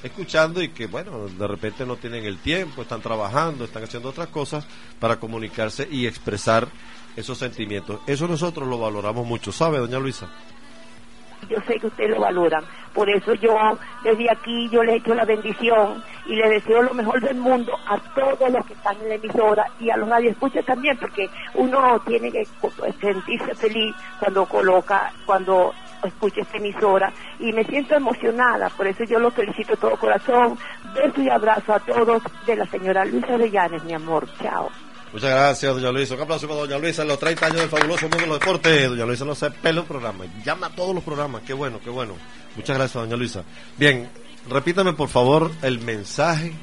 escuchando 0.03 0.61
y 0.61 0.69
que, 0.69 0.85
bueno, 0.85 1.27
de 1.27 1.47
repente 1.47 1.83
no 1.83 1.95
tienen 1.95 2.25
el 2.25 2.37
tiempo, 2.37 2.83
están 2.83 3.01
trabajando, 3.01 3.65
están 3.65 3.83
haciendo 3.83 4.09
otras 4.09 4.27
cosas 4.27 4.67
para 4.99 5.15
comunicarse 5.15 5.87
y 5.89 6.05
expresar 6.05 6.67
esos 7.15 7.39
sentimientos. 7.39 8.01
Eso 8.05 8.27
nosotros 8.27 8.67
lo 8.67 8.77
valoramos 8.77 9.25
mucho, 9.25 9.51
¿sabe, 9.51 9.79
doña 9.79 9.97
Luisa? 9.97 10.29
yo 11.49 11.57
sé 11.67 11.79
que 11.79 11.87
ustedes 11.87 12.11
lo 12.11 12.19
valoran. 12.19 12.63
Por 12.93 13.09
eso 13.09 13.33
yo 13.35 13.55
desde 14.03 14.29
aquí 14.31 14.69
yo 14.69 14.83
les 14.83 14.97
echo 14.97 15.13
la 15.13 15.25
bendición 15.25 16.03
y 16.25 16.35
les 16.35 16.49
deseo 16.49 16.81
lo 16.83 16.93
mejor 16.93 17.21
del 17.21 17.37
mundo 17.37 17.77
a 17.87 17.97
todos 18.13 18.49
los 18.51 18.65
que 18.65 18.73
están 18.73 18.95
en 19.01 19.09
la 19.09 19.15
emisora 19.15 19.65
y 19.79 19.89
a 19.89 19.97
los 19.97 20.09
radioescuchas 20.09 20.65
también, 20.65 20.97
porque 20.97 21.29
uno 21.55 21.99
tiene 22.05 22.31
que 22.31 22.47
sentirse 22.99 23.55
feliz 23.55 23.95
cuando 24.19 24.45
coloca, 24.45 25.11
cuando 25.25 25.73
escucha 26.07 26.41
esta 26.41 26.57
emisora 26.57 27.13
y 27.39 27.51
me 27.53 27.63
siento 27.65 27.95
emocionada, 27.95 28.69
por 28.69 28.87
eso 28.87 29.03
yo 29.03 29.19
los 29.19 29.33
felicito 29.33 29.71
de 29.71 29.77
todo 29.77 29.97
corazón. 29.97 30.57
Beso 30.93 31.21
y 31.21 31.29
abrazo 31.29 31.73
a 31.73 31.79
todos 31.79 32.23
de 32.45 32.55
la 32.55 32.65
señora 32.67 33.05
Luisa 33.05 33.37
de 33.37 33.49
Llanes, 33.49 33.83
mi 33.83 33.93
amor. 33.93 34.27
Chao. 34.41 34.69
Muchas 35.13 35.29
gracias, 35.29 35.73
doña 35.73 35.91
Luisa. 35.91 36.15
Un 36.15 36.21
aplauso 36.21 36.47
para 36.47 36.61
doña 36.61 36.77
Luisa 36.77 37.01
en 37.01 37.07
los 37.09 37.19
30 37.19 37.45
años 37.45 37.59
del 37.59 37.69
fabuloso 37.69 38.03
mundo 38.03 38.17
de 38.17 38.27
los 38.27 38.39
deportes. 38.39 38.89
Doña 38.89 39.05
Luisa 39.05 39.25
no 39.25 39.35
se 39.35 39.51
pela 39.51 39.81
un 39.81 39.87
programa, 39.87 40.25
llama 40.43 40.67
a 40.67 40.69
todos 40.69 40.95
los 40.95 41.03
programas. 41.03 41.41
Qué 41.41 41.53
bueno, 41.53 41.79
qué 41.83 41.89
bueno. 41.89 42.13
Muchas 42.55 42.77
gracias, 42.77 43.03
doña 43.03 43.17
Luisa. 43.17 43.43
Bien, 43.77 44.09
repítame 44.49 44.93
por 44.93 45.09
favor 45.09 45.51
el 45.61 45.79
mensaje 45.79 46.53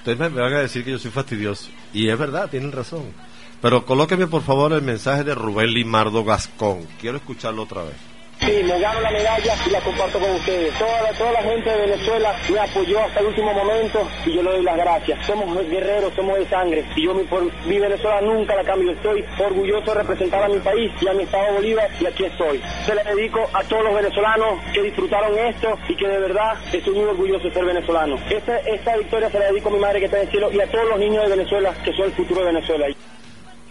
Ustedes 0.00 0.18
me 0.18 0.40
van 0.40 0.54
a 0.54 0.60
decir 0.60 0.82
que 0.82 0.92
yo 0.92 0.98
soy 0.98 1.10
fastidioso. 1.10 1.68
Y 1.92 2.08
es 2.08 2.18
verdad, 2.18 2.48
tienen 2.48 2.72
razón. 2.72 3.12
Pero 3.60 3.84
colóqueme 3.84 4.26
por 4.26 4.40
favor 4.40 4.72
el 4.72 4.80
mensaje 4.80 5.24
de 5.24 5.34
Rubén 5.34 5.74
Limardo 5.74 6.24
Gascón. 6.24 6.86
Quiero 6.98 7.18
escucharlo 7.18 7.64
otra 7.64 7.82
vez. 7.82 8.09
Sí, 8.40 8.62
me 8.64 8.80
gano 8.80 9.00
la 9.02 9.10
medalla 9.10 9.54
y 9.66 9.70
la 9.70 9.80
comparto 9.80 10.18
con 10.18 10.30
ustedes. 10.30 10.72
Toda 10.78 11.02
la, 11.02 11.12
toda 11.12 11.32
la 11.32 11.42
gente 11.42 11.68
de 11.68 11.76
Venezuela 11.76 12.34
me 12.50 12.58
apoyó 12.58 13.00
hasta 13.00 13.20
el 13.20 13.26
último 13.26 13.52
momento 13.52 14.08
y 14.24 14.32
yo 14.32 14.42
le 14.42 14.50
doy 14.52 14.62
las 14.62 14.76
gracias. 14.78 15.26
Somos 15.26 15.68
guerreros, 15.68 16.14
somos 16.14 16.38
de 16.38 16.48
sangre 16.48 16.84
y 16.96 17.04
yo 17.04 17.14
mi, 17.14 17.24
por, 17.24 17.42
mi 17.66 17.78
Venezuela 17.78 18.20
nunca 18.22 18.56
la 18.56 18.64
cambio. 18.64 18.92
Estoy 18.92 19.22
orgulloso 19.38 19.92
de 19.92 20.00
representar 20.00 20.42
a 20.42 20.48
mi 20.48 20.58
país 20.58 20.90
y 21.02 21.08
a 21.08 21.12
mi 21.12 21.24
estado 21.24 21.54
Bolívar 21.54 21.90
y 22.00 22.06
aquí 22.06 22.24
estoy. 22.24 22.62
Se 22.86 22.94
le 22.94 23.04
dedico 23.04 23.46
a 23.52 23.62
todos 23.64 23.84
los 23.84 23.94
venezolanos 23.94 24.58
que 24.72 24.82
disfrutaron 24.82 25.38
esto 25.38 25.78
y 25.88 25.96
que 25.96 26.08
de 26.08 26.18
verdad 26.18 26.54
estoy 26.72 26.94
muy 26.94 27.04
orgulloso 27.04 27.44
de 27.44 27.52
ser 27.52 27.64
venezolano. 27.66 28.16
Esta, 28.30 28.56
esta 28.60 28.96
victoria 28.96 29.30
se 29.30 29.38
la 29.38 29.46
dedico 29.46 29.68
a 29.68 29.72
mi 29.72 29.78
madre 29.78 29.98
que 29.98 30.06
está 30.06 30.16
en 30.16 30.24
el 30.24 30.30
cielo 30.30 30.50
y 30.50 30.60
a 30.60 30.70
todos 30.70 30.88
los 30.88 30.98
niños 30.98 31.24
de 31.24 31.36
Venezuela 31.36 31.74
que 31.84 31.92
son 31.92 32.06
el 32.06 32.12
futuro 32.12 32.40
de 32.40 32.46
Venezuela. 32.46 32.86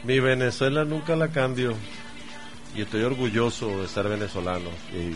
Mi 0.03 0.19
Venezuela 0.19 0.85
nunca 0.85 1.15
la 1.15 1.29
cambio 1.29 1.75
y 2.75 2.81
estoy 2.81 3.03
orgulloso 3.03 3.81
de 3.81 3.87
ser 3.87 4.07
venezolano. 4.07 4.69
Y, 4.93 5.15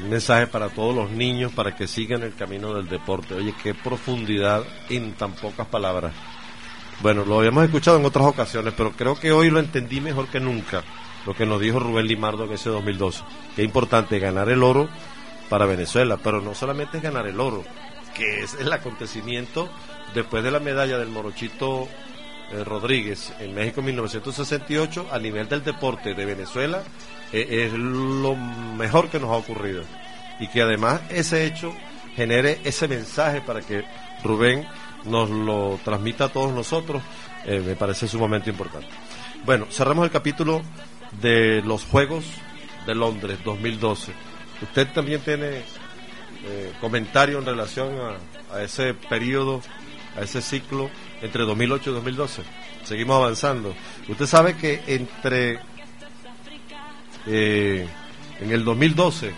un 0.00 0.08
mensaje 0.08 0.46
para 0.46 0.70
todos 0.70 0.94
los 0.94 1.10
niños 1.10 1.52
para 1.52 1.76
que 1.76 1.86
sigan 1.86 2.22
el 2.22 2.34
camino 2.34 2.72
del 2.72 2.88
deporte. 2.88 3.34
Oye, 3.34 3.54
qué 3.62 3.74
profundidad 3.74 4.64
en 4.88 5.12
tan 5.12 5.32
pocas 5.32 5.66
palabras. 5.66 6.14
Bueno, 7.02 7.26
lo 7.26 7.40
habíamos 7.40 7.64
escuchado 7.64 7.98
en 7.98 8.06
otras 8.06 8.24
ocasiones, 8.24 8.72
pero 8.74 8.92
creo 8.92 9.20
que 9.20 9.32
hoy 9.32 9.50
lo 9.50 9.58
entendí 9.58 10.00
mejor 10.00 10.28
que 10.28 10.40
nunca. 10.40 10.82
Lo 11.26 11.34
que 11.34 11.44
nos 11.44 11.60
dijo 11.60 11.78
Rubén 11.78 12.06
Limardo 12.06 12.44
en 12.44 12.52
ese 12.52 12.70
2012. 12.70 13.22
Que 13.54 13.62
es 13.62 13.66
importante 13.66 14.18
ganar 14.18 14.48
el 14.48 14.62
oro 14.62 14.88
para 15.50 15.66
Venezuela, 15.66 16.16
pero 16.16 16.40
no 16.40 16.54
solamente 16.54 16.96
es 16.96 17.02
ganar 17.02 17.26
el 17.26 17.38
oro, 17.38 17.62
que 18.14 18.42
es 18.42 18.54
el 18.54 18.72
acontecimiento 18.72 19.68
después 20.14 20.42
de 20.42 20.50
la 20.50 20.60
medalla 20.60 20.96
del 20.96 21.08
Morochito 21.08 21.88
Rodríguez 22.64 23.32
en 23.40 23.54
México 23.54 23.80
en 23.80 23.86
1968 23.86 25.08
a 25.10 25.18
nivel 25.18 25.48
del 25.48 25.64
deporte 25.64 26.14
de 26.14 26.24
Venezuela 26.24 26.82
eh, 27.32 27.66
es 27.66 27.72
lo 27.72 28.36
mejor 28.36 29.08
que 29.08 29.18
nos 29.18 29.30
ha 29.30 29.36
ocurrido. 29.36 29.82
Y 30.38 30.48
que 30.48 30.62
además 30.62 31.00
ese 31.08 31.46
hecho 31.46 31.72
genere 32.14 32.60
ese 32.64 32.88
mensaje 32.88 33.40
para 33.40 33.60
que 33.62 33.84
Rubén 34.22 34.66
nos 35.04 35.30
lo 35.30 35.80
transmita 35.84 36.26
a 36.26 36.28
todos 36.28 36.52
nosotros 36.52 37.02
eh, 37.46 37.62
me 37.64 37.74
parece 37.74 38.06
sumamente 38.06 38.50
importante. 38.50 38.88
Bueno 39.44 39.66
cerramos 39.70 40.04
el 40.04 40.10
capítulo 40.10 40.62
de 41.20 41.62
los 41.62 41.84
Juegos 41.84 42.24
de 42.86 42.94
Londres 42.94 43.38
2012 43.44 44.12
usted 44.62 44.88
también 44.92 45.20
tiene 45.20 45.62
comentario 46.80 47.38
en 47.38 47.46
relación 47.46 47.94
a, 48.00 48.56
a 48.56 48.62
ese 48.62 48.94
periodo 48.94 49.60
a 50.16 50.22
ese 50.22 50.40
ciclo 50.40 50.90
entre 51.22 51.44
2008 51.44 51.90
y 51.90 51.94
2012. 51.94 52.42
Seguimos 52.84 53.16
avanzando. 53.16 53.74
Usted 54.08 54.26
sabe 54.26 54.56
que 54.56 54.82
entre 54.86 55.60
eh, 57.26 57.86
en 58.40 58.50
el 58.50 58.64
2012 58.64 59.32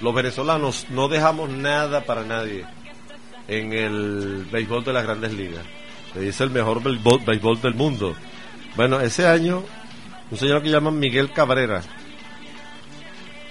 los 0.00 0.14
venezolanos 0.14 0.86
no 0.90 1.08
dejamos 1.08 1.50
nada 1.50 2.04
para 2.04 2.24
nadie 2.24 2.64
en 3.46 3.72
el 3.72 4.46
béisbol 4.50 4.82
de 4.84 4.92
las 4.92 5.04
grandes 5.04 5.32
ligas. 5.32 5.64
Le 6.14 6.22
dice 6.22 6.44
el 6.44 6.50
mejor 6.50 6.82
béisbol, 6.82 7.60
del 7.60 7.74
mundo. 7.74 8.14
Bueno, 8.76 9.00
ese 9.00 9.26
año 9.26 9.62
un 10.30 10.38
señor 10.38 10.62
que 10.62 10.70
llaman 10.70 10.98
Miguel 10.98 11.32
Cabrera 11.32 11.82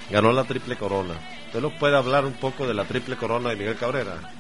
ganó 0.10 0.32
la 0.32 0.46
triple 0.46 0.76
corona. 0.76 1.14
¿Usted 1.48 1.62
nos 1.62 1.74
puede 1.74 1.98
hablar 1.98 2.26
un 2.26 2.34
poco 2.34 2.66
de 2.68 2.74
la 2.74 2.86
triple 2.86 3.16
corona 3.16 3.50
de 3.50 3.56
Miguel 3.56 3.76
Cabrera? 3.76 4.39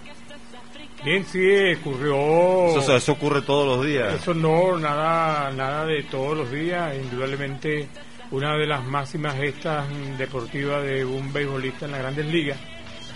Bien, 1.03 1.25
sí, 1.25 1.39
ocurrió. 1.79 2.77
Eso, 2.77 2.95
eso, 2.95 3.11
ocurre 3.13 3.41
todos 3.41 3.77
los 3.77 3.85
días. 3.85 4.13
Eso 4.13 4.33
no, 4.33 4.77
nada, 4.77 5.49
nada 5.51 5.85
de 5.85 6.03
todos 6.03 6.37
los 6.37 6.51
días. 6.51 6.93
Indudablemente, 6.95 7.87
una 8.31 8.57
de 8.57 8.67
las 8.67 8.83
máximas 8.85 9.35
gestas 9.35 9.85
deportivas 10.17 10.83
de 10.83 11.05
un 11.05 11.31
beisbolista 11.31 11.85
en 11.85 11.91
las 11.91 12.01
grandes 12.01 12.25
ligas 12.25 12.57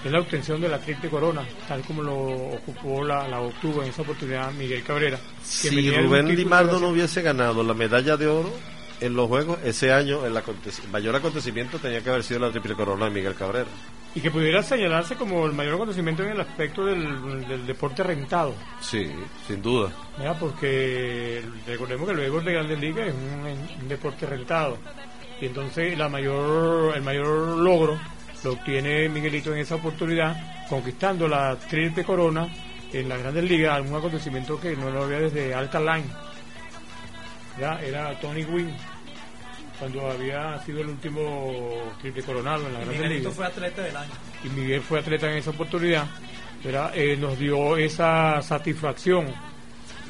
es 0.04 0.12
la 0.12 0.20
obtención 0.20 0.60
de 0.60 0.68
la 0.68 0.80
triple 0.80 1.10
corona, 1.10 1.44
tal 1.68 1.82
como 1.82 2.04
lo 2.04 2.16
ocupó, 2.16 3.04
la, 3.06 3.28
la 3.28 3.40
obtuvo 3.40 3.84
en 3.84 3.90
esa 3.90 4.02
oportunidad 4.02 4.52
Miguel 4.52 4.84
Cabrera. 4.84 5.18
Si 5.42 5.92
Rubén 5.92 6.36
Limardo 6.36 6.80
no 6.80 6.90
hubiese 6.90 7.22
ganado 7.22 7.64
la 7.64 7.74
medalla 7.74 8.18
de 8.18 8.28
oro 8.28 8.52
en 9.00 9.16
los 9.16 9.30
Juegos, 9.30 9.60
ese 9.64 9.94
año 9.94 10.26
el, 10.26 10.36
el 10.36 10.90
mayor 10.92 11.16
acontecimiento 11.16 11.80
tenía 11.80 12.02
que 12.02 12.10
haber 12.10 12.24
sido 12.24 12.42
la 12.42 12.52
triple 12.52 12.76
corona 12.76 13.06
de 13.06 13.12
Miguel 13.12 13.36
Cabrera 13.36 13.70
y 14.16 14.22
que 14.22 14.30
pudiera 14.30 14.62
señalarse 14.62 15.16
como 15.16 15.46
el 15.46 15.54
mayor 15.54 15.76
acontecimiento 15.76 16.24
en 16.24 16.30
el 16.30 16.42
aspecto 16.42 16.86
del, 16.86 17.48
del 17.48 17.66
deporte 17.66 18.04
rentado. 18.04 18.54
Sí, 18.80 19.12
sin 19.48 19.62
duda. 19.62 19.92
¿Verdad? 20.18 20.38
Porque 20.40 21.44
recordemos 21.66 22.06
que 22.06 22.12
el 22.12 22.18
béisbol 22.20 22.46
de 22.46 22.54
Grandes 22.54 22.80
Ligas 22.80 23.08
es 23.08 23.14
un, 23.14 23.82
un, 23.82 23.88
deporte 23.88 24.26
rentado. 24.28 24.78
Y 25.42 25.48
entonces 25.48 25.98
la 25.98 26.10
mayor, 26.10 26.96
el 26.96 27.02
mayor 27.02 27.58
logro 27.58 28.00
lo 28.44 28.52
obtiene 28.52 29.10
Miguelito 29.10 29.52
en 29.54 29.60
esa 29.60 29.76
oportunidad, 29.76 30.68
conquistando 30.70 31.28
la 31.28 31.56
triple 31.56 32.04
corona 32.04 32.48
en 32.92 33.10
las 33.10 33.20
Grandes 33.20 33.44
Ligas, 33.46 33.82
un 33.82 33.96
acontecimiento 33.96 34.60
que 34.60 34.76
no 34.76 34.92
lo 34.92 35.06
había 35.06 35.22
desde 35.22 35.56
Alta 35.56 35.80
Line. 35.80 36.08
¿Ya? 37.60 37.82
Era 37.82 38.20
Tony 38.20 38.44
Gwynn 38.44 38.76
cuando 39.84 40.10
había 40.10 40.58
sido 40.60 40.80
el 40.80 40.88
último 40.88 41.94
triple 42.00 42.24
coronado 42.24 42.68
en 42.68 42.74
la 42.74 42.80
Grandes 42.86 43.10
Ligas. 43.10 43.34
fue 43.34 43.46
atleta 43.46 43.82
del 43.82 43.98
año. 43.98 44.12
Y 44.46 44.50
Miguel 44.50 44.82
fue 44.82 45.00
atleta 45.00 45.30
en 45.30 45.38
esa 45.40 45.50
oportunidad. 45.50 46.08
Era, 46.64 46.92
eh, 46.96 47.18
nos 47.18 47.38
dio 47.38 47.76
esa 47.76 48.42
satisfacción. 48.42 49.26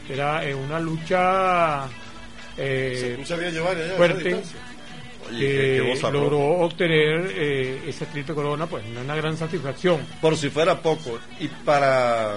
Era 0.07 0.45
eh, 0.45 0.53
una 0.53 0.80
lucha 0.80 1.88
eh, 2.55 3.17
fuerte 3.97 4.36
Oye, 5.28 5.39
que 5.39 6.11
logró 6.11 6.39
obtener 6.59 7.32
eh, 7.36 7.82
esa 7.88 8.05
triple 8.05 8.36
corona, 8.36 8.67
pues 8.67 8.84
una 8.86 9.15
gran 9.15 9.36
satisfacción. 9.36 10.05
Por 10.21 10.38
si 10.38 10.51
fuera 10.51 10.80
poco, 10.80 11.17
y 11.39 11.47
para 11.47 12.36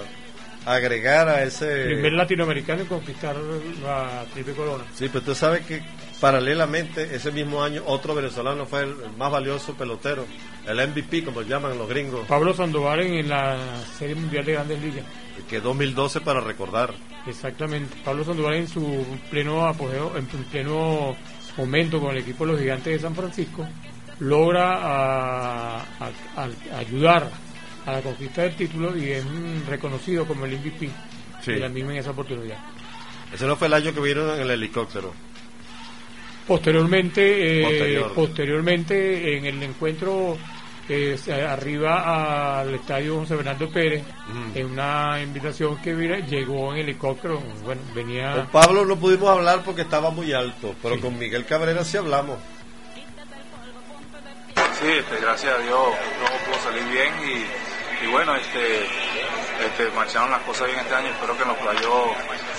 agregar 0.65 1.29
a 1.29 1.43
ese... 1.43 1.83
Primer 1.83 2.13
latinoamericano 2.13 2.81
en 2.81 2.87
conquistar 2.87 3.35
la 3.83 4.25
triple 4.33 4.53
corona. 4.53 4.85
Sí, 4.95 5.07
pero 5.13 5.23
tú 5.23 5.35
sabes 5.35 5.63
que 5.67 5.83
paralelamente 6.19 7.15
ese 7.15 7.31
mismo 7.31 7.63
año 7.63 7.83
otro 7.85 8.15
venezolano 8.15 8.65
fue 8.65 8.83
el, 8.83 8.95
más 9.17 9.31
valioso 9.31 9.73
pelotero, 9.73 10.25
el 10.65 10.87
MVP 10.87 11.23
como 11.23 11.41
llaman 11.41 11.77
los 11.77 11.87
gringos. 11.87 12.27
Pablo 12.27 12.53
Sandoval 12.53 13.01
en 13.01 13.29
la 13.29 13.57
Serie 13.97 14.15
Mundial 14.15 14.45
de 14.45 14.53
Grandes 14.53 14.81
Ligas. 14.81 15.05
Que 15.49 15.61
2012 15.61 16.21
para 16.21 16.41
recordar. 16.41 16.93
Exactamente. 17.27 17.95
Pablo 18.03 18.23
Sandoval 18.23 18.55
en 18.55 18.67
su 18.67 19.05
pleno 19.29 19.65
apogeo, 19.65 20.17
en 20.17 20.25
pleno 20.25 21.15
momento 21.57 21.99
con 21.99 22.11
el 22.11 22.19
equipo 22.19 22.45
de 22.45 22.51
los 22.51 22.61
Gigantes 22.61 22.93
de 22.93 22.99
San 22.99 23.15
Francisco, 23.15 23.67
logra 24.19 24.73
a, 24.73 25.81
a, 25.81 26.11
a 26.35 26.77
ayudar 26.77 27.29
a 27.85 27.91
la 27.93 28.01
conquista 28.01 28.41
del 28.41 28.55
título 28.55 28.97
y 28.97 29.11
es 29.11 29.25
reconocido 29.67 30.25
como 30.25 30.45
el 30.45 30.57
MVP 30.57 30.89
sí. 31.41 31.55
la 31.55 31.69
misma 31.69 31.93
en 31.93 31.99
esa 31.99 32.11
oportunidad. 32.11 32.57
Ese 33.33 33.45
no 33.45 33.55
fue 33.55 33.67
el 33.67 33.73
año 33.73 33.93
que 33.93 33.99
vieron 33.99 34.35
en 34.35 34.41
el 34.41 34.51
helicóptero. 34.51 35.13
Posteriormente, 36.47 37.61
eh, 37.61 37.63
Posterior. 37.63 38.13
posteriormente 38.13 39.37
en 39.37 39.45
el 39.45 39.63
encuentro 39.63 40.37
eh, 40.89 41.17
arriba 41.49 42.61
al 42.61 42.75
estadio 42.75 43.19
José 43.19 43.35
Bernardo 43.35 43.69
Pérez, 43.69 44.03
mm. 44.29 44.57
en 44.57 44.65
una 44.67 45.21
invitación 45.21 45.77
que 45.81 45.93
mira, 45.93 46.19
llegó 46.19 46.73
en 46.73 46.79
helicóptero. 46.79 47.41
Bueno, 47.65 47.81
venía. 47.93 48.33
Con 48.33 48.47
Pablo 48.47 48.85
no 48.85 48.95
pudimos 48.95 49.29
hablar 49.29 49.63
porque 49.65 49.81
estaba 49.81 50.09
muy 50.09 50.31
alto, 50.31 50.73
pero 50.81 50.95
sí. 50.95 51.01
con 51.01 51.19
Miguel 51.19 51.45
Cabrera 51.45 51.83
sí 51.83 51.97
hablamos. 51.97 52.37
Sí, 54.79 54.87
este, 54.87 55.19
gracias 55.21 55.53
a 55.53 55.61
Dios 55.63 55.73
todo 55.73 56.37
pudo 56.45 56.63
salir 56.63 56.83
bien 56.85 57.11
y, 57.25 58.05
y 58.05 58.11
bueno, 58.11 58.35
este, 58.35 58.83
este, 59.65 59.89
marcharon 59.95 60.29
las 60.31 60.41
cosas 60.43 60.67
bien 60.67 60.79
este 60.79 60.95
año. 60.95 61.07
Espero 61.07 61.37
que 61.37 61.45
los 61.45 61.57
playos 61.57 61.93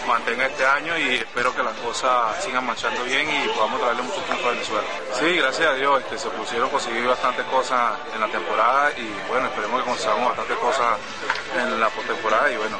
mantenga 0.09 0.47
este 0.47 0.65
año 0.65 0.97
y 0.97 1.17
espero 1.17 1.55
que 1.55 1.63
las 1.63 1.75
cosas 1.77 2.43
sigan 2.43 2.65
marchando 2.65 3.05
bien 3.05 3.29
y 3.29 3.49
podamos 3.49 3.79
traerle 3.79 4.03
muchos 4.03 4.25
puntos 4.25 4.47
a 4.47 4.51
Venezuela. 4.51 4.89
Sí, 5.21 5.37
gracias 5.37 5.69
a 5.69 5.75
Dios 5.75 6.01
este, 6.01 6.19
se 6.19 6.31
pusieron 6.31 6.71
conseguir 6.71 7.07
bastantes 7.07 7.45
cosas 7.45 7.93
en 8.15 8.21
la 8.21 8.29
temporada 8.29 8.91
y 8.97 9.07
bueno, 9.29 9.47
esperemos 9.49 9.83
que 9.83 9.91
consigamos 9.91 10.29
bastantes 10.31 10.57
cosas 10.57 10.99
en 11.59 11.79
la 11.79 11.91
postemporada 11.91 12.51
y 12.51 12.57
bueno, 12.57 12.79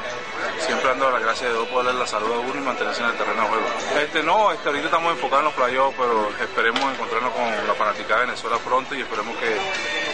siempre 0.57 0.89
dando 0.89 1.11
la 1.11 1.19
gracia 1.19 1.47
de 1.47 1.53
Dios 1.53 1.67
por 1.67 1.85
darle 1.85 1.99
la 1.99 2.07
salud 2.07 2.33
a 2.33 2.39
uno 2.39 2.55
y 2.55 2.65
mantenerse 2.65 3.03
en 3.03 3.09
el 3.09 3.15
terreno 3.15 3.43
de 3.43 3.47
juego. 3.47 3.67
Este 4.01 4.23
no, 4.23 4.51
este, 4.51 4.67
ahorita 4.67 4.85
estamos 4.85 5.11
enfocados 5.13 5.39
en 5.39 5.45
los 5.45 5.53
playoffs, 5.53 5.97
pero 5.99 6.31
esperemos 6.41 6.81
encontrarnos 6.81 7.31
con 7.31 7.67
la 7.67 7.73
fanaticada 7.75 8.21
de 8.21 8.25
Venezuela 8.25 8.57
pronto 8.57 8.95
y 8.95 9.01
esperemos 9.01 9.37
que, 9.37 9.53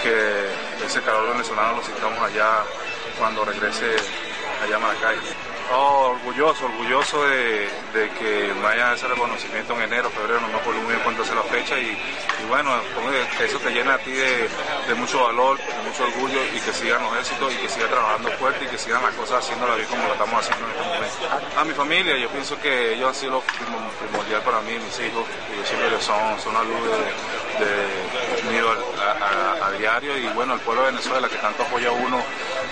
que 0.03 0.86
ese 0.86 1.01
calor 1.01 1.30
venezolano 1.30 1.78
lo 1.78 1.84
sintamos 1.84 2.20
allá 2.20 2.59
cuando 3.18 3.45
regrese 3.45 3.95
allá 4.61 4.76
a 4.76 4.80
Maracay. 4.80 5.55
Oh, 5.72 6.11
orgulloso, 6.13 6.66
orgulloso 6.66 7.24
de, 7.26 7.68
que 8.20 8.53
me 8.61 8.68
hayan 8.68 8.93
ese 8.93 9.07
reconocimiento 9.07 9.74
en 9.74 9.82
enero, 9.82 10.11
febrero, 10.11 10.39
no 10.41 10.47
me 10.49 10.57
acuerdo 10.59 10.80
muy 10.82 10.89
bien 10.91 11.01
cuánto 11.03 11.24
hace 11.24 11.34
la 11.34 11.41
fecha 11.43 11.80
y, 11.80 11.88
y 11.88 12.45
bueno, 12.47 12.72
que 13.38 13.45
eso 13.45 13.57
te 13.59 13.72
llena 13.72 13.95
a 13.95 13.97
ti 13.97 14.11
de, 14.11 14.47
mucho 14.95 15.24
valor, 15.24 15.57
de 15.57 15.82
mucho 15.89 16.03
orgullo 16.03 16.39
y 16.53 16.59
que 16.59 16.72
sigan 16.72 17.01
los 17.01 17.18
éxitos 17.18 17.51
y 17.53 17.57
que 17.57 17.68
siga 17.70 17.88
trabajando 17.88 18.30
fuerte 18.34 18.66
y 18.66 18.68
que 18.68 18.78
sigan 18.78 19.01
las 19.01 19.16
cosas 19.16 19.39
haciéndolas 19.43 19.78
bien 19.78 19.89
como 19.89 20.05
lo 20.05 20.13
estamos 20.13 20.39
haciendo 20.39 20.66
en 20.68 20.72
este 20.72 20.84
momento. 20.84 21.59
A 21.59 21.63
mi 21.66 21.74
familia, 21.74 22.16
yo 22.18 22.30
pienso 22.30 22.59
que 22.59 22.93
ellos 22.93 23.07
han 23.09 23.16
sido 23.16 23.32
lo 23.32 23.41
prim- 23.41 23.89
primordial 24.07 24.41
para 24.43 24.61
mí, 24.61 24.74
mis 24.78 24.99
hijos, 24.99 25.26
yo 25.57 25.66
siempre 25.66 25.99
son, 25.99 26.39
son 26.41 26.53
la 26.53 26.63
luz 26.63 26.88
de, 27.59 28.51
mío 28.51 28.68
a, 28.99 29.26
a- 29.26 29.68
a 29.68 29.72
diario 29.72 30.16
y 30.18 30.28
bueno, 30.30 30.53
el 30.53 30.59
pueblo 30.59 30.84
de 30.84 30.91
Venezuela 30.91 31.28
que 31.28 31.38
tanto 31.38 31.63
apoya 31.63 31.89
a 31.89 31.93
uno 31.93 32.24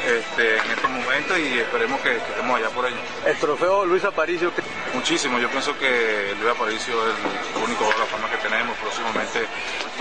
este, 0.06 0.58
en 0.58 0.72
estos 0.72 0.90
momentos 0.90 1.38
y 1.40 1.60
esperemos 1.60 2.00
que, 2.02 2.10
que 2.12 2.18
estemos 2.18 2.58
allá 2.58 2.70
por 2.70 2.86
ello. 2.86 2.98
El 3.26 3.38
trofeo 3.38 3.86
Luis 3.86 4.04
Aparicio. 4.04 4.52
Muchísimo, 4.94 5.40
yo 5.40 5.50
pienso 5.50 5.78
que 5.78 6.36
Luis 6.40 6.52
Aparicio 6.56 6.94
es 7.10 7.16
el 7.58 7.64
único 7.64 7.84
de 7.86 7.98
la 7.98 8.06
fama 8.06 8.30
que 8.30 8.38
tenemos, 8.38 8.78
próximamente 8.78 9.48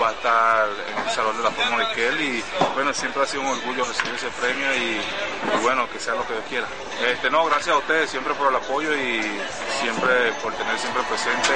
va 0.01 0.09
a 0.09 0.11
estar 0.11 0.67
en 0.91 1.03
el 1.03 1.09
Salón 1.11 1.37
de 1.37 1.43
la 1.43 1.51
Fama 1.51 1.77
de 1.79 1.91
Iquel 1.91 2.21
y 2.21 2.43
bueno, 2.75 2.93
siempre 2.93 3.23
ha 3.23 3.25
sido 3.25 3.41
un 3.43 3.49
orgullo 3.49 3.85
recibir 3.85 4.13
ese 4.15 4.29
premio 4.39 4.73
y, 4.75 5.01
y 5.01 5.57
bueno, 5.63 5.89
que 5.89 5.99
sea 5.99 6.13
lo 6.15 6.25
que 6.27 6.33
Dios 6.33 6.45
quiera. 6.47 6.67
Este, 7.09 7.29
no, 7.29 7.45
gracias 7.45 7.75
a 7.75 7.79
ustedes 7.79 8.09
siempre 8.09 8.33
por 8.35 8.49
el 8.49 8.55
apoyo 8.55 8.93
y 8.93 9.21
siempre 9.81 10.31
por 10.43 10.53
tener 10.53 10.77
siempre 10.77 11.01
presente 11.03 11.53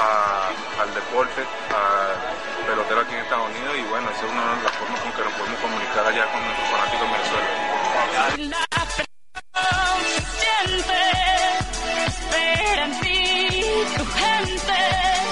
a- 0.00 0.50
al 0.82 0.94
deporte, 0.94 1.42
al 1.74 2.66
pelotero 2.66 3.00
aquí 3.00 3.14
en 3.14 3.20
Estados 3.20 3.50
Unidos 3.50 3.74
y 3.78 3.82
bueno, 3.90 4.08
esa 4.10 4.26
es 4.26 4.30
una 4.32 4.56
de 4.56 4.62
las 4.62 4.72
formas 4.72 5.00
con 5.00 5.12
que 5.12 5.22
nos 5.22 5.32
podemos 5.34 5.58
comunicar 5.60 6.06
allá 6.06 6.24
con 6.32 6.40
nuestros 6.44 6.68
fanáticos 6.70 7.02
en 7.06 7.12
Venezuela. 7.12 7.48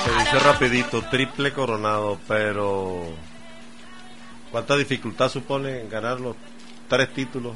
Se 0.05 0.11
dice 0.11 0.39
rapidito, 0.41 1.03
triple 1.11 1.53
coronado, 1.53 2.19
pero 2.29 3.07
¿cuánta 4.51 4.77
dificultad 4.77 5.29
supone 5.31 5.87
ganar 5.89 6.21
los 6.21 6.37
tres 6.89 7.13
títulos 7.15 7.55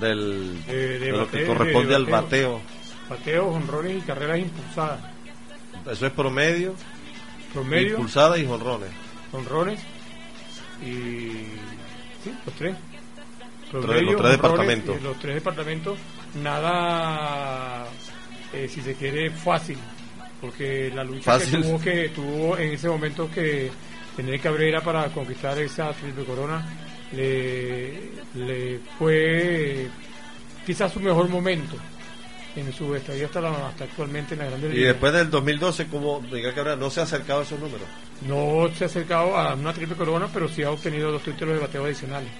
del, 0.00 0.62
Eh, 0.68 0.72
de 0.72 0.98
de 0.98 1.12
lo 1.12 1.30
que 1.30 1.46
corresponde 1.46 1.88
de 1.90 1.94
al 1.96 2.06
bateo. 2.06 2.54
bateo? 2.54 2.76
Bateos, 3.08 3.54
honrones 3.54 3.96
y 3.98 4.00
carreras 4.00 4.38
impulsadas. 4.38 5.00
Eso 5.90 6.06
es 6.06 6.12
promedio, 6.12 6.74
Promedio, 7.54 7.90
impulsada 7.92 8.36
y 8.38 8.46
jonrones. 8.46 8.90
honrones 9.32 9.80
y. 10.82 10.88
Sí, 12.24 12.34
los 12.44 12.54
tres. 12.56 12.76
Los 13.72 13.84
tres 13.86 14.30
departamentos. 14.32 14.96
eh, 14.96 15.00
los 15.02 15.18
tres 15.18 15.34
departamentos. 15.34 15.98
Nada, 16.42 17.86
eh, 18.52 18.68
si 18.68 18.80
se 18.82 18.94
quiere, 18.94 19.30
fácil. 19.30 19.78
Porque 20.40 20.90
la 20.94 21.02
lucha 21.02 21.32
Fácil. 21.38 21.62
que 21.62 21.66
tuvo, 21.66 21.80
que 21.80 22.08
tuvo 22.10 22.58
en 22.58 22.72
ese 22.72 22.88
momento 22.88 23.30
que 23.30 23.70
tener 24.14 24.38
Cabrera 24.40 24.80
para 24.82 25.06
conquistar 25.08 25.58
esa 25.58 25.92
triple 25.92 26.24
corona 26.24 26.64
le, 27.12 28.10
le 28.34 28.78
fue 28.98 29.88
quizás 30.66 30.92
su 30.92 31.00
mejor 31.00 31.28
momento 31.28 31.76
en 32.54 32.72
su 32.72 32.94
estadía 32.94 33.26
hasta, 33.26 33.40
la- 33.40 33.68
hasta 33.68 33.84
actualmente 33.84 34.34
en 34.34 34.40
la 34.40 34.46
Grande 34.46 34.68
Y 34.68 34.72
Liga. 34.72 34.88
después 34.88 35.12
del 35.12 35.30
2012, 35.30 35.86
como 35.86 36.20
Miguel 36.20 36.54
Cabrera 36.54 36.76
no 36.76 36.90
se 36.90 37.00
ha 37.00 37.04
acercado 37.04 37.40
a 37.40 37.42
esos 37.42 37.58
números. 37.58 37.86
No 38.28 38.68
se 38.74 38.84
ha 38.84 38.86
acercado 38.86 39.36
a 39.36 39.54
una 39.54 39.72
triple 39.72 39.96
corona, 39.96 40.28
pero 40.32 40.48
sí 40.48 40.62
ha 40.62 40.70
obtenido 40.70 41.10
dos 41.12 41.22
títulos 41.22 41.54
de 41.54 41.60
bateo 41.60 41.84
adicionales. 41.84 42.30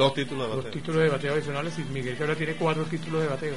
Dos 0.00 0.14
títulos 0.14 0.44
de 0.44 0.48
Dos 0.48 0.56
bateo. 0.56 0.72
títulos 0.72 1.02
de 1.02 1.08
bateo 1.10 1.32
adicionales 1.34 1.78
y 1.78 1.82
Miguel 1.92 2.16
Cabrera 2.16 2.38
tiene 2.38 2.54
cuatro 2.54 2.84
títulos 2.84 3.20
de 3.20 3.28
bateo. 3.28 3.54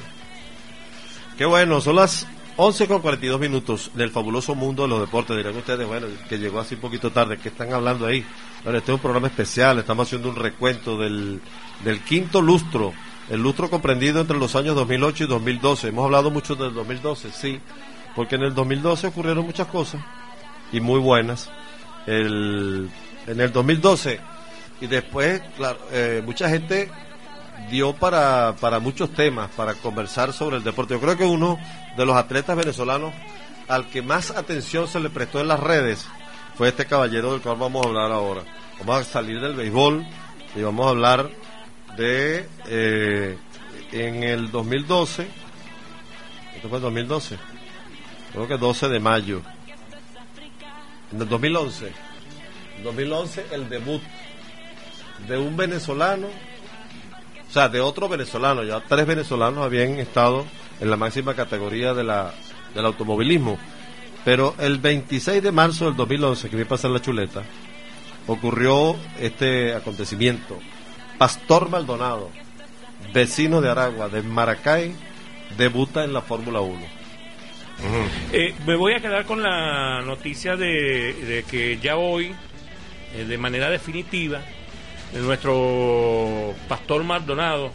Qué 1.38 1.46
bueno, 1.46 1.80
son 1.80 1.96
las 1.96 2.26
11 2.56 2.86
con 2.86 3.00
42 3.00 3.40
minutos 3.40 3.90
del 3.94 4.10
fabuloso 4.10 4.54
mundo 4.54 4.82
de 4.82 4.90
los 4.90 5.00
deportes. 5.00 5.38
Dirán 5.38 5.56
ustedes, 5.56 5.86
bueno, 5.86 6.06
que 6.28 6.38
llegó 6.38 6.60
así 6.60 6.74
un 6.74 6.82
poquito 6.82 7.10
tarde, 7.10 7.38
¿qué 7.38 7.48
están 7.48 7.72
hablando 7.72 8.04
ahí? 8.04 8.22
Bueno, 8.62 8.78
este 8.78 8.92
es 8.92 8.94
un 8.94 9.00
programa 9.00 9.28
especial, 9.28 9.78
estamos 9.78 10.06
haciendo 10.06 10.28
un 10.28 10.36
recuento 10.36 10.98
del, 10.98 11.40
del 11.82 12.00
quinto 12.04 12.42
lustro, 12.42 12.92
el 13.30 13.42
lustro 13.42 13.70
comprendido 13.70 14.20
entre 14.20 14.36
los 14.36 14.54
años 14.54 14.76
2008 14.76 15.24
y 15.24 15.26
2012. 15.26 15.88
Hemos 15.88 16.04
hablado 16.04 16.30
mucho 16.30 16.56
del 16.56 16.74
2012, 16.74 17.32
sí, 17.32 17.58
porque 18.14 18.34
en 18.34 18.42
el 18.42 18.54
2012 18.54 19.06
ocurrieron 19.06 19.46
muchas 19.46 19.68
cosas 19.68 20.02
y 20.72 20.80
muy 20.80 21.00
buenas. 21.00 21.50
El, 22.06 22.90
en 23.26 23.40
el 23.40 23.50
2012 23.50 24.33
y 24.80 24.86
después, 24.86 25.40
claro, 25.56 25.78
eh, 25.92 26.22
mucha 26.24 26.48
gente 26.48 26.90
dio 27.70 27.94
para, 27.94 28.54
para 28.60 28.78
muchos 28.78 29.10
temas, 29.10 29.50
para 29.52 29.74
conversar 29.74 30.32
sobre 30.32 30.56
el 30.56 30.64
deporte. 30.64 30.94
Yo 30.94 31.00
creo 31.00 31.16
que 31.16 31.24
uno 31.24 31.58
de 31.96 32.06
los 32.06 32.16
atletas 32.16 32.56
venezolanos 32.56 33.12
al 33.68 33.88
que 33.88 34.02
más 34.02 34.30
atención 34.30 34.88
se 34.88 35.00
le 35.00 35.10
prestó 35.10 35.40
en 35.40 35.48
las 35.48 35.60
redes 35.60 36.06
fue 36.56 36.68
este 36.68 36.86
caballero 36.86 37.32
del 37.32 37.40
cual 37.40 37.56
vamos 37.56 37.84
a 37.84 37.88
hablar 37.88 38.12
ahora. 38.12 38.42
Vamos 38.80 39.00
a 39.00 39.04
salir 39.04 39.40
del 39.40 39.54
béisbol 39.54 40.06
y 40.54 40.62
vamos 40.62 40.86
a 40.86 40.90
hablar 40.90 41.30
de 41.96 42.46
eh, 42.66 43.38
en 43.92 44.22
el 44.22 44.50
2012, 44.50 45.28
esto 46.56 46.68
fue 46.68 46.78
el 46.78 46.82
2012, 46.82 47.38
creo 48.32 48.48
que 48.48 48.56
12 48.56 48.88
de 48.88 49.00
mayo, 49.00 49.42
en 51.12 51.20
el 51.20 51.28
2011, 51.28 51.92
2011 52.82 53.46
el 53.52 53.68
debut 53.68 54.02
de 55.28 55.38
un 55.38 55.56
venezolano 55.56 56.28
o 57.54 57.56
sea, 57.56 57.68
de 57.68 57.80
otro 57.80 58.08
venezolano, 58.08 58.64
ya 58.64 58.80
tres 58.80 59.06
venezolanos 59.06 59.64
habían 59.64 60.00
estado 60.00 60.44
en 60.80 60.90
la 60.90 60.96
máxima 60.96 61.34
categoría 61.34 61.94
de 61.94 62.02
la, 62.02 62.34
del 62.74 62.84
automovilismo. 62.84 63.60
Pero 64.24 64.56
el 64.58 64.78
26 64.78 65.40
de 65.40 65.52
marzo 65.52 65.84
del 65.84 65.94
2011, 65.94 66.50
que 66.50 66.56
vi 66.56 66.64
pasar 66.64 66.90
la 66.90 67.00
chuleta, 67.00 67.44
ocurrió 68.26 68.96
este 69.20 69.72
acontecimiento. 69.72 70.58
Pastor 71.16 71.68
Maldonado, 71.68 72.28
vecino 73.12 73.60
de 73.60 73.70
Aragua, 73.70 74.08
de 74.08 74.22
Maracay, 74.22 74.92
debuta 75.56 76.02
en 76.02 76.12
la 76.12 76.22
Fórmula 76.22 76.60
1. 76.60 76.80
Eh, 78.32 78.52
me 78.66 78.74
voy 78.74 78.94
a 78.94 79.00
quedar 79.00 79.26
con 79.26 79.40
la 79.40 80.02
noticia 80.02 80.56
de, 80.56 81.44
que 81.48 81.78
ya 81.80 81.98
hoy, 81.98 82.34
eh, 83.14 83.24
de 83.26 83.38
manera 83.38 83.70
definitiva, 83.70 84.42
nuestro 85.22 86.54
pastor 86.68 87.04
Maldonado, 87.04 87.70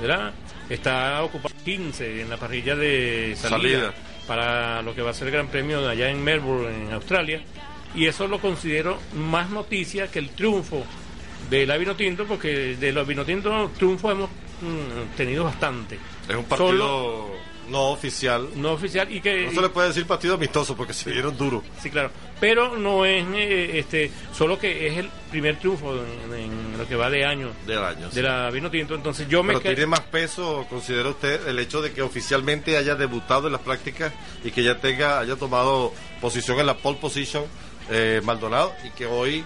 ¿verdad? 0.00 0.32
Está 0.68 1.22
ocupado 1.22 1.54
15 1.64 2.22
en 2.22 2.30
la 2.30 2.36
parrilla 2.36 2.74
de 2.76 3.34
salida, 3.36 3.78
Salida. 3.80 3.94
para 4.26 4.82
lo 4.82 4.94
que 4.94 5.02
va 5.02 5.10
a 5.10 5.14
ser 5.14 5.28
el 5.28 5.32
Gran 5.34 5.48
Premio 5.48 5.82
de 5.82 5.90
allá 5.90 6.08
en 6.10 6.22
Melbourne, 6.22 6.86
en 6.86 6.92
Australia. 6.92 7.42
Y 7.94 8.06
eso 8.06 8.26
lo 8.26 8.38
considero 8.40 8.98
más 9.14 9.50
noticia 9.50 10.10
que 10.10 10.18
el 10.18 10.30
triunfo 10.30 10.82
del 11.50 11.70
Avino 11.70 11.94
Tinto, 11.94 12.24
porque 12.24 12.76
de 12.76 12.92
los 12.92 13.04
Avino 13.04 13.24
Tinto 13.24 13.70
triunfo 13.76 14.10
hemos 14.10 14.30
mm, 14.30 15.16
tenido 15.16 15.44
bastante. 15.44 15.98
Es 16.28 16.34
un 16.36 16.44
partido 16.44 16.68
Solo- 16.70 17.51
no 17.68 17.90
oficial. 17.90 18.48
no 18.56 18.72
oficial 18.72 19.10
y 19.12 19.20
que 19.20 19.46
No 19.46 19.52
se 19.52 19.60
le 19.62 19.68
puede 19.68 19.88
decir 19.88 20.06
partido 20.06 20.34
amistoso 20.34 20.76
porque 20.76 20.92
se 20.92 21.10
dieron 21.10 21.36
duro. 21.36 21.62
Sí, 21.80 21.90
claro. 21.90 22.10
Pero 22.40 22.76
no 22.76 23.04
es 23.04 23.24
eh, 23.34 23.78
este 23.78 24.10
solo 24.32 24.58
que 24.58 24.88
es 24.88 24.98
el 24.98 25.08
primer 25.30 25.58
triunfo 25.60 25.94
en, 25.94 26.34
en 26.34 26.78
lo 26.78 26.88
que 26.88 26.96
va 26.96 27.08
de 27.08 27.24
año 27.24 27.50
Del 27.66 27.78
año. 27.78 28.08
de 28.10 28.22
la 28.22 28.50
Vino 28.50 28.70
Tinto. 28.70 28.94
Entonces 28.96 29.28
yo 29.28 29.42
me 29.44 29.54
Pero 29.58 29.74
tiene 29.74 29.86
más 29.86 30.00
peso, 30.00 30.66
considera 30.68 31.08
usted, 31.08 31.46
el 31.46 31.58
hecho 31.60 31.80
de 31.80 31.92
que 31.92 32.02
oficialmente 32.02 32.76
haya 32.76 32.96
debutado 32.96 33.46
en 33.46 33.52
las 33.52 33.62
prácticas 33.62 34.12
y 34.44 34.50
que 34.50 34.64
ya 34.64 34.78
tenga, 34.78 35.20
haya 35.20 35.36
tomado 35.36 35.92
posición 36.20 36.58
en 36.58 36.66
la 36.66 36.76
pole 36.76 36.98
position 36.98 37.44
eh, 37.90 38.20
Maldonado 38.24 38.72
y 38.84 38.90
que 38.90 39.06
hoy, 39.06 39.44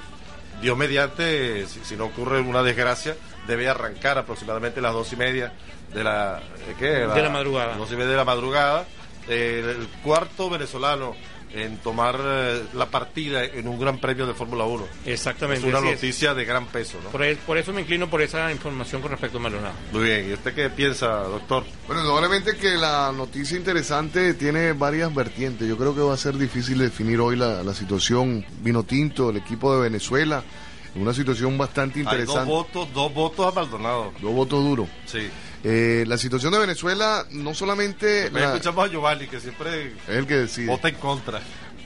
Dios 0.63 0.77
mediante, 0.79 1.67
si, 1.67 1.81
si 1.85 1.97
no 1.97 2.07
ocurre 2.07 2.41
una 2.41 2.63
desgracia, 2.63 3.15
debe 3.47 3.69
arrancar 3.69 4.19
aproximadamente 4.19 4.81
a 4.81 4.83
las 4.83 4.93
dos 4.93 5.13
y 5.13 5.17
media 5.17 5.53
de 5.95 6.05
la, 6.05 6.41
eh. 6.81 7.07
De 7.15 7.23
la 7.23 7.31
madrugada. 7.31 7.77
Dos 7.77 7.91
y 7.93 7.97
media 7.97 8.11
de 8.11 8.17
la 8.17 8.25
madrugada. 8.25 8.87
eh, 9.29 9.75
el 9.79 9.89
cuarto 10.03 10.49
venezolano 10.51 11.15
en 11.53 11.79
tomar 11.79 12.19
eh, 12.23 12.63
la 12.75 12.87
partida 12.87 13.43
en 13.45 13.67
un 13.69 13.79
gran 13.81 13.99
premio 13.99 14.27
de 14.27 14.35
Fórmula 14.35 14.65
1. 14.65 14.85
Exactamente. 15.07 15.67
Es 15.67 15.75
una 15.75 15.79
es. 15.89 15.95
noticia 15.95 16.35
de 16.35 16.45
gran 16.45 16.67
peso, 16.67 16.99
¿no? 17.03 17.09
Por, 17.11 17.23
e- 17.23 17.37
por 17.37 17.57
eso 17.57 17.73
me 17.73 17.81
inclino 17.81 18.11
por 18.11 18.21
esa 18.21 18.51
información 18.53 19.01
con 19.01 19.13
respecto 19.13 19.39
a 19.39 19.41
Maldonado. 19.41 19.75
Muy 19.93 20.05
bien, 20.05 20.29
¿y 20.29 20.33
usted 20.35 20.53
qué 20.55 20.69
piensa, 20.71 21.07
doctor? 21.07 21.65
Bueno, 21.87 22.03
indudablemente 22.03 22.57
que 22.57 22.77
la 22.77 23.11
noticia 23.17 23.57
interesante 23.57 24.35
tiene 24.35 24.73
varias 24.75 25.15
vertientes. 25.15 25.67
Yo 25.67 25.79
creo 25.79 25.95
que 25.95 26.03
va 26.03 26.15
a 26.15 26.19
ser 26.19 26.35
difícil 26.37 26.79
definir 26.79 27.21
hoy 27.21 27.37
la, 27.37 27.63
la 27.63 27.75
situación 27.75 28.45
vino 28.61 28.83
tinto, 28.83 29.31
el 29.31 29.39
equipo 29.39 29.75
de 29.75 29.83
Venezuela, 29.83 30.39
en 30.39 30.66
una 30.97 31.13
situación 31.15 31.57
bastante 31.59 32.01
Hay 32.01 32.05
dos 32.05 32.13
interesante. 32.15 32.51
votos, 32.51 32.89
dos 32.93 33.13
votos 33.15 33.47
a 33.47 33.51
Maldonado. 33.55 34.13
Dos 34.21 34.33
votos 34.35 34.65
duros. 34.65 34.89
Sí. 35.07 35.29
Eh, 35.65 36.05
la 36.07 36.17
situación 36.19 36.53
de 36.53 36.59
Venezuela 36.61 37.27
no 37.31 37.55
solamente... 37.55 38.31
La- 38.31 38.47
escuchamos 38.55 38.89
a 38.89 38.93
Giovanni, 38.93 39.27
que 39.27 39.41
siempre 39.41 39.87
es 39.89 39.93
el 40.09 40.27
que 40.27 40.35
decide. 40.35 40.67
vota 40.67 40.89
en 40.89 40.95
contra. 40.97 41.41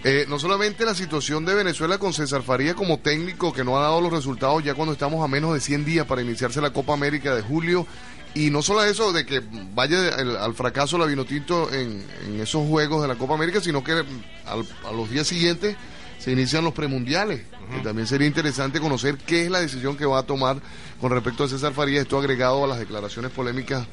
Eh, 0.04 0.24
no 0.28 0.38
solamente 0.38 0.84
la 0.84 0.94
situación 0.94 1.44
de 1.44 1.54
Venezuela 1.54 1.98
con 1.98 2.12
César 2.14 2.42
Faría 2.42 2.74
como 2.74 2.98
técnico 3.00 3.52
que 3.52 3.64
no 3.64 3.76
ha 3.76 3.82
dado 3.82 4.00
los 4.00 4.10
resultados 4.12 4.64
ya 4.64 4.74
cuando 4.74 4.92
estamos 4.94 5.22
a 5.22 5.28
menos 5.28 5.52
de 5.52 5.60
100 5.60 5.84
días 5.84 6.06
para 6.06 6.22
iniciarse 6.22 6.60
la 6.62 6.72
Copa 6.72 6.94
América 6.94 7.34
de 7.34 7.42
julio 7.42 7.86
Y 8.34 8.48
no 8.50 8.62
solo 8.62 8.82
eso 8.84 9.12
de 9.12 9.26
que 9.26 9.42
vaya 9.74 10.08
el- 10.18 10.36
al 10.36 10.54
fracaso 10.54 10.96
la 10.96 11.04
Vinotinto 11.04 11.70
en, 11.72 12.02
en 12.26 12.40
esos 12.40 12.66
juegos 12.68 13.02
de 13.02 13.08
la 13.08 13.16
Copa 13.16 13.34
América, 13.34 13.60
sino 13.60 13.82
que 13.84 13.92
al- 13.92 14.06
a 14.86 14.92
los 14.92 15.10
días 15.10 15.26
siguientes 15.26 15.76
se 16.18 16.32
inician 16.32 16.64
los 16.64 16.72
premundiales. 16.72 17.42
Que 17.74 17.80
también 17.80 18.06
sería 18.06 18.26
interesante 18.26 18.80
conocer 18.80 19.16
qué 19.18 19.44
es 19.44 19.50
la 19.50 19.60
decisión 19.60 19.96
que 19.96 20.04
va 20.06 20.18
a 20.18 20.22
tomar 20.24 20.56
con 21.00 21.10
respecto 21.12 21.44
a 21.44 21.48
César 21.48 21.72
Farías, 21.72 22.02
esto 22.02 22.18
agregado 22.18 22.64
a 22.64 22.66
las 22.66 22.78
declaraciones 22.78 23.30
polémicas 23.30 23.86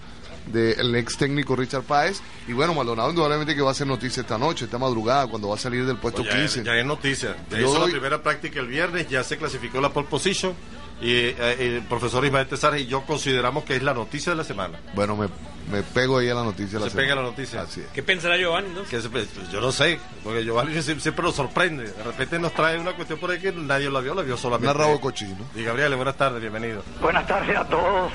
del 0.47 0.95
ex 0.95 1.17
técnico 1.17 1.55
Richard 1.55 1.83
Páez. 1.83 2.21
Y 2.47 2.53
bueno, 2.53 2.73
Maldonado 2.73 3.09
indudablemente 3.09 3.53
que 3.55 3.61
va 3.61 3.69
a 3.69 3.71
hacer 3.71 3.85
noticia 3.87 4.21
esta 4.21 4.37
noche, 4.37 4.65
esta 4.65 4.77
madrugada, 4.77 5.27
cuando 5.27 5.49
va 5.49 5.55
a 5.55 5.59
salir 5.59 5.85
del 5.85 5.97
puesto 5.97 6.21
Pues 6.23 6.33
ya, 6.33 6.39
15. 6.41 6.59
es, 6.59 6.65
ya 6.65 6.73
es 6.75 6.85
noticia. 6.85 7.35
Ya 7.51 7.59
Yo 7.59 7.65
hizo 7.69 7.79
doy- 7.79 7.87
la 7.87 7.91
primera 7.91 8.23
práctica 8.23 8.59
el 8.59 8.67
viernes, 8.67 9.09
ya 9.09 9.23
se 9.23 9.37
clasificó 9.37 9.81
la 9.81 9.89
pole 9.91 10.07
position. 10.09 10.53
Y 10.99 11.13
eh, 11.13 11.55
el 11.59 11.83
profesor 11.83 12.25
Ismael 12.25 12.47
Tesares 12.47 12.81
y 12.81 12.87
yo 12.87 13.01
consideramos 13.03 13.63
que 13.63 13.75
es 13.75 13.83
la 13.83 13.93
noticia 13.93 14.31
de 14.31 14.35
la 14.37 14.43
semana. 14.43 14.79
Bueno, 14.95 15.15
me, 15.15 15.27
me 15.71 15.83
pego 15.83 16.17
ahí 16.17 16.29
a 16.29 16.33
la 16.33 16.43
noticia. 16.43 16.79
de 16.79 16.85
la 16.85 16.89
Se 16.89 16.97
pega 16.97 17.13
la 17.13 17.21
noticia. 17.21 17.61
Así 17.61 17.81
es. 17.81 17.87
¿Qué 17.93 18.01
pensará 18.01 18.35
Giovanni? 18.37 18.69
no? 18.73 18.83
Que 18.83 18.99
se- 18.99 19.09
pues, 19.09 19.27
yo 19.51 19.61
no 19.61 19.71
sé, 19.71 19.99
porque 20.23 20.43
Giovanni 20.43 20.73
sie- 20.81 20.99
siempre 20.99 21.23
nos 21.23 21.35
sorprende. 21.35 21.83
De 21.91 22.03
repente 22.03 22.39
nos 22.39 22.51
trae 22.53 22.79
una 22.79 22.93
cuestión 22.93 23.19
por 23.19 23.29
ahí 23.29 23.39
que 23.39 23.51
nadie 23.51 23.91
la 23.91 23.99
vio, 23.99 24.15
la 24.15 24.23
vio 24.23 24.37
solamente. 24.37 24.71
Una 24.73 24.85
rabo 24.85 24.99
cochino. 24.99 25.37
Y 25.55 25.63
Gabriel, 25.63 25.95
buenas 25.95 26.17
tardes, 26.17 26.41
bienvenido. 26.41 26.81
Buenas 26.99 27.27
tardes 27.27 27.55
a 27.55 27.65
todos 27.65 28.11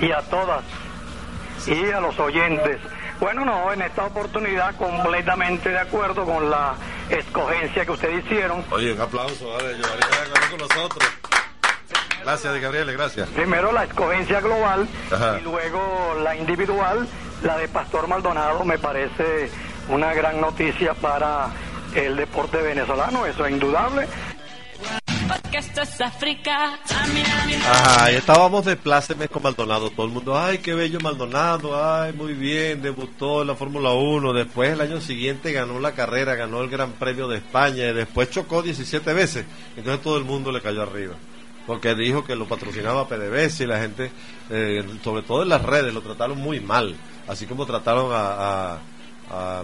y 0.00 0.12
a 0.12 0.20
todas 0.22 0.62
y 1.66 1.90
a 1.90 2.00
los 2.00 2.16
oyentes. 2.20 2.78
Bueno, 3.20 3.44
no, 3.44 3.72
en 3.72 3.82
esta 3.82 4.04
oportunidad 4.04 4.76
completamente 4.76 5.68
de 5.70 5.78
acuerdo 5.78 6.24
con 6.24 6.50
la 6.50 6.74
escogencia 7.08 7.84
que 7.84 7.90
ustedes 7.92 8.24
hicieron. 8.24 8.64
Oye, 8.70 8.92
un 8.92 9.00
aplauso, 9.00 9.50
vale, 9.52 9.76
con 10.50 10.58
nosotros. 10.58 11.08
Gracias, 12.24 12.58
Gabriel, 12.58 12.90
gracias. 12.90 13.28
Primero 13.28 13.70
la 13.70 13.84
escogencia 13.84 14.40
global 14.40 14.88
Ajá. 15.10 15.38
y 15.38 15.42
luego 15.42 16.14
la 16.22 16.34
individual, 16.34 17.06
la 17.42 17.58
de 17.58 17.68
Pastor 17.68 18.08
Maldonado, 18.08 18.64
me 18.64 18.78
parece 18.78 19.50
una 19.90 20.14
gran 20.14 20.40
noticia 20.40 20.94
para 20.94 21.48
el 21.94 22.16
deporte 22.16 22.56
venezolano, 22.62 23.26
eso 23.26 23.44
es 23.44 23.52
indudable. 23.52 24.08
Porque 25.28 25.58
esto 25.58 25.82
es 25.82 26.00
África. 26.00 26.78
Ajá, 27.70 28.12
y 28.12 28.16
estábamos 28.16 28.64
de 28.64 28.76
plácemes 28.76 29.28
con 29.28 29.42
Maldonado. 29.42 29.90
Todo 29.90 30.06
el 30.06 30.12
mundo, 30.12 30.38
ay, 30.38 30.58
qué 30.58 30.74
bello 30.74 31.00
Maldonado, 31.00 31.82
ay, 31.82 32.12
muy 32.12 32.34
bien, 32.34 32.82
debutó 32.82 33.42
en 33.42 33.48
la 33.48 33.54
Fórmula 33.54 33.92
1. 33.92 34.32
Después, 34.32 34.70
el 34.70 34.80
año 34.80 35.00
siguiente, 35.00 35.52
ganó 35.52 35.78
la 35.78 35.92
carrera, 35.92 36.34
ganó 36.34 36.60
el 36.60 36.68
Gran 36.68 36.92
Premio 36.92 37.28
de 37.28 37.38
España. 37.38 37.88
Y 37.88 37.94
después 37.94 38.30
chocó 38.30 38.62
17 38.62 39.12
veces. 39.14 39.46
Entonces, 39.76 40.02
todo 40.02 40.18
el 40.18 40.24
mundo 40.24 40.52
le 40.52 40.60
cayó 40.60 40.82
arriba. 40.82 41.14
Porque 41.66 41.94
dijo 41.94 42.24
que 42.24 42.36
lo 42.36 42.46
patrocinaba 42.46 43.08
PDVSA 43.08 43.64
y 43.64 43.66
la 43.66 43.80
gente, 43.80 44.10
eh, 44.50 44.84
sobre 45.02 45.22
todo 45.22 45.42
en 45.42 45.48
las 45.48 45.62
redes, 45.62 45.94
lo 45.94 46.02
trataron 46.02 46.38
muy 46.38 46.60
mal. 46.60 46.94
Así 47.26 47.46
como 47.46 47.64
trataron 47.64 48.10
a, 48.12 48.78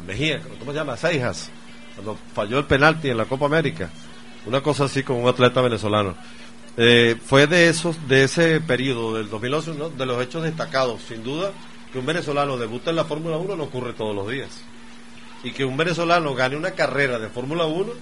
Mejía, 0.07 0.41
¿cómo 0.59 0.73
se 0.73 0.79
llama? 0.79 0.97
Seijas, 0.97 1.51
cuando 1.95 2.19
falló 2.35 2.59
el 2.59 2.65
penalti 2.65 3.11
en 3.11 3.19
la 3.19 3.27
Copa 3.27 3.47
América. 3.47 3.91
Una 4.47 4.63
cosa 4.63 4.85
así 4.85 5.03
con 5.03 5.17
un 5.17 5.29
atleta 5.29 5.61
venezolano. 5.61 6.17
Eh, 6.77 7.17
fue 7.23 7.47
de 7.47 7.69
esos, 7.69 8.09
de 8.09 8.25
ese 8.25 8.61
periodo 8.61 9.15
del 9.15 9.29
2011, 9.29 9.73
uno 9.73 9.91
de 9.91 10.07
los 10.07 10.23
hechos 10.23 10.43
destacados, 10.43 11.03
sin 11.03 11.23
duda, 11.23 11.53
que 11.93 11.99
un 11.99 12.07
venezolano 12.07 12.57
debuta 12.57 12.91
en 12.91 12.97
la 12.97 13.05
Fórmula 13.05 13.37
1 13.37 13.57
no 13.57 13.65
ocurre 13.65 13.93
todos 13.93 14.15
los 14.15 14.31
días. 14.31 14.49
Y 15.45 15.53
que 15.53 15.65
un 15.65 15.77
venezolano 15.77 16.35
gane 16.35 16.57
una 16.57 16.71
carrera 16.71 17.19
de 17.19 17.29
Fórmula 17.29 17.67
1 17.67 17.93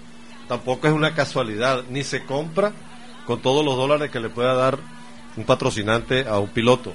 tampoco 0.47 0.87
es 0.87 0.93
una 0.93 1.15
casualidad, 1.15 1.85
ni 1.91 2.05
se 2.05 2.25
compra 2.25 2.73
con 3.29 3.41
todos 3.43 3.63
los 3.63 3.77
dólares 3.77 4.11
que 4.11 4.21
le 4.21 4.31
pueda 4.31 4.55
dar 4.55 4.79
un 5.37 5.45
patrocinante 5.45 6.27
a 6.27 6.39
un 6.39 6.49
piloto. 6.49 6.95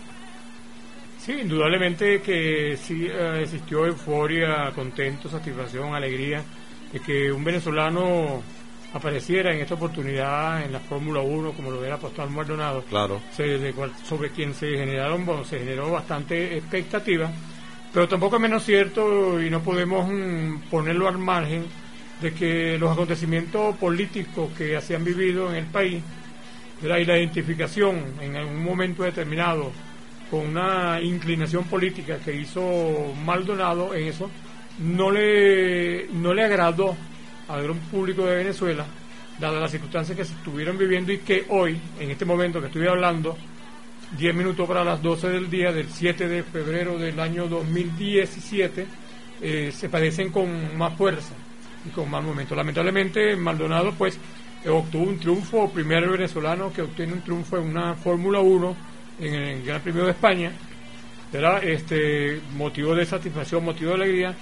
Sí, 1.19 1.31
indudablemente 1.43 2.23
que 2.23 2.75
sí 2.75 3.05
eh, 3.07 3.41
existió 3.43 3.85
euforia, 3.85 4.71
contento, 4.73 5.29
satisfacción, 5.29 5.93
alegría 5.93 6.43
de 6.91 6.99
que 6.99 7.31
un 7.31 7.43
venezolano 7.43 8.41
apareciera 8.95 9.53
en 9.53 9.61
esta 9.61 9.75
oportunidad 9.75 10.63
en 10.65 10.71
la 10.73 10.79
Fórmula 10.79 11.21
1 11.21 11.51
como 11.53 11.69
lo 11.69 11.85
era 11.85 11.97
Pastor 11.97 12.27
Maldonado. 12.31 12.81
Claro. 12.89 13.21
se- 13.37 13.59
de 13.59 13.71
sobre 14.03 14.31
quien 14.31 14.55
se 14.55 14.75
generaron 14.75 15.27
bueno, 15.27 15.45
se 15.45 15.59
generó 15.59 15.91
bastante 15.91 16.57
expectativa 16.57 17.31
pero 17.93 18.07
tampoco 18.07 18.37
es 18.37 18.41
menos 18.41 18.63
cierto 18.63 19.39
y 19.39 19.51
no 19.51 19.61
podemos 19.61 20.07
mm, 20.11 20.69
ponerlo 20.71 21.07
al 21.07 21.19
margen 21.19 21.65
de 22.21 22.33
que 22.33 22.77
los 22.79 22.91
acontecimientos 22.91 23.75
políticos 23.77 24.49
que 24.57 24.81
se 24.81 24.95
han 24.95 25.03
vivido 25.03 25.49
en 25.51 25.57
el 25.57 25.65
país 25.65 26.01
la 26.87 26.99
identificación 26.99 28.03
en 28.21 28.35
algún 28.35 28.63
momento 28.63 29.03
determinado 29.03 29.71
con 30.29 30.47
una 30.47 30.99
inclinación 31.01 31.63
política 31.65 32.17
que 32.17 32.35
hizo 32.35 33.13
Maldonado 33.23 33.93
en 33.93 34.07
eso 34.07 34.29
no 34.79 35.11
le 35.11 36.07
no 36.11 36.33
le 36.33 36.43
agradó 36.43 36.95
al 37.47 37.63
gran 37.63 37.77
público 37.79 38.25
de 38.25 38.37
Venezuela 38.37 38.85
dadas 39.39 39.61
las 39.61 39.71
circunstancias 39.71 40.17
que 40.17 40.25
se 40.25 40.33
estuvieron 40.33 40.77
viviendo 40.77 41.11
y 41.11 41.19
que 41.19 41.45
hoy, 41.49 41.79
en 41.99 42.11
este 42.11 42.25
momento 42.25 42.59
que 42.59 42.67
estoy 42.67 42.87
hablando, 42.87 43.37
10 44.17 44.35
minutos 44.35 44.67
para 44.67 44.83
las 44.83 45.01
12 45.01 45.29
del 45.29 45.49
día 45.49 45.71
del 45.71 45.89
7 45.89 46.27
de 46.27 46.43
febrero 46.43 46.97
del 46.97 47.19
año 47.19 47.47
2017, 47.47 48.85
eh, 49.41 49.71
se 49.75 49.89
padecen 49.89 50.31
con 50.31 50.77
más 50.77 50.95
fuerza 50.95 51.33
y 51.85 51.89
con 51.89 52.09
más 52.09 52.23
momento. 52.23 52.55
Lamentablemente, 52.55 53.35
Maldonado, 53.35 53.93
pues, 53.97 54.19
obtuvo 54.69 55.03
un 55.03 55.19
triunfo, 55.19 55.69
primer 55.69 56.07
venezolano 56.09 56.71
que 56.71 56.81
obtiene 56.81 57.13
un 57.13 57.21
triunfo 57.21 57.57
en 57.57 57.63
una 57.69 57.95
Fórmula 57.95 58.39
1 58.39 58.75
en 59.19 59.33
el 59.33 59.63
Gran 59.63 59.81
Premio 59.81 60.05
de 60.05 60.11
España, 60.11 60.51
¿verdad? 61.31 61.63
Este, 61.63 62.39
motivo 62.55 62.95
de 62.95 63.05
satisfacción, 63.05 63.63
motivo 63.65 63.89
de 63.89 63.95
alegría, 63.95 64.35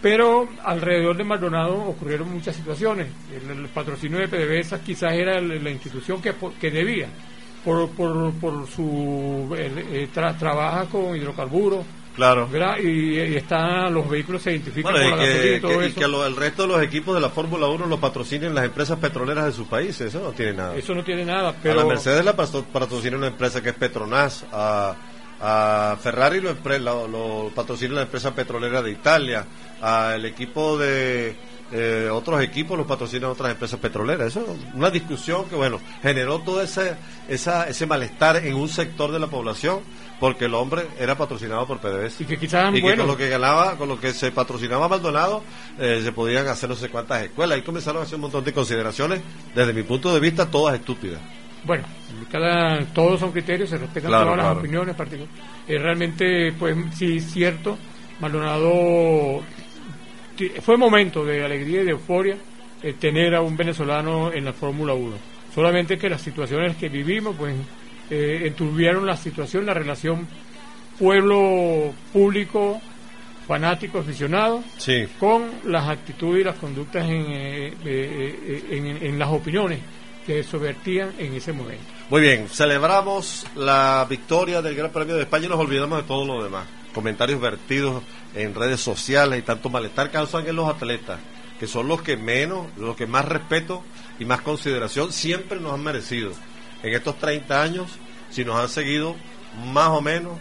pero 0.00 0.48
alrededor 0.64 1.16
de 1.16 1.24
Maldonado 1.24 1.74
ocurrieron 1.84 2.32
muchas 2.32 2.56
situaciones. 2.56 3.06
El, 3.32 3.66
patrocinio 3.68 4.18
de 4.18 4.28
PDVSA 4.28 4.80
quizás 4.82 5.12
era 5.14 5.40
la 5.40 5.70
institución 5.70 6.20
que, 6.20 6.32
que 6.60 6.70
debía, 6.70 7.08
por, 7.64 7.88
por, 7.90 8.32
por 8.34 8.66
su... 8.66 9.54
el- 9.56 9.78
eh, 9.78 10.08
tra- 10.12 10.36
trabaja 10.36 10.86
con 10.86 11.16
hidrocarburos, 11.16 11.84
Claro. 12.14 12.48
Y, 12.82 13.18
y 13.18 13.36
están, 13.36 13.92
los 13.94 14.08
vehículos 14.08 14.42
se 14.42 14.52
identifican 14.52 14.92
Bueno, 14.92 15.06
y 15.06 15.10
por 15.10 15.18
la 15.18 15.24
que, 15.24 15.56
y 15.56 15.60
todo 15.60 15.78
que- 15.78 15.84
y 15.84 15.88
eso. 15.88 16.00
que 16.00 16.08
lo- 16.08 16.26
el 16.26 16.36
resto 16.36 16.62
de 16.62 16.68
los 16.68 16.82
equipos 16.82 17.14
de 17.14 17.20
la 17.20 17.30
Fórmula 17.30 17.66
1 17.68 17.86
los 17.86 17.98
patrocinen 17.98 18.54
las 18.54 18.64
empresas 18.66 18.98
petroleras 18.98 19.46
de 19.46 19.52
sus 19.52 19.66
países, 19.66 20.08
eso 20.08 20.20
no 20.22 20.32
tiene 20.32 20.52
nada. 20.54 20.76
Eso 20.76 20.94
no 20.94 21.02
tiene 21.02 21.24
nada, 21.24 21.50
A 21.50 21.54
pero... 21.62 21.76
la 21.76 21.84
Mercedes 21.86 22.24
la 22.24 22.36
patro- 22.36 22.64
patrocina 22.70 23.16
una 23.16 23.28
empresa 23.28 23.62
que 23.62 23.70
es 23.70 23.74
Petronas, 23.74 24.44
a, 24.52 24.94
a 25.40 25.96
Ferrari 26.00 26.40
lo, 26.40 26.54
lo, 26.78 27.08
lo 27.08 27.50
patrocina 27.54 27.94
la 27.94 28.02
empresa 28.02 28.34
petrolera 28.34 28.82
de 28.82 28.90
Italia, 28.90 29.46
al 29.80 30.24
equipo 30.24 30.76
de 30.78 31.34
eh, 31.74 32.10
otros 32.12 32.42
equipos 32.42 32.76
los 32.76 32.86
patrocinan 32.86 33.30
otras 33.30 33.50
empresas 33.52 33.80
petroleras. 33.80 34.28
Eso 34.28 34.40
es 34.42 34.74
una 34.74 34.90
discusión 34.90 35.46
que, 35.48 35.56
bueno, 35.56 35.80
generó 36.02 36.38
todo 36.40 36.60
ese, 36.62 36.94
esa, 37.28 37.66
ese 37.68 37.86
malestar 37.86 38.36
en 38.36 38.54
un 38.54 38.68
sector 38.68 39.10
de 39.10 39.18
la 39.18 39.26
población 39.28 39.80
porque 40.22 40.44
el 40.44 40.54
hombre 40.54 40.82
era 41.00 41.16
patrocinado 41.16 41.66
por 41.66 41.80
PDVSA. 41.80 42.22
Y 42.22 42.26
que 42.26 42.38
quizás, 42.38 42.72
Y 42.72 42.80
que 42.80 42.96
con 42.96 43.08
lo 43.08 43.16
que 43.16 43.28
ganaba, 43.28 43.76
con 43.76 43.88
lo 43.88 43.98
que 43.98 44.12
se 44.12 44.30
patrocinaba 44.30 44.86
Maldonado, 44.86 45.42
eh, 45.80 46.00
se 46.00 46.12
podían 46.12 46.46
hacer 46.46 46.68
no 46.68 46.76
sé 46.76 46.90
cuántas 46.90 47.24
escuelas. 47.24 47.56
Ahí 47.56 47.62
comenzaron 47.62 48.00
a 48.00 48.04
hacer 48.04 48.14
un 48.14 48.20
montón 48.20 48.44
de 48.44 48.52
consideraciones, 48.52 49.20
desde 49.52 49.72
mi 49.72 49.82
punto 49.82 50.14
de 50.14 50.20
vista, 50.20 50.48
todas 50.48 50.76
estúpidas. 50.76 51.20
Bueno, 51.64 51.82
cada, 52.30 52.84
todos 52.94 53.18
son 53.18 53.32
criterios, 53.32 53.68
se 53.68 53.78
respetan 53.78 54.10
Claro, 54.10 54.26
todas 54.26 54.46
las 54.46 54.56
opiniones. 54.58 54.94
Eh, 55.66 55.76
realmente, 55.76 56.52
pues 56.52 56.76
sí, 56.94 57.16
es 57.16 57.24
cierto, 57.32 57.76
Maldonado 58.20 59.42
fue 60.60 60.76
momento 60.76 61.24
de 61.24 61.44
alegría 61.44 61.82
y 61.82 61.84
de 61.86 61.90
euforia 61.90 62.36
eh, 62.80 62.92
tener 62.92 63.34
a 63.34 63.40
un 63.40 63.56
venezolano 63.56 64.32
en 64.32 64.44
la 64.44 64.52
Fórmula 64.52 64.94
1. 64.94 65.16
Solamente 65.52 65.98
que 65.98 66.08
las 66.08 66.22
situaciones 66.22 66.76
que 66.76 66.88
vivimos, 66.88 67.34
pues, 67.36 67.56
eh, 68.14 68.42
enturbieron 68.46 69.06
la 69.06 69.16
situación, 69.16 69.64
la 69.64 69.72
relación 69.74 70.26
pueblo 70.98 71.92
público, 72.12 72.80
fanático, 73.48 73.98
aficionado, 74.00 74.62
Sí. 74.78 75.06
con 75.18 75.50
las 75.64 75.88
actitudes 75.88 76.42
y 76.42 76.44
las 76.44 76.56
conductas 76.56 77.04
en, 77.08 77.22
eh, 77.32 77.66
eh, 77.68 77.74
eh, 77.84 78.64
en- 78.70 79.06
en 79.06 79.18
las 79.18 79.28
opiniones 79.30 79.80
que 80.26 80.44
se 80.44 80.56
vertían 80.58 81.12
en 81.18 81.34
ese 81.34 81.52
momento. 81.52 81.82
Muy 82.10 82.20
bien, 82.20 82.48
celebramos 82.48 83.46
la 83.56 84.06
victoria 84.08 84.62
del 84.62 84.74
Gran 84.76 84.90
Premio 84.92 85.16
de 85.16 85.22
España 85.22 85.46
y 85.46 85.48
nos 85.48 85.58
olvidamos 85.58 86.02
de 86.02 86.06
todo 86.06 86.24
lo 86.24 86.44
demás. 86.44 86.66
Comentarios 86.94 87.40
vertidos 87.40 88.02
en 88.34 88.54
redes 88.54 88.80
sociales 88.80 89.38
y 89.38 89.42
tanto 89.42 89.70
malestar 89.70 90.10
causan 90.10 90.46
en 90.46 90.54
los 90.54 90.68
atletas, 90.68 91.18
que 91.58 91.66
son 91.66 91.88
los 91.88 92.02
que 92.02 92.16
menos, 92.16 92.66
los 92.76 92.94
que 92.96 93.06
más 93.06 93.24
respeto 93.24 93.82
y 94.18 94.24
más 94.26 94.42
consideración 94.42 95.10
siempre 95.12 95.58
nos 95.58 95.72
han 95.72 95.82
merecido. 95.82 96.32
En 96.82 96.94
estos 96.94 97.18
30 97.18 97.62
años, 97.62 97.90
si 98.30 98.44
nos 98.44 98.56
han 98.56 98.68
seguido 98.68 99.14
más 99.72 99.88
o 99.88 100.00
menos, 100.00 100.38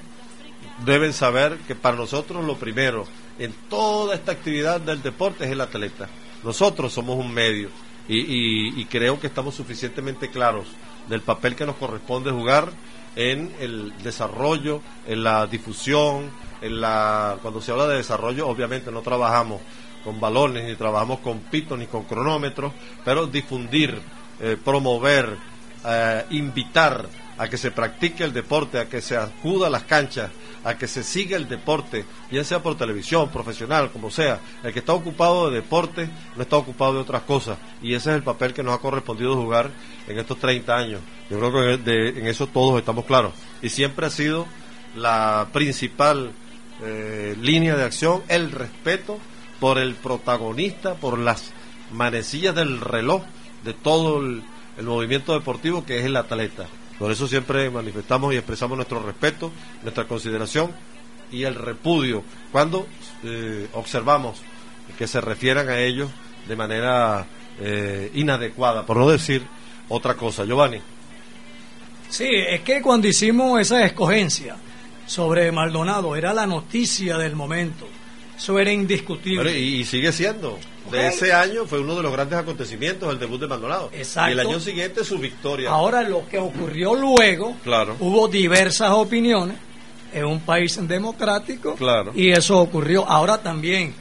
deben 0.86 1.14
saber 1.14 1.58
que 1.68 1.76
para 1.76 1.98
nosotros 1.98 2.44
lo 2.46 2.56
primero 2.58 3.06
en 3.40 3.54
toda 3.70 4.16
esta 4.16 4.32
actividad 4.32 4.80
del 4.82 5.02
deporte 5.02 5.46
es 5.46 5.52
el 5.52 5.62
atleta. 5.62 6.08
Nosotros 6.44 6.94
somos 6.94 7.18
un 7.18 7.32
medio 7.34 7.70
Y, 8.08 8.18
y- 8.20 8.82
y 8.82 8.86
creo 8.86 9.20
que 9.20 9.28
estamos 9.28 9.54
suficientemente 9.56 10.30
claros 10.32 10.66
del 11.08 11.22
papel 11.22 11.56
que 11.56 11.66
nos 11.68 11.76
corresponde 11.76 12.32
jugar 12.32 12.72
en 13.16 13.54
el 13.60 13.94
desarrollo, 14.04 14.82
en 15.08 15.24
la 15.24 15.46
difusión, 15.46 16.30
en 16.62 16.82
la 16.82 17.38
cuando 17.44 17.62
se 17.62 17.72
habla 17.72 17.88
de 17.88 17.98
desarrollo, 17.98 18.48
obviamente 18.48 18.92
no 18.92 19.02
trabajamos 19.02 19.62
con 20.04 20.20
balones, 20.20 20.66
ni 20.68 20.76
trabajamos 20.76 21.20
con 21.20 21.40
pitos, 21.42 21.78
ni 21.78 21.86
con 21.86 22.04
cronómetros, 22.06 22.74
pero 23.06 23.28
difundir, 23.28 24.02
eh, 24.42 24.58
promover, 24.62 25.38
eh, 25.86 26.26
invitar 26.32 27.08
a 27.38 27.48
que 27.50 27.58
se 27.58 27.72
practique 27.72 28.24
el 28.24 28.34
deporte, 28.34 28.80
a 28.80 28.88
que 28.88 29.02
se 29.02 29.18
acuda 29.18 29.68
a 29.68 29.70
las 29.70 29.84
canchas, 29.84 30.30
a 30.64 30.78
que 30.78 30.88
se 30.88 31.02
siga 31.04 31.38
el 31.38 31.48
deporte, 31.50 32.06
bien 32.30 32.46
sea 32.46 32.62
por 32.62 32.78
televisión, 32.78 33.30
profesional, 33.30 33.90
como 33.92 34.12
sea. 34.12 34.40
El 34.64 34.72
que 34.74 34.80
está 34.80 34.94
ocupado 34.94 35.50
de 35.50 35.56
deporte 35.56 36.08
no 36.36 36.44
está 36.44 36.58
ocupado 36.58 36.94
de 36.94 37.00
otras 37.00 37.24
cosas. 37.24 37.58
Y 37.82 37.96
ese 37.96 38.12
es 38.12 38.16
el 38.18 38.24
papel 38.24 38.54
que 38.54 38.62
nos 38.62 38.76
ha 38.76 38.78
correspondido 38.82 39.36
jugar 39.36 39.72
en 40.08 40.20
estos 40.20 40.38
30 40.38 40.78
años. 40.78 41.02
Yo 41.32 41.40
creo 41.40 41.52
que 41.52 41.78
de- 41.92 42.10
en 42.20 42.28
eso 42.28 42.46
todos 42.46 42.78
estamos 42.80 43.06
claros. 43.06 43.34
Y 43.64 43.70
siempre 43.70 44.06
ha 44.06 44.10
sido 44.12 44.46
la 44.96 45.48
principal 45.52 46.32
eh, 46.84 47.36
línea 47.40 47.76
de 47.76 47.84
acción 47.84 48.22
el 48.28 48.52
respeto 48.52 49.20
por 49.60 49.78
el 49.78 49.94
protagonista, 49.96 50.96
por 50.96 51.18
las 51.20 51.52
manecillas 51.92 52.56
del 52.56 52.82
reloj 52.82 53.24
de 53.64 53.74
todo 53.74 54.20
el, 54.20 54.44
el 54.78 54.86
movimiento 54.86 55.34
deportivo 55.34 55.86
que 55.86 56.00
es 56.00 56.06
el 56.06 56.16
atleta. 56.16 56.68
Por 56.98 57.12
eso 57.12 57.28
siempre 57.28 57.70
manifestamos 57.70 58.34
y 58.34 58.38
expresamos 58.38 58.78
nuestro 58.78 59.02
respeto, 59.02 59.52
nuestra 59.82 60.08
consideración 60.08 60.72
y 61.32 61.44
el 61.44 61.56
repudio 61.56 62.24
cuando 62.52 62.88
eh, 63.24 63.68
observamos 63.74 64.42
que 64.98 65.08
se 65.08 65.22
refieran 65.22 65.70
a 65.70 65.80
ellos 65.80 66.10
de 66.48 66.56
manera 66.56 67.26
eh, 67.60 68.12
inadecuada, 68.14 68.86
por 68.86 68.98
no 68.98 69.10
decir 69.10 69.44
otra 69.90 70.16
cosa. 70.16 70.46
Giovanni. 70.46 70.80
Sí, 72.10 72.28
es 72.30 72.62
que 72.62 72.82
cuando 72.82 73.08
hicimos 73.08 73.62
esa 73.62 73.86
escogencia 73.86 74.56
sobre 75.06 75.52
Maldonado, 75.52 76.16
era 76.16 76.34
la 76.34 76.46
noticia 76.46 77.18
del 77.18 77.36
momento. 77.36 77.88
Eso 78.38 78.60
era 78.60 78.72
indiscutible. 78.72 79.58
Y 79.58 79.86
sigue 79.86 80.12
siendo. 80.12 80.60
De 80.92 81.08
ese 81.08 81.34
año 81.34 81.66
fue 81.66 81.80
uno 81.80 81.96
de 81.96 82.04
los 82.04 82.12
grandes 82.12 82.38
acontecimientos 82.40 83.12
el 83.12 83.20
debut 83.20 83.40
de 83.40 83.48
Maldonado. 83.48 83.90
Exacto. 83.94 84.30
Y 84.30 84.34
el 84.34 84.40
año 84.40 84.60
siguiente 84.60 85.04
su 85.04 85.18
victoria. 85.18 85.70
Ahora 85.72 86.02
lo 86.04 86.28
que 86.28 86.38
ocurrió 86.38 86.94
luego, 86.96 87.56
Claro. 87.64 87.96
hubo 88.00 88.28
diversas 88.28 88.92
opiniones 88.92 89.58
en 90.14 90.26
un 90.26 90.42
país 90.42 90.78
democrático 90.88 91.76
Claro. 91.76 92.12
y 92.14 92.32
eso 92.32 92.60
ocurrió. 92.60 93.06
Ahora 93.08 93.42
también, 93.42 93.94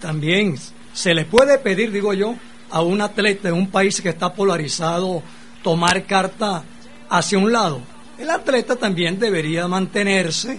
también 0.00 0.56
se 0.92 1.14
le 1.14 1.24
puede 1.24 1.58
pedir, 1.58 1.90
digo 1.92 2.14
yo, 2.14 2.34
a 2.70 2.80
un 2.80 3.00
atleta 3.00 3.48
en 3.48 3.54
un 3.54 3.70
país 3.70 4.00
que 4.00 4.08
está 4.08 4.32
polarizado 4.32 5.22
tomar 5.62 6.04
carta 6.06 6.62
hacia 7.08 7.38
un 7.38 7.52
lado. 7.52 7.80
El 8.18 8.30
atleta 8.30 8.76
también 8.76 9.18
debería 9.18 9.66
mantenerse 9.68 10.58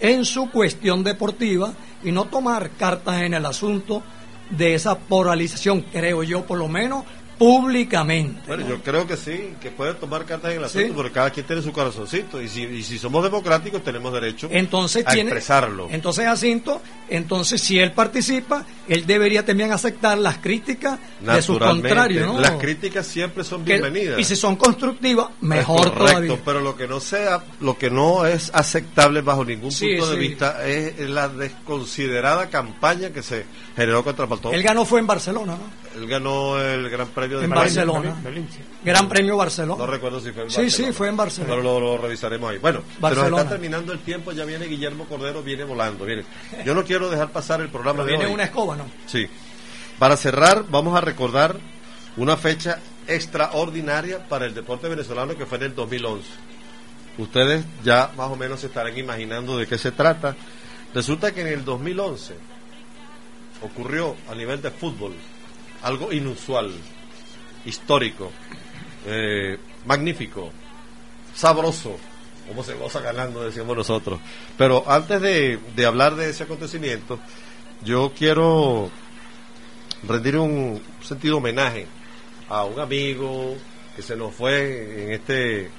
en 0.00 0.24
su 0.24 0.50
cuestión 0.50 1.04
deportiva 1.04 1.72
y 2.02 2.12
no 2.12 2.24
tomar 2.26 2.70
cartas 2.78 3.22
en 3.22 3.34
el 3.34 3.46
asunto 3.46 4.02
de 4.50 4.74
esa 4.74 4.98
polarización, 4.98 5.82
creo 5.82 6.22
yo, 6.22 6.44
por 6.44 6.58
lo 6.58 6.68
menos 6.68 7.04
públicamente. 7.38 8.40
Bueno, 8.46 8.66
yo 8.68 8.82
creo 8.82 9.06
que 9.06 9.16
sí, 9.16 9.54
que 9.60 9.70
puede 9.70 9.94
tomar 9.94 10.24
cartas 10.24 10.52
en 10.52 10.62
el 10.62 10.68
Sí. 10.68 10.78
asunto, 10.78 10.94
porque 10.96 11.12
cada 11.12 11.30
quien 11.30 11.46
tiene 11.46 11.62
su 11.62 11.72
corazoncito. 11.72 12.40
Y 12.40 12.48
si, 12.48 12.62
y 12.62 12.82
si 12.82 12.98
somos 12.98 13.22
democráticos, 13.24 13.82
tenemos 13.82 14.12
derecho 14.12 14.48
entonces 14.50 15.04
a 15.06 15.10
tiene 15.12 15.30
expresarlo. 15.30 15.88
entonces 15.90 16.24
Jacinto 16.24 16.80
entonces 17.08 17.60
si 17.60 17.78
él 17.78 17.92
participa 17.92 18.64
él 18.88 19.04
debería 19.06 19.44
también 19.44 19.72
aceptar 19.72 20.16
las 20.18 20.38
críticas 20.38 20.98
de 21.20 21.42
sus 21.42 21.58
contrarios 21.58 22.26
¿no? 22.26 22.40
Las 22.40 22.52
críticas 22.52 23.06
siempre 23.06 23.44
son 23.44 23.64
Que- 23.64 23.72
bienvenidas. 23.80 24.18
y 24.18 24.24
si 24.24 24.36
son 24.36 24.56
constructivas 24.56 25.28
mejor 25.40 25.92
correcto, 25.92 26.14
todavía 26.14 26.38
pero 26.44 26.60
lo 26.60 26.76
que 26.76 26.86
no 26.86 27.00
sea, 27.00 27.44
lo 27.60 27.76
que 27.78 27.90
no 27.90 28.26
es 28.26 28.50
aceptable 28.54 29.20
bajo 29.22 29.44
ningún 29.44 29.70
Sí, 29.72 29.88
punto 29.96 30.10
de 30.12 30.16
vista 30.18 30.66
es 30.66 30.98
la 31.10 31.28
desconsiderada 31.28 32.48
campaña 32.48 33.10
que 33.10 33.22
se 33.22 33.44
generó 33.76 34.02
contra 34.04 34.26
Paltón. 34.26 34.54
él 34.54 34.62
ganó 34.62 34.84
fue 34.84 35.00
en 35.00 35.06
Barcelona 35.06 35.56
¿no? 35.56 35.84
Él 36.00 36.08
ganó 36.08 36.60
el 36.60 36.88
Gran 36.90 37.06
Premio 37.08 37.23
de 37.28 37.44
en. 37.44 37.50
Barcelona 37.50 38.16
Gran 38.84 39.08
Premio 39.08 39.36
Barcelona 39.36 39.78
No 39.78 39.86
recuerdo 39.90 40.20
si 40.20 40.32
fue 40.32 40.42
en 40.44 40.50
Sí, 40.50 40.56
Barcelona. 40.62 40.88
sí, 40.88 40.96
fue 40.96 41.08
en 41.08 41.16
Barcelona. 41.16 41.54
Pero 41.54 41.62
lo, 41.62 41.80
lo 41.80 41.98
revisaremos 41.98 42.50
ahí. 42.50 42.58
Bueno, 42.58 42.82
se 43.00 43.00
nos 43.00 43.26
está 43.28 43.48
terminando 43.48 43.92
el 43.92 43.98
tiempo, 44.00 44.32
ya 44.32 44.44
viene 44.44 44.66
Guillermo 44.66 45.04
Cordero, 45.06 45.42
viene 45.42 45.64
volando. 45.64 46.04
Viene. 46.04 46.24
Yo 46.64 46.74
no 46.74 46.84
quiero 46.84 47.10
dejar 47.10 47.30
pasar 47.30 47.60
el 47.60 47.68
programa 47.68 47.98
Pero 47.98 48.06
de 48.06 48.10
viene 48.12 48.26
hoy. 48.26 48.32
una 48.34 48.44
escoba 48.44 48.76
¿no? 48.76 48.84
Sí. 49.06 49.26
Para 49.98 50.16
cerrar, 50.16 50.64
vamos 50.68 50.96
a 50.96 51.00
recordar 51.00 51.56
una 52.16 52.36
fecha 52.36 52.78
extraordinaria 53.06 54.26
para 54.28 54.46
el 54.46 54.54
deporte 54.54 54.88
venezolano 54.88 55.36
que 55.36 55.46
fue 55.46 55.58
en 55.58 55.64
el 55.64 55.74
2011. 55.74 56.26
Ustedes 57.18 57.64
ya 57.84 58.10
más 58.16 58.28
o 58.30 58.36
menos 58.36 58.60
se 58.60 58.66
estarán 58.66 58.96
imaginando 58.98 59.56
de 59.56 59.66
qué 59.66 59.78
se 59.78 59.92
trata. 59.92 60.34
Resulta 60.92 61.32
que 61.32 61.42
en 61.42 61.46
el 61.48 61.64
2011 61.64 62.34
ocurrió 63.62 64.16
a 64.30 64.34
nivel 64.34 64.60
de 64.60 64.70
fútbol 64.70 65.12
algo 65.82 66.12
inusual, 66.12 66.72
histórico, 67.64 68.30
eh, 69.06 69.58
magnífico, 69.86 70.50
sabroso, 71.34 71.96
como 72.48 72.62
se 72.62 72.74
goza 72.74 73.00
ganando, 73.00 73.42
decíamos 73.42 73.76
nosotros. 73.76 74.20
Pero 74.56 74.84
antes 74.86 75.20
de, 75.20 75.58
de 75.74 75.86
hablar 75.86 76.14
de 76.14 76.30
ese 76.30 76.44
acontecimiento, 76.44 77.18
yo 77.82 78.12
quiero 78.16 78.90
rendir 80.06 80.36
un 80.38 80.82
sentido 81.02 81.38
homenaje 81.38 81.86
a 82.48 82.64
un 82.64 82.78
amigo 82.78 83.56
que 83.96 84.02
se 84.02 84.16
nos 84.16 84.34
fue 84.34 85.04
en 85.04 85.12
este, 85.12 85.70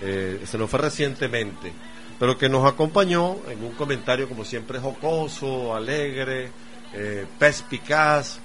eh, 0.00 0.40
se 0.44 0.58
nos 0.58 0.70
fue 0.70 0.80
recientemente, 0.80 1.72
pero 2.18 2.38
que 2.38 2.48
nos 2.48 2.66
acompañó 2.70 3.36
en 3.48 3.64
un 3.64 3.72
comentario 3.72 4.28
como 4.28 4.44
siempre 4.44 4.78
jocoso, 4.78 5.74
alegre, 5.74 6.50
eh, 6.92 7.26
perspicaz, 7.38 8.38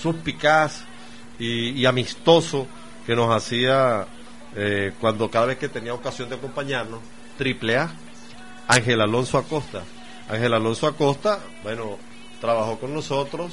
suspicaz 0.00 0.84
y, 1.40 1.70
y 1.70 1.86
amistoso 1.86 2.68
que 3.06 3.16
nos 3.16 3.34
hacía 3.34 4.06
eh, 4.54 4.92
cuando 5.00 5.28
cada 5.30 5.46
vez 5.46 5.58
que 5.58 5.68
tenía 5.68 5.92
ocasión 5.94 6.28
de 6.28 6.36
acompañarnos, 6.36 7.00
triple 7.36 7.76
A, 7.78 7.90
Ángel 8.68 9.00
Alonso 9.00 9.38
Acosta. 9.38 9.82
Ángel 10.28 10.54
Alonso 10.54 10.86
Acosta, 10.86 11.40
bueno, 11.64 11.98
trabajó 12.40 12.78
con 12.78 12.94
nosotros 12.94 13.52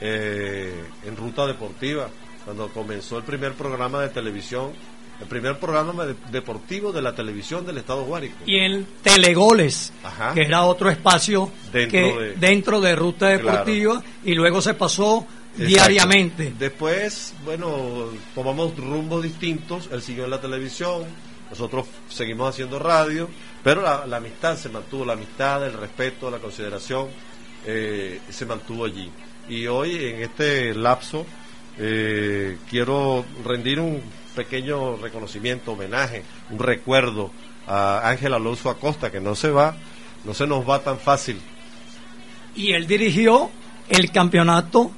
eh, 0.00 0.84
en 1.06 1.16
Ruta 1.16 1.46
Deportiva, 1.46 2.08
cuando 2.44 2.68
comenzó 2.68 3.18
el 3.18 3.24
primer 3.24 3.52
programa 3.54 4.00
de 4.00 4.08
televisión, 4.08 4.72
el 5.20 5.26
primer 5.26 5.58
programa 5.58 6.06
de- 6.06 6.14
deportivo 6.30 6.92
de 6.92 7.02
la 7.02 7.14
televisión 7.14 7.66
del 7.66 7.78
Estado 7.78 8.04
Guárico. 8.04 8.36
y 8.46 8.58
en 8.58 8.86
Telegoles 9.02 9.92
Ajá. 10.04 10.32
que 10.32 10.42
era 10.42 10.62
otro 10.64 10.88
espacio 10.90 11.50
Dentro 11.72 11.90
que 11.90 12.00
de- 12.20 12.34
dentro 12.36 12.80
de 12.80 12.94
ruta 12.96 13.26
deportiva 13.28 14.02
y 14.24 14.34
luego 14.34 14.60
se 14.62 14.74
pasó. 14.74 15.26
Diariamente 15.66 16.52
Después, 16.58 17.34
bueno, 17.44 18.10
tomamos 18.34 18.76
rumbos 18.76 19.22
distintos. 19.22 19.88
Él 19.92 20.02
siguió 20.02 20.24
en 20.24 20.30
la 20.30 20.40
televisión, 20.40 21.04
nosotros 21.50 21.86
seguimos 22.08 22.50
haciendo 22.50 22.78
radio, 22.78 23.28
pero 23.62 23.82
la, 23.82 24.06
la 24.06 24.18
amistad 24.18 24.56
se 24.56 24.68
mantuvo, 24.68 25.04
la 25.04 25.14
amistad, 25.14 25.66
el 25.66 25.72
respeto, 25.72 26.30
la 26.30 26.38
consideración 26.38 27.08
eh, 27.66 28.20
se 28.28 28.46
mantuvo 28.46 28.84
allí. 28.84 29.10
Y 29.48 29.66
hoy, 29.66 30.04
en 30.04 30.22
este 30.22 30.74
lapso, 30.74 31.26
eh, 31.78 32.58
quiero 32.68 33.24
rendir 33.44 33.80
un 33.80 34.02
pequeño 34.34 34.96
reconocimiento, 34.96 35.72
homenaje, 35.72 36.22
un 36.50 36.58
recuerdo 36.58 37.30
a 37.66 38.08
Ángel 38.08 38.34
Alonso 38.34 38.70
Acosta, 38.70 39.10
que 39.10 39.20
no 39.20 39.34
se 39.34 39.50
va, 39.50 39.76
no 40.24 40.34
se 40.34 40.46
nos 40.46 40.68
va 40.68 40.80
tan 40.80 40.98
fácil. 40.98 41.40
y 42.54 42.72
él 42.72 42.86
dirigió 42.86 43.50
el 43.88 44.10
campeonato 44.10 44.90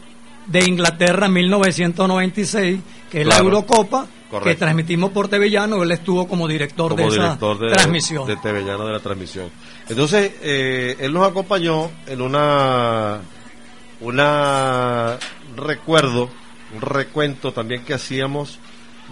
de 0.51 0.65
Inglaterra 0.65 1.27
en 1.27 1.33
1996, 1.33 2.81
que 3.11 3.21
es 3.21 3.27
la. 3.27 3.39
Eurocopa, 3.39 4.07
que 4.43 4.55
transmitimos 4.55 5.11
por 5.11 5.29
TV 5.29 5.51
Llano, 5.51 5.83
él 5.83 5.93
estuvo 5.93 6.27
como 6.27 6.47
director 6.47 6.91
como 6.91 7.03
de 7.03 7.09
esa 7.09 7.23
director 7.23 7.59
de, 7.59 7.73
transmisión. 7.73 8.27
de 8.27 8.37
TV 8.37 8.63
Llano 8.65 8.87
de 8.87 8.93
la 8.93 9.01
transmisión. 9.01 9.51
Entonces, 9.89 10.33
eh, 10.43 10.97
él 11.01 11.13
nos 11.13 11.29
acompañó 11.29 11.91
en 12.07 12.21
una, 12.21 13.21
una 14.01 15.19
recuerdo, 15.57 16.31
un 16.75 16.81
recuento 16.81 17.53
también 17.53 17.85
que 17.85 17.95
hacíamos 17.95 18.59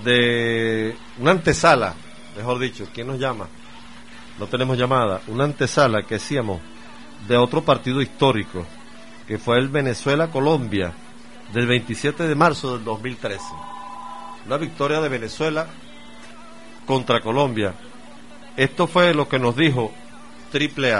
de 0.05 0.97
una 1.19 1.33
antesala, 1.33 1.95
mejor 2.37 2.59
dicho, 2.59 2.87
¿quién 2.93 3.09
nos 3.09 3.19
llama? 3.19 3.49
No 4.39 4.47
tenemos 4.47 4.79
llamada, 4.79 5.21
una 5.27 5.45
antesala 5.45 6.03
que 6.03 6.17
hacíamos 6.17 6.61
de 7.27 7.37
otro 7.37 7.63
partido 7.63 8.01
histórico, 8.01 8.65
que 9.27 9.39
fue 9.39 9.59
el 9.59 9.69
Venezuela-Colombia, 9.69 10.95
del 11.53 11.67
27 11.67 12.27
de 12.27 12.35
marzo 12.35 12.75
del 12.75 12.85
2013. 12.85 13.43
Una 14.47 14.57
victoria 14.57 15.01
de 15.01 15.09
Venezuela 15.09 15.67
contra 16.87 17.21
Colombia. 17.21 17.75
Esto 18.57 18.87
fue 18.87 19.15
lo 19.15 19.29
que 19.29 19.39
nos 19.39 19.57
dijo 19.57 19.93
Triple 20.51 20.95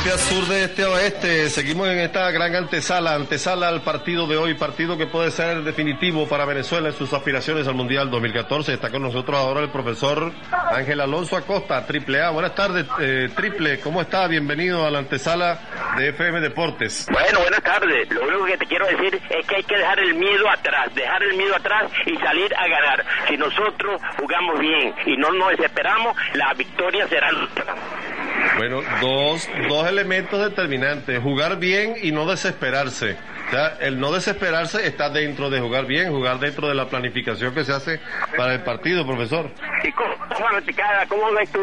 A 0.00 0.16
sur, 0.16 0.46
de 0.46 0.64
este 0.64 0.82
a 0.82 0.88
oeste. 0.88 1.50
Seguimos 1.50 1.86
en 1.86 1.98
esta 1.98 2.30
gran 2.30 2.56
antesala, 2.56 3.14
antesala 3.14 3.68
al 3.68 3.82
partido 3.82 4.26
de 4.26 4.38
hoy, 4.38 4.54
partido 4.54 4.96
que 4.96 5.06
puede 5.06 5.30
ser 5.30 5.62
definitivo 5.62 6.26
para 6.26 6.46
Venezuela 6.46 6.88
en 6.88 6.94
sus 6.94 7.12
aspiraciones 7.12 7.68
al 7.68 7.74
Mundial 7.74 8.10
2014. 8.10 8.72
Está 8.72 8.90
con 8.90 9.02
nosotros 9.02 9.38
ahora 9.38 9.60
el 9.60 9.68
profesor 9.68 10.32
Ángel 10.50 11.02
Alonso 11.02 11.36
Acosta, 11.36 11.84
Triple 11.86 12.22
A. 12.22 12.30
Buenas 12.30 12.54
tardes, 12.54 12.86
eh, 12.98 13.28
Triple, 13.36 13.78
¿cómo 13.80 14.00
está? 14.00 14.26
Bienvenido 14.26 14.86
a 14.86 14.90
la 14.90 15.00
antesala 15.00 15.60
de 15.98 16.08
FM 16.08 16.40
Deportes. 16.40 17.06
Bueno, 17.12 17.40
buenas 17.40 17.62
tardes. 17.62 18.10
Lo 18.10 18.22
único 18.22 18.46
que 18.46 18.56
te 18.56 18.66
quiero 18.66 18.86
decir 18.86 19.20
es 19.28 19.46
que 19.46 19.56
hay 19.56 19.64
que 19.64 19.76
dejar 19.76 20.00
el 20.00 20.14
miedo 20.14 20.48
atrás, 20.48 20.94
dejar 20.94 21.22
el 21.22 21.36
miedo 21.36 21.54
atrás 21.54 21.92
y 22.06 22.16
salir 22.16 22.52
a 22.56 22.66
ganar. 22.66 23.04
Si 23.28 23.36
nosotros 23.36 24.00
jugamos 24.18 24.58
bien 24.58 24.94
y 25.04 25.16
no 25.18 25.30
nos 25.30 25.50
desesperamos, 25.50 26.16
la 26.34 26.54
victoria 26.54 27.06
será 27.06 27.30
nuestra. 27.32 27.74
Bueno, 28.56 28.82
dos, 29.00 29.48
dos 29.68 29.86
elementos 29.86 30.42
determinantes, 30.42 31.22
jugar 31.22 31.58
bien 31.58 31.94
y 32.02 32.12
no 32.12 32.26
desesperarse. 32.26 33.16
O 33.50 33.52
sea, 33.52 33.76
el 33.80 33.98
no 33.98 34.12
desesperarse 34.12 34.86
está 34.86 35.10
dentro 35.10 35.50
de 35.50 35.58
jugar 35.58 35.84
bien, 35.84 36.10
jugar 36.12 36.38
dentro 36.38 36.68
de 36.68 36.74
la 36.76 36.86
planificación 36.88 37.52
que 37.52 37.64
se 37.64 37.72
hace 37.72 37.98
para 38.36 38.54
el 38.54 38.60
partido, 38.60 39.04
profesor. 39.04 39.50
¿Y 39.82 39.90
cómo, 39.90 40.14
cómo 41.08 41.32
ves 41.32 41.50
tú 41.50 41.60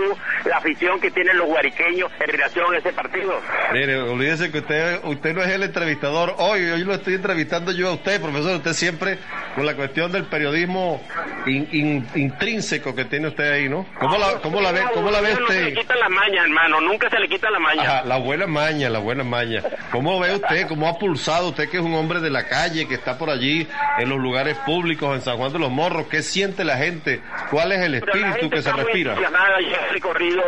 la 0.49 0.57
afición 0.57 0.99
que 0.99 1.09
tienen 1.11 1.37
los 1.37 1.47
guariqueños 1.47 2.11
en 2.19 2.27
relación 2.27 2.73
a 2.73 2.77
ese 2.79 2.91
partido? 2.91 3.39
Mire, 3.71 4.01
olvídese 4.01 4.51
que 4.51 4.59
usted, 4.59 4.99
usted 5.05 5.33
no 5.33 5.43
es 5.43 5.49
el 5.49 5.63
entrevistador 5.63 6.35
hoy, 6.39 6.61
hoy 6.65 6.83
lo 6.83 6.93
estoy 6.93 7.13
entrevistando 7.13 7.71
yo 7.71 7.87
a 7.89 7.93
usted, 7.93 8.21
profesor. 8.21 8.57
Usted 8.57 8.73
siempre 8.73 9.17
con 9.55 9.65
la 9.65 9.75
cuestión 9.75 10.11
del 10.11 10.25
periodismo 10.25 11.01
in- 11.45 11.69
in- 11.71 12.07
intrínseco 12.15 12.93
que 12.95 13.05
tiene 13.05 13.29
usted 13.29 13.49
ahí, 13.49 13.69
¿no? 13.69 13.85
¿Cómo 13.97 14.17
la, 14.17 14.39
cómo 14.41 14.59
la 14.59 14.73
ve, 14.73 14.81
cómo 14.93 15.09
la 15.09 15.21
ve 15.21 15.29
No 15.31 15.37
se 15.37 15.43
usted? 15.43 15.63
le 15.63 15.73
quita 15.73 15.95
la 15.95 16.09
maña, 16.09 16.43
hermano, 16.43 16.81
nunca 16.81 17.09
se 17.09 17.17
le 17.19 17.29
quita 17.29 17.49
la 17.49 17.59
maña. 17.59 17.81
Ajá, 17.83 18.03
la 18.03 18.17
buena 18.17 18.45
maña, 18.45 18.89
la 18.89 18.99
buena 18.99 19.23
maña. 19.23 19.63
¿Cómo 19.91 20.19
ve 20.19 20.35
usted, 20.35 20.67
cómo 20.67 20.87
ha 20.89 20.97
pulsado 20.99 21.49
usted 21.49 21.69
que 21.69 21.76
es 21.77 21.83
un 21.83 21.93
hombre 21.93 22.19
de 22.19 22.29
la 22.29 22.47
calle, 22.47 22.87
que 22.87 22.95
está 22.95 23.17
por 23.17 23.29
allí 23.29 23.67
en 23.97 24.09
los 24.09 24.19
lugares 24.19 24.57
públicos, 24.65 25.15
en 25.15 25.21
San 25.21 25.37
Juan 25.37 25.53
de 25.53 25.59
los 25.59 25.71
Morros? 25.71 26.07
¿Qué 26.07 26.21
siente 26.21 26.63
la 26.63 26.77
gente? 26.77 27.21
¿Cuál 27.49 27.71
es 27.71 27.81
el 27.81 27.95
espíritu 27.95 28.49
que 28.49 28.61
se 28.61 28.71
respira? 28.71 29.15
Yo 29.15 29.75
he 29.75 29.93
recorrido 29.93 30.43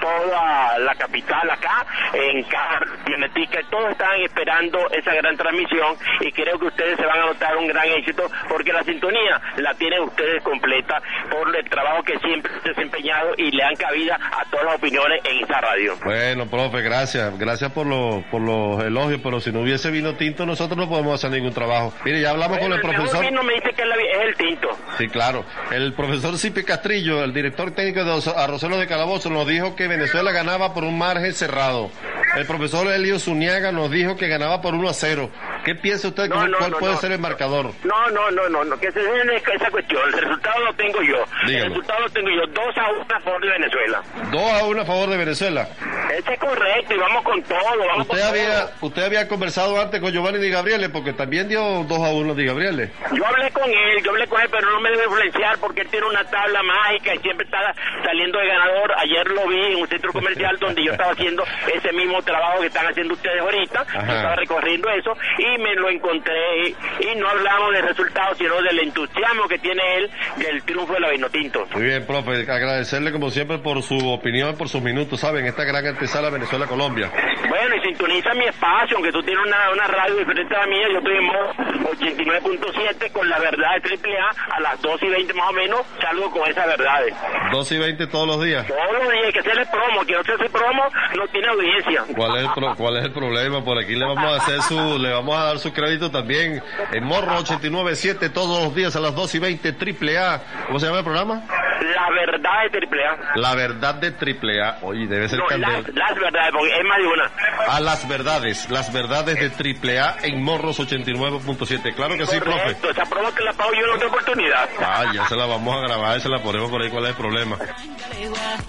toda 0.00 0.78
la 0.78 0.94
capital 0.94 1.50
acá, 1.50 1.86
en 2.14 2.42
cada 2.44 2.80
camionetica, 3.04 3.60
y 3.60 3.64
todos 3.70 3.90
estaban 3.90 4.20
esperando 4.20 4.78
esa 4.90 5.14
gran 5.14 5.36
transmisión 5.36 5.96
y 6.20 6.32
creo 6.32 6.58
que 6.58 6.66
ustedes 6.66 6.96
se 6.96 7.06
van 7.06 7.20
a 7.20 7.26
notar 7.26 7.56
un 7.56 7.66
gran 7.68 7.86
éxito 7.88 8.24
porque 8.48 8.72
la 8.72 8.82
sintonía 8.84 9.40
la 9.56 9.74
tienen 9.74 10.02
ustedes 10.02 10.42
completa 10.42 11.00
por 11.30 11.54
el 11.54 11.68
trabajo 11.68 12.02
que 12.02 12.18
siempre 12.18 12.52
han 12.54 12.62
desempeñado 12.62 13.32
y 13.36 13.50
le 13.50 13.62
dan 13.62 13.76
cabida 13.76 14.16
a 14.16 14.44
todas 14.50 14.66
las 14.66 14.74
opiniones 14.76 15.20
en 15.24 15.44
esa 15.44 15.60
radio. 15.60 15.96
Bueno, 16.04 16.46
profe, 16.46 16.80
gracias. 16.82 17.38
Gracias 17.38 17.72
por, 17.72 17.86
los 17.86 18.22
por 18.24 18.40
los 18.40 18.82
elogios, 18.84 19.20
pero 19.22 19.40
si 19.40 19.52
no 19.52 19.60
hubiese 19.60 19.90
vino 19.90 20.14
tinto, 20.14 20.46
nosotros 20.46 20.76
no 20.76 20.88
podemos 20.88 21.14
hacer 21.14 21.30
ningún 21.30 21.52
trabajo. 21.52 21.92
Mire, 22.04 22.20
ya 22.20 22.30
hablamos 22.30 22.58
con 22.58 22.72
el 22.72 22.78
mejor 22.78 22.94
profesor. 22.96 23.24
vino 23.24 23.42
me 23.42 23.54
dice 23.54 23.70
que 23.74 23.82
es 23.82 24.20
el 24.28 24.36
tinto. 24.36 24.68
Sí, 24.98 25.08
claro. 25.08 25.44
El 25.70 25.92
profesor 25.94 26.36
Cipi 26.38 26.64
Castrillo, 26.64 27.22
el 27.24 27.32
director 27.32 27.70
técnico 27.72 28.04
de 28.04 28.10
Os- 28.12 28.28
Arroceros 28.28 28.78
de 28.78 28.86
Calabozo, 28.86 29.09
nos 29.18 29.46
dijo 29.46 29.74
que 29.74 29.88
Venezuela 29.88 30.30
ganaba 30.30 30.72
por 30.72 30.84
un 30.84 30.96
margen 30.96 31.34
cerrado. 31.34 31.90
El 32.36 32.46
profesor 32.46 32.86
Elio 32.86 33.18
Zuniaga 33.18 33.72
nos 33.72 33.90
dijo 33.90 34.16
que 34.16 34.28
ganaba 34.28 34.60
por 34.60 34.74
1 34.74 34.88
a 34.88 34.94
0. 34.94 35.30
¿Qué 35.64 35.74
piensa 35.74 36.08
usted? 36.08 36.28
No, 36.28 36.36
¿Cuál 36.36 36.50
no, 36.52 36.58
cuál 36.58 36.70
no, 36.70 36.78
puede 36.78 36.92
no. 36.94 37.00
ser 37.00 37.12
el 37.12 37.18
marcador? 37.18 37.72
No, 37.84 38.10
no, 38.10 38.30
no, 38.30 38.48
no, 38.48 38.64
no, 38.64 38.78
que 38.78 38.90
se 38.92 39.00
den 39.00 39.30
esa 39.30 39.70
cuestión. 39.70 40.00
El 40.06 40.12
resultado 40.12 40.64
lo 40.64 40.72
tengo 40.74 41.02
yo. 41.02 41.24
Dígame. 41.46 41.64
El 41.64 41.68
resultado 41.70 42.00
lo 42.00 42.10
tengo 42.10 42.28
yo. 42.30 42.46
2 42.46 42.78
a 42.78 42.90
1 42.92 43.04
a 43.14 43.20
favor 43.20 43.40
de 43.42 43.48
Venezuela. 43.50 44.02
2 44.30 44.42
a 44.52 44.64
1 44.64 44.80
a 44.80 44.84
favor 44.84 45.10
de 45.10 45.16
Venezuela. 45.16 45.68
Ese 46.16 46.32
es 46.34 46.38
correcto 46.40 46.94
y 46.94 46.98
vamos 46.98 47.22
con 47.24 47.42
todo. 47.42 47.58
Vamos 47.88 48.06
Usted 48.08 48.18
con 48.20 48.28
había, 48.28 48.60
todo. 48.66 48.86
usted 48.86 49.02
había 49.04 49.28
conversado 49.28 49.80
antes 49.80 50.00
con 50.00 50.12
Giovanni 50.12 50.38
Di 50.38 50.50
Gabriele, 50.50 50.88
porque 50.88 51.12
también 51.12 51.48
dio 51.48 51.84
2 51.84 51.92
a 51.98 52.10
1 52.10 52.34
Di 52.34 52.46
Gabriele. 52.46 52.90
Yo 53.12 53.26
hablé 53.26 53.50
con 53.50 53.68
él, 53.68 54.02
yo 54.04 54.10
hablé 54.12 54.26
con 54.28 54.40
él, 54.40 54.48
pero 54.50 54.70
no 54.70 54.80
me 54.80 54.90
debe 54.90 55.04
influenciar 55.04 55.58
porque 55.58 55.80
él 55.82 55.88
tiene 55.90 56.06
una 56.06 56.24
tabla 56.24 56.62
mágica 56.62 57.14
y 57.14 57.18
siempre 57.18 57.44
está 57.44 57.74
saliendo 58.04 58.38
de 58.38 58.46
ganador. 58.46 58.92
Ayer 58.98 59.26
lo 59.28 59.48
vi 59.48 59.58
en 59.72 59.76
un 59.82 59.88
centro 59.88 60.12
comercial 60.12 60.56
donde 60.60 60.84
yo 60.84 60.92
estaba 60.92 61.12
haciendo 61.12 61.44
ese 61.74 61.92
mismo 61.92 62.19
trabajo 62.22 62.60
que 62.60 62.66
están 62.66 62.86
haciendo 62.86 63.14
ustedes 63.14 63.40
ahorita. 63.40 63.86
Yo 63.92 64.00
estaba 64.00 64.36
recorriendo 64.36 64.88
eso 64.90 65.12
y 65.38 65.58
me 65.58 65.74
lo 65.74 65.90
encontré 65.90 66.68
y, 66.68 66.74
no 67.16 67.28
hablamos 67.28 67.72
de 67.72 67.82
resultados, 67.82 68.38
sino 68.38 68.62
del 68.62 68.78
entusiasmo 68.78 69.46
que 69.48 69.58
tiene 69.58 69.82
él 69.96 70.10
del 70.36 70.62
triunfo 70.62 70.94
de 70.94 71.00
la 71.00 71.10
Vinotinto. 71.10 71.66
Muy 71.74 71.82
bien, 71.82 72.06
profe, 72.06 72.50
agradecerle 72.50 73.12
como 73.12 73.30
siempre 73.30 73.58
por 73.58 73.82
su 73.82 73.96
opinión, 74.08 74.56
por 74.56 74.68
sus 74.68 74.80
minutos, 74.80 75.20
¿saben? 75.20 75.46
Esta 75.46 75.64
gran 75.64 75.86
antesala 75.86 76.30
Venezuela-Colombia. 76.30 77.10
Bueno, 77.48 77.76
y 77.76 77.80
sintoniza 77.80 78.32
mi 78.34 78.46
espacio, 78.46 78.96
aunque 78.96 79.12
tú 79.12 79.22
tienes 79.22 79.44
una, 79.44 79.70
una 79.70 79.86
radio 79.86 80.16
diferente 80.16 80.54
a 80.54 80.60
la 80.60 80.66
mía, 80.66 80.86
yo 80.92 80.98
estoy 80.98 81.16
en 81.16 81.24
modo 81.24 81.52
89.7 81.90 83.12
con 83.12 83.28
la 83.28 83.38
verdad 83.38 83.80
de 83.82 83.90
AAA, 83.90 84.56
a 84.56 84.60
las 84.60 84.80
2 84.80 85.02
y 85.02 85.08
20 85.08 85.34
más 85.34 85.50
o 85.50 85.52
menos 85.52 85.80
salgo 86.00 86.30
con 86.30 86.48
esas 86.48 86.66
verdades. 86.66 87.14
2 87.52 87.72
y 87.72 87.78
20 87.78 88.06
todos 88.06 88.26
los 88.26 88.42
días. 88.44 88.66
Todos 88.66 88.92
los 88.92 89.12
días 89.12 89.32
que 89.32 89.40
hacerle 89.40 89.66
promo, 89.66 90.04
que 90.06 90.14
no 90.14 90.24
se 90.24 90.32
hace 90.32 90.48
promo, 90.48 90.82
no 91.16 91.28
tiene 91.28 91.48
audiencia. 91.48 92.04
¿Cuál 92.16 92.36
es, 92.38 92.44
el 92.44 92.52
pro- 92.52 92.74
¿Cuál 92.76 92.96
es 92.98 93.04
el 93.04 93.12
problema? 93.12 93.64
Por 93.64 93.78
aquí 93.78 93.94
le 93.94 94.04
vamos 94.04 94.24
a 94.24 94.36
hacer 94.42 94.62
su, 94.62 94.98
le 94.98 95.12
vamos 95.12 95.36
a 95.36 95.44
dar 95.44 95.58
su 95.58 95.72
crédito 95.72 96.10
también. 96.10 96.62
En 96.92 97.04
Morro 97.04 97.32
897 97.38 98.30
todos 98.30 98.62
los 98.64 98.74
días 98.74 98.94
a 98.96 99.00
las 99.00 99.14
2 99.14 99.34
y 99.34 99.38
20 99.38 99.72
triple 99.74 100.18
A. 100.18 100.42
¿Cómo 100.66 100.78
se 100.78 100.86
llama 100.86 100.98
el 100.98 101.04
programa? 101.04 101.42
La 101.80 102.10
verdad 102.10 102.70
de 102.70 102.78
AAA. 102.78 103.36
La 103.36 103.54
verdad 103.54 103.94
de 103.94 104.10
triple 104.12 104.62
A. 104.62 104.78
Oye, 104.82 105.06
debe 105.06 105.28
ser 105.28 105.38
No, 105.38 105.46
las, 105.56 105.88
las 105.94 106.14
verdades, 106.14 106.52
porque 106.52 106.68
es 106.76 106.84
más 106.84 106.98
de 106.98 107.06
una. 107.06 107.30
A 107.68 107.80
las 107.80 108.08
verdades, 108.08 108.70
las 108.70 108.92
verdades 108.92 109.40
de 109.40 109.50
triple 109.50 109.98
A 110.00 110.16
en 110.22 110.42
Morros 110.42 110.78
89.7. 110.80 111.94
Claro 111.94 112.16
que 112.16 112.26
sí, 112.26 112.38
profe. 112.40 112.60
Correcto, 112.60 112.90
esa 112.90 113.04
promo 113.06 113.34
que 113.34 113.42
la 113.42 113.52
pago 113.52 113.70
yo 113.72 113.80
en 113.86 113.90
otra 113.94 114.08
oportunidad. 114.08 114.68
Ah, 114.80 115.04
ya 115.14 115.26
se 115.26 115.36
la 115.36 115.46
vamos 115.46 115.74
a 115.76 115.80
grabar 115.80 116.18
y 116.18 116.20
se 116.20 116.28
la 116.28 116.38
ponemos 116.42 116.70
por 116.70 116.82
ahí. 116.82 116.90
¿Cuál 116.90 117.04
es 117.04 117.10
el 117.10 117.16
problema? 117.16 117.56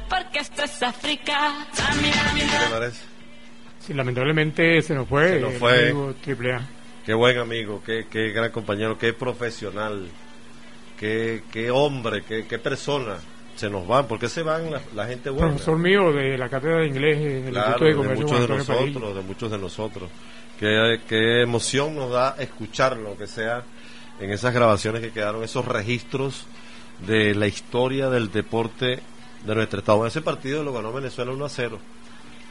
Porque 0.10 0.40
esto 0.40 0.64
es 0.64 0.84
África. 0.84 1.52
¿Qué 1.76 2.42
le 2.66 2.74
parece? 2.80 3.06
Sí, 3.82 3.94
lamentablemente 3.94 4.82
se 4.82 4.94
nos 4.96 5.08
fue. 5.08 5.34
Se 5.36 5.40
nos 5.40 5.54
el 5.54 5.60
fue. 5.60 5.90
amigo 5.90 6.14
Triple 6.22 6.54
A. 6.54 6.62
Qué 7.06 7.14
buen 7.14 7.38
amigo, 7.40 7.82
qué, 7.86 8.06
qué 8.10 8.30
gran 8.30 8.52
compañero, 8.52 8.98
qué 8.98 9.12
profesional, 9.14 10.08
qué, 11.00 11.44
qué 11.52 11.72
hombre, 11.72 12.24
qué, 12.24 12.46
qué 12.48 12.60
persona. 12.60 13.18
Se 13.56 13.70
nos 13.70 13.86
van, 13.88 14.08
¿por 14.08 14.18
qué 14.20 14.30
se 14.30 14.44
van 14.44 14.72
la, 14.72 14.82
la 14.96 15.08
gente 15.08 15.30
buena? 15.30 15.50
Profesor 15.50 15.78
mío 15.78 16.12
de 16.14 16.38
la 16.38 16.48
cátedra 16.50 16.78
de 16.80 16.88
inglés 16.88 17.18
en 17.18 17.48
el 17.48 17.54
Claro, 17.54 17.86
Instituto 17.86 17.86
de 17.86 17.94
de 17.94 17.96
Comercio 17.96 18.26
muchos 18.26 18.38
de 18.40 18.48
Antonio 18.54 18.66
Padilla. 18.66 18.86
nosotros, 18.86 19.16
de 19.16 19.22
muchos 19.22 19.52
de 19.52 19.58
nosotros. 19.58 20.10
Qué, 20.60 21.00
qué 21.08 21.42
emoción 21.42 21.96
nos 21.96 22.12
da 22.12 22.36
escucharlo, 22.40 23.18
que 23.18 23.28
sea 23.28 23.64
en 24.20 24.32
esas 24.32 24.54
grabaciones 24.54 25.02
que 25.02 25.12
quedaron, 25.12 25.44
esos 25.44 25.66
registros 25.66 26.46
de 27.06 27.34
la 27.36 27.48
historia 27.48 28.10
del 28.10 28.32
deporte 28.32 29.00
de 29.46 29.56
nuestro 29.56 29.80
estado. 29.80 30.06
Ese 30.06 30.22
partido 30.22 30.64
lo 30.64 30.72
ganó 30.72 30.94
Venezuela 30.94 31.32
1 31.32 31.46
a 31.46 31.50
0 31.50 31.80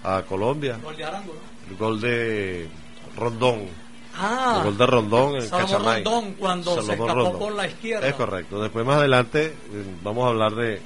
a 0.05 0.23
Colombia. 0.23 0.79
Gol 0.83 0.97
de 0.97 1.05
Arango, 1.05 1.35
¿no? 1.35 1.71
El 1.71 1.77
gol 1.77 2.01
de 2.01 2.69
Rondón. 3.17 3.67
Ah, 4.17 4.57
el 4.59 4.65
gol 4.65 4.79
de 4.79 4.87
Rondón 4.87 5.35
en 5.37 5.43
Salomón 5.43 5.67
Cachamay. 5.71 6.05
Rondón, 6.05 6.33
cuando 6.35 6.75
se 6.75 6.81
escapó 6.93 7.09
Rondón. 7.09 7.39
por 7.39 7.53
la 7.55 7.67
izquierda. 7.67 8.09
Es 8.09 8.15
correcto. 8.15 8.61
Después 8.63 8.85
más 8.85 8.97
adelante 8.97 9.47
eh, 9.47 9.85
vamos 10.03 10.25
a 10.27 10.29
hablar 10.31 10.55
de, 10.55 10.81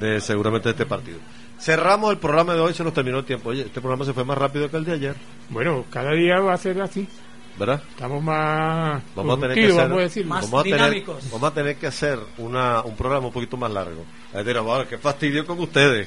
de 0.00 0.20
seguramente 0.20 0.68
de 0.68 0.72
este 0.72 0.86
partido. 0.86 1.18
Cerramos 1.58 2.10
el 2.10 2.18
programa 2.18 2.54
de 2.54 2.60
hoy, 2.60 2.74
se 2.74 2.84
nos 2.84 2.92
terminó 2.94 3.18
el 3.18 3.24
tiempo. 3.24 3.50
Oye, 3.50 3.62
este 3.62 3.80
programa 3.80 4.04
se 4.04 4.12
fue 4.12 4.24
más 4.24 4.36
rápido 4.38 4.70
que 4.70 4.76
el 4.76 4.84
de 4.84 4.92
ayer, 4.92 5.16
Bueno, 5.48 5.84
cada 5.90 6.12
día 6.12 6.38
va 6.40 6.54
a 6.54 6.58
ser 6.58 6.80
así. 6.80 7.06
¿verdad? 7.58 7.82
Estamos 7.88 8.22
más 8.22 9.02
Vamos 9.14 9.38
a 9.38 9.40
tener 9.40 9.54
que 9.56 9.64
hacer, 9.64 9.76
vamos 9.78 9.98
a 9.98 10.02
decir. 10.02 10.26
Más 10.26 10.44
vamos 10.44 10.60
a 10.60 10.62
tener, 10.64 10.78
dinámicos. 10.78 11.30
vamos 11.32 11.50
a 11.50 11.54
tener 11.54 11.76
que 11.76 11.86
hacer 11.86 12.18
una, 12.36 12.82
un 12.82 12.94
programa 12.96 13.28
un 13.28 13.32
poquito 13.32 13.56
más 13.56 13.70
largo. 13.70 14.04
Ahí 14.34 14.44
dirán, 14.44 14.64
"Bueno, 14.66 14.86
qué 14.86 14.98
fastidio 14.98 15.46
con 15.46 15.58
ustedes. 15.60 16.06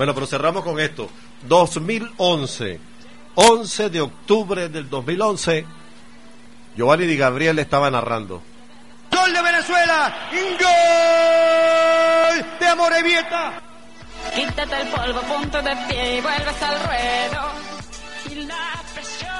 Bueno, 0.00 0.14
pero 0.14 0.26
cerramos 0.26 0.64
con 0.64 0.80
esto. 0.80 1.10
2011, 1.42 2.80
11 3.34 3.90
de 3.90 4.00
octubre 4.00 4.70
del 4.70 4.88
2011, 4.88 5.66
Giovanni 6.74 7.04
Di 7.04 7.18
Gabriel 7.18 7.58
estaba 7.58 7.90
narrando. 7.90 8.42
Gol 9.14 9.30
de 9.30 9.42
Venezuela. 9.42 10.30
Gol 10.32 10.58
de 12.58 12.66
Amorebieta. 12.66 13.60
Quítate 14.34 14.80
el 14.80 14.88
polvo, 14.88 15.20
punto 15.20 15.60
de 15.60 15.76
pie 15.86 16.16
y 16.16 16.20
vuelves 16.22 16.62
al 16.62 16.80
ruedo. 16.82 17.50
Y 18.30 18.36
la 18.46 18.82
presión 18.94 19.34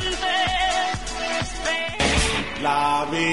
siente. 0.00 0.46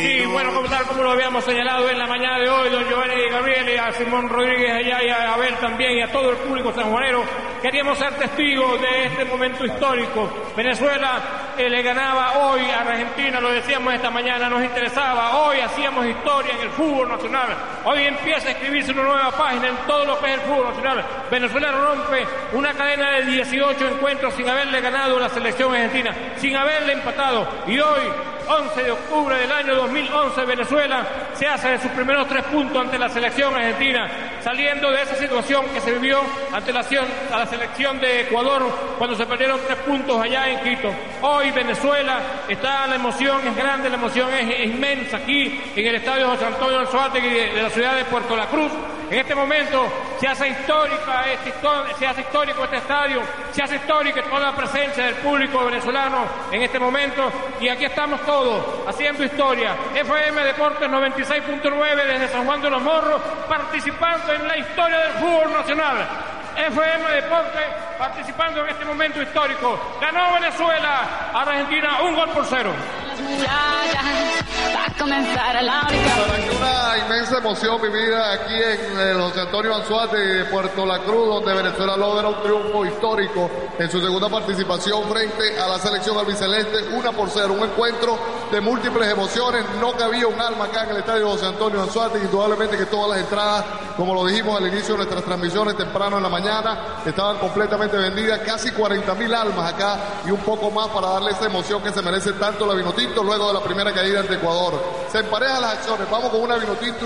Sí, 0.01 0.26
bueno, 0.26 0.53
como 0.53 0.67
tal, 0.67 0.86
como 0.86 1.03
lo 1.03 1.11
habíamos 1.11 1.43
señalado 1.45 1.89
en 1.89 1.97
la 1.97 2.07
mañana 2.07 2.39
de 2.39 2.49
hoy, 2.49 2.69
don 2.69 2.84
Giovanni 2.88 3.30
Gabriel, 3.30 3.69
y 3.69 3.78
a 3.78 3.91
Simón 3.93 4.28
Rodríguez 4.28 4.71
allá 4.71 5.03
y 5.03 5.09
a 5.09 5.34
Abel 5.34 5.55
también, 5.55 5.97
y 5.97 6.01
a 6.01 6.11
todo 6.11 6.32
el 6.32 6.38
público 6.38 6.74
sanjuanero, 6.74 7.24
queríamos 7.61 7.97
ser 7.97 8.13
testigos 8.15 8.82
de 8.82 9.05
este 9.05 9.26
momento 9.26 9.65
histórico. 9.65 10.30
Venezuela 10.57 11.53
eh, 11.57 11.69
le 11.69 11.82
ganaba 11.82 12.39
hoy 12.39 12.61
a 12.69 12.82
Argentina, 12.82 13.39
lo 13.39 13.51
decíamos 13.51 13.93
esta 13.93 14.11
mañana, 14.11 14.49
nos 14.49 14.63
interesaba, 14.63 15.38
hoy 15.38 15.59
hacíamos 15.61 16.05
historia 16.05 16.53
en 16.55 16.61
el 16.61 16.69
fútbol 16.71 17.07
nacional, 17.07 17.55
hoy 17.86 18.03
empieza 18.03 18.49
a 18.49 18.51
escribirse 18.51 18.91
una 18.91 19.03
nueva 19.03 19.32
página 19.32 19.69
en 19.69 19.78
todo 19.88 20.05
lo 20.05 20.19
que 20.19 20.26
es 20.28 20.34
el 20.34 20.41
fútbol 20.41 20.67
nacional. 20.69 21.05
Venezuela 21.32 21.71
rompe 21.71 22.28
una 22.51 22.74
cadena 22.74 23.11
de 23.11 23.26
18 23.26 23.88
encuentros 23.88 24.34
sin 24.34 24.49
haberle 24.49 24.82
ganado 24.82 25.17
a 25.17 25.21
la 25.21 25.30
selección 25.30 25.74
argentina, 25.74 26.13
sin 26.38 26.55
haberle 26.55 26.93
empatado, 26.93 27.47
y 27.67 27.80
hoy 27.80 28.01
11 28.47 28.83
de 28.83 28.91
octubre 28.91 29.35
del 29.37 29.51
año 29.51 29.75
2011, 29.75 30.45
Venezuela 30.45 31.05
se 31.33 31.47
hace 31.47 31.69
de 31.69 31.79
sus 31.79 31.91
primeros 31.91 32.27
tres 32.27 32.43
puntos 32.45 32.81
ante 32.81 32.97
la 32.99 33.09
selección 33.09 33.53
argentina, 33.55 34.09
saliendo 34.41 34.91
de 34.91 35.01
esa 35.01 35.15
situación 35.15 35.65
que 35.73 35.81
se 35.81 35.93
vivió 35.93 36.19
ante 36.51 36.73
la, 36.73 36.83
selección 36.83 37.99
de 37.99 38.21
Ecuador 38.21 38.63
cuando 38.97 39.15
se 39.15 39.25
perdieron 39.25 39.59
tres 39.65 39.77
puntos 39.79 40.21
allá 40.21 40.49
en 40.49 40.59
Quito. 40.61 40.93
Hoy 41.21 41.51
Venezuela 41.51 42.19
está, 42.47 42.87
la 42.87 42.95
emoción 42.95 43.47
es 43.47 43.55
grande, 43.55 43.89
la 43.89 43.95
emoción 43.95 44.33
es, 44.33 44.65
inmensa 44.65 45.17
aquí 45.17 45.61
en 45.75 45.87
el 45.87 45.95
estadio 45.95 46.29
José 46.29 46.45
Antonio 46.45 46.79
Alzoátegui 46.79 47.29
de, 47.29 47.53
de 47.53 47.61
la 47.61 47.69
ciudad 47.69 47.95
de 47.95 48.05
Puerto 48.05 48.35
La 48.35 48.47
Cruz. 48.47 48.71
En 49.14 49.20
este 49.20 49.36
momento 49.36 49.86
se 50.20 50.28
hace 50.28 50.47
histórica 50.49 51.32
este, 51.32 51.53
se 51.99 52.07
hace 52.07 52.22
histórico 52.22 52.64
este 52.64 52.78
estadio, 52.78 53.22
se 53.51 53.61
hace 53.61 53.76
histórica 53.76 54.24
toda 54.24 54.39
la 54.39 54.55
presencia 54.55 55.05
del 55.05 55.14
público 55.18 55.64
venezolano 55.66 56.26
en 56.51 56.64
este 56.64 56.80
momento 56.80 57.32
y 57.61 57.70
aquí 57.70 57.86
estamos 57.86 58.20
todos 58.22 58.66
haciendo 58.88 59.24
historia. 59.24 59.76
FM 59.93 60.43
Deportes 60.45 60.89
96.9 60.89 62.05
desde 62.07 62.28
San 62.30 62.43
Juan 62.43 62.59
de 62.59 62.72
los 62.72 62.82
Morros 62.82 63.22
participando 63.47 64.34
en 64.34 64.47
la 64.47 64.57
historia 64.57 64.97
del 64.97 65.11
fútbol 65.11 65.53
nacional. 65.53 66.07
FM 66.57 67.11
Deportes 67.11 67.68
participando 67.99 68.64
en 68.64 68.70
este 68.70 68.84
momento 68.84 69.22
histórico. 69.22 69.80
Ganó 70.01 70.34
Venezuela 70.34 71.30
a 71.32 71.41
Argentina 71.43 72.01
un 72.01 72.16
gol 72.16 72.30
por 72.30 72.47
cero. 72.47 72.74
Va 74.84 74.88
a 74.88 74.97
comenzar 74.99 75.63
la 75.63 75.88
Una 76.57 76.97
inmensa 76.97 77.38
emoción 77.38 77.81
vivida 77.81 78.34
aquí 78.34 78.53
en 78.53 78.99
el 78.99 79.21
José 79.21 79.39
Antonio 79.39 79.75
Anzuate 79.75 80.17
de 80.17 80.45
Puerto 80.45 80.86
La 80.86 80.99
Cruz, 80.99 81.25
donde 81.25 81.53
Venezuela 81.53 81.95
logra 81.95 82.27
un 82.27 82.43
triunfo 82.43 82.86
histórico 82.86 83.49
en 83.79 83.89
su 83.89 84.01
segunda 84.01 84.27
participación 84.27 85.03
frente 85.09 85.57
a 85.57 85.69
la 85.69 85.79
selección 85.79 86.17
albiceleste, 86.17 86.95
una 86.97 87.13
por 87.13 87.29
cero, 87.29 87.55
un 87.57 87.63
encuentro 87.63 88.19
de 88.51 88.61
múltiples 88.61 89.09
emociones, 89.09 89.63
no 89.79 89.93
cabía 89.93 90.27
un 90.27 90.39
alma 90.39 90.65
acá 90.65 90.83
en 90.83 90.91
el 90.91 90.97
estadio 90.97 91.29
José 91.29 91.47
Antonio 91.47 91.81
Anzuate, 91.81 92.19
indudablemente 92.19 92.77
que 92.77 92.85
todas 92.85 93.09
las 93.09 93.19
entradas, 93.19 93.65
como 93.97 94.13
lo 94.13 94.25
dijimos 94.25 94.59
al 94.59 94.67
inicio 94.67 94.93
de 94.93 94.97
nuestras 94.97 95.23
transmisiones 95.23 95.75
temprano 95.75 96.17
en 96.17 96.23
la 96.23 96.29
mañana, 96.29 97.01
estaban 97.05 97.37
completamente 97.37 97.97
vendidas, 97.97 98.39
casi 98.39 98.71
40 98.71 99.13
mil 99.15 99.33
almas 99.33 99.73
acá 99.73 99.99
y 100.25 100.31
un 100.31 100.39
poco 100.41 100.69
más 100.69 100.87
para 100.89 101.09
darle 101.09 101.31
esa 101.31 101.45
emoción 101.45 101.81
que 101.81 101.91
se 101.91 102.01
merece 102.01 102.33
tanto 102.33 102.65
la 102.65 102.73
Vinotinto 102.73 103.23
luego 103.23 103.47
de 103.47 103.53
la 103.53 103.61
primera 103.61 103.91
caída 103.93 104.19
ante 104.19 104.35
Ecuador. 104.35 104.81
Se 105.11 105.19
emparejan 105.19 105.61
las 105.61 105.73
acciones, 105.77 106.09
vamos 106.09 106.29
con 106.29 106.41
una 106.41 106.57
Vinotinto 106.57 107.05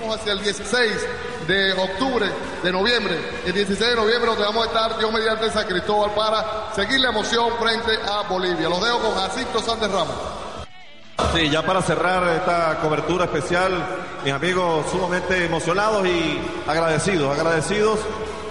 Vamos 0.00 0.16
hacia 0.18 0.32
el 0.32 0.42
16 0.42 1.06
de 1.46 1.72
octubre, 1.72 2.26
de 2.62 2.72
noviembre, 2.72 3.18
el 3.44 3.52
16 3.52 3.90
de 3.90 3.96
noviembre 3.96 4.30
donde 4.30 4.44
vamos 4.44 4.64
a 4.64 4.66
estar 4.66 4.98
Dios 4.98 5.12
mediante 5.12 5.50
San 5.50 5.66
Cristóbal 5.66 6.12
para 6.14 6.72
seguir 6.74 7.00
la 7.00 7.10
emoción 7.10 7.50
frente 7.58 7.92
a 8.06 8.22
Bolivia. 8.28 8.68
Los 8.68 8.82
dejo 8.82 8.98
con 9.00 9.14
Jacinto 9.14 9.60
Sánchez 9.60 9.90
Ramos. 9.90 10.16
Sí, 11.34 11.48
ya 11.48 11.62
para 11.62 11.82
cerrar 11.82 12.26
esta 12.28 12.78
cobertura 12.80 13.24
especial, 13.24 13.72
mis 14.24 14.32
amigos 14.32 14.86
sumamente 14.90 15.44
emocionados 15.44 16.06
y 16.06 16.38
agradecidos, 16.66 17.36
agradecidos 17.36 17.98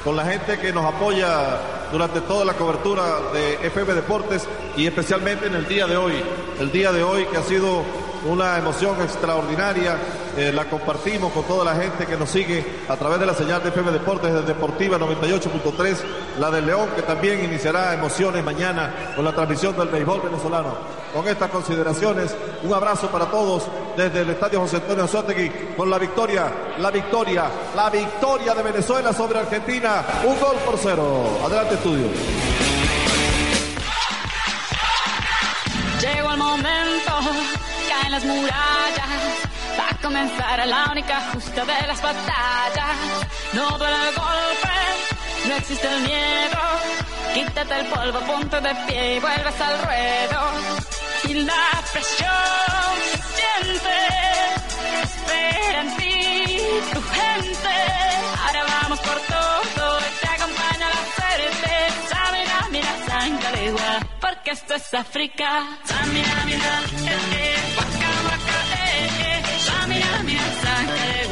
con 0.03 0.15
la 0.15 0.25
gente 0.25 0.59
que 0.59 0.71
nos 0.71 0.85
apoya 0.85 1.59
durante 1.91 2.21
toda 2.21 2.43
la 2.43 2.53
cobertura 2.53 3.03
de 3.33 3.67
FM 3.67 3.93
Deportes 3.93 4.47
y 4.75 4.85
especialmente 4.85 5.47
en 5.47 5.55
el 5.55 5.67
día 5.67 5.87
de 5.87 5.95
hoy. 5.95 6.13
El 6.59 6.71
día 6.71 6.91
de 6.91 7.03
hoy 7.03 7.25
que 7.25 7.37
ha 7.37 7.43
sido 7.43 7.83
una 8.25 8.57
emoción 8.57 9.01
extraordinaria, 9.01 9.97
eh, 10.37 10.51
la 10.53 10.65
compartimos 10.65 11.31
con 11.31 11.43
toda 11.43 11.65
la 11.65 11.75
gente 11.79 12.05
que 12.05 12.17
nos 12.17 12.29
sigue 12.29 12.65
a 12.87 12.95
través 12.95 13.19
de 13.19 13.25
la 13.25 13.33
señal 13.33 13.61
de 13.61 13.69
FM 13.69 13.91
Deportes 13.91 14.33
de 14.33 14.41
Deportiva 14.41 14.97
98.3, 14.97 15.97
la 16.39 16.49
del 16.49 16.65
León 16.65 16.89
que 16.95 17.01
también 17.01 17.43
iniciará 17.43 17.93
emociones 17.93 18.43
mañana 18.43 19.13
con 19.15 19.25
la 19.25 19.33
transmisión 19.33 19.75
del 19.77 19.89
béisbol 19.89 20.21
venezolano. 20.21 21.03
Con 21.13 21.27
estas 21.27 21.51
consideraciones, 21.51 22.35
un 22.63 22.73
abrazo 22.73 23.07
para 23.09 23.25
todos 23.25 23.67
desde 23.95 24.21
el 24.21 24.29
Estadio 24.31 24.61
José 24.61 24.77
Antonio 24.77 25.03
Anzuategui 25.03 25.51
con 25.77 25.89
la 25.89 25.99
victoria, 25.99 26.51
la 26.79 26.89
victoria, 26.89 27.45
la 27.75 27.89
victoria 27.89 28.55
de 28.55 28.63
Venezuela 28.63 29.13
sobre 29.13 29.39
Argentina, 29.39 30.03
un 30.25 30.39
gol 30.39 30.55
por 30.65 30.77
cero. 30.81 31.39
Adelante 31.45 31.75
estudio. 31.75 32.07
Llegó 36.01 36.31
el 36.31 36.37
momento, 36.37 37.11
caen 37.93 38.11
las 38.11 38.25
murallas, 38.25 39.09
va 39.79 39.89
a 39.89 40.01
comenzar 40.01 40.67
la 40.67 40.85
única 40.91 41.21
justa 41.31 41.65
de 41.65 41.87
las 41.87 42.01
batallas. 42.01 42.97
No 43.53 43.77
duele 43.77 43.95
el 44.09 44.15
golpe, 44.15 44.75
no 45.47 45.55
existe 45.55 45.87
el 45.87 46.01
miedo, 46.01 46.59
quítate 47.33 47.79
el 47.79 47.85
polvo, 47.87 48.19
ponte 48.21 48.61
de 48.61 48.75
pie 48.87 49.15
y 49.15 49.19
vuelves 49.19 49.61
al 49.61 49.75
ruedo. 49.85 50.41
Y 51.29 51.33
la 51.45 51.83
presión 51.91 52.72
porque 64.43 64.59
esto 64.59 64.73
es 64.75 64.93
África. 64.93 65.79
Samina, 65.85 66.43
mira, 66.45 66.81
eh, 67.05 67.17
eh, 67.33 67.55
waka, 67.77 68.11
waka, 68.27 68.59
eh, 68.75 69.09
eh. 69.19 69.59
Samina, 69.59 70.23
mira, 70.25 70.41
sangre 70.61 71.27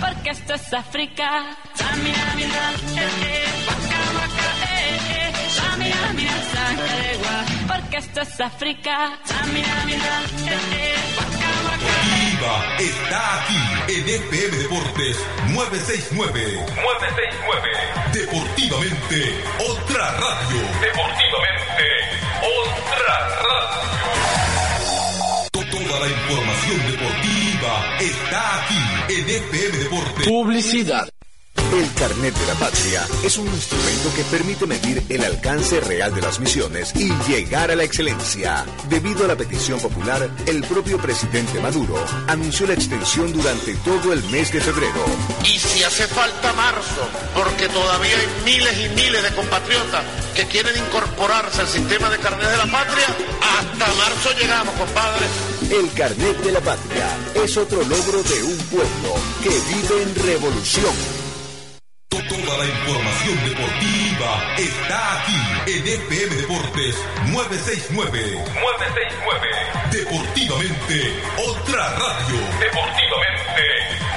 porque 0.00 0.30
esto 0.30 0.54
es 0.54 0.72
África. 0.74 1.56
Samina, 1.74 2.32
mira, 2.34 2.72
eh, 2.96 3.08
eh, 3.22 3.44
waka, 3.68 4.00
waka, 4.18 4.48
eh, 4.66 4.98
eh. 5.10 5.50
Samina, 5.50 6.12
mira, 6.14 6.32
sangre 6.54 7.18
porque 7.68 7.96
esto 7.98 8.20
es 8.22 8.40
África. 8.40 9.18
Samina, 9.24 9.84
mira, 9.84 10.22
eh, 10.46 10.58
eh. 10.72 10.94
Waka, 11.18 11.50
waka, 11.66 11.92
Viva 12.16 12.56
está 12.80 13.42
aquí 13.42 13.92
en 13.92 14.08
FM 14.08 14.56
Deportes 14.56 15.16
969. 15.50 16.66
969. 16.82 17.70
Deportivamente, 18.12 19.44
otra 19.70 20.10
radio. 20.18 20.60
Deportivamente. 20.80 22.25
Toda 25.70 26.00
la 26.00 26.08
información 26.08 26.78
deportiva 26.90 27.98
está 28.00 28.64
aquí 28.64 29.14
en 29.14 29.28
FM 29.28 29.78
Deportes. 29.78 30.28
Publicidad. 30.28 31.15
El 31.72 31.92
carnet 31.94 32.32
de 32.32 32.46
la 32.46 32.54
patria 32.54 33.06
es 33.24 33.36
un 33.38 33.46
instrumento 33.48 34.14
que 34.14 34.22
permite 34.24 34.66
medir 34.66 35.02
el 35.08 35.24
alcance 35.24 35.80
real 35.80 36.14
de 36.14 36.22
las 36.22 36.38
misiones 36.38 36.94
y 36.94 37.12
llegar 37.28 37.72
a 37.72 37.74
la 37.74 37.82
excelencia. 37.82 38.64
Debido 38.88 39.24
a 39.24 39.28
la 39.28 39.36
petición 39.36 39.80
popular, 39.80 40.30
el 40.46 40.62
propio 40.62 40.96
presidente 40.98 41.60
Maduro 41.60 41.96
anunció 42.28 42.68
la 42.68 42.74
extensión 42.74 43.32
durante 43.32 43.74
todo 43.76 44.12
el 44.12 44.22
mes 44.30 44.52
de 44.52 44.60
febrero. 44.60 45.04
Y 45.44 45.58
si 45.58 45.82
hace 45.82 46.06
falta 46.06 46.52
marzo, 46.52 47.08
porque 47.34 47.68
todavía 47.68 48.16
hay 48.16 48.44
miles 48.44 48.78
y 48.78 48.88
miles 48.94 49.22
de 49.24 49.34
compatriotas 49.34 50.04
que 50.34 50.46
quieren 50.46 50.76
incorporarse 50.76 51.62
al 51.62 51.68
sistema 51.68 52.08
de 52.08 52.18
carnet 52.18 52.48
de 52.48 52.56
la 52.58 52.66
patria, 52.66 53.06
hasta 53.42 53.86
marzo 53.94 54.30
llegamos, 54.38 54.74
compadre. 54.76 55.26
El 55.70 55.92
carnet 55.94 56.38
de 56.44 56.52
la 56.52 56.60
patria 56.60 57.08
es 57.34 57.56
otro 57.56 57.82
logro 57.82 58.22
de 58.22 58.42
un 58.44 58.58
pueblo 58.70 59.14
que 59.42 59.50
vive 59.50 60.02
en 60.02 60.14
revolución. 60.14 61.25
Toda 62.08 62.58
la 62.58 62.64
información 62.66 63.36
deportiva 63.48 64.54
está 64.56 65.20
aquí 65.20 65.70
en 65.72 65.86
FM 65.86 66.36
Deportes 66.36 66.96
969. 67.32 68.44
969. 68.54 69.48
Deportivamente, 69.90 71.20
otra 71.36 71.90
radio. 71.90 72.38
Deportivamente, 72.60 73.64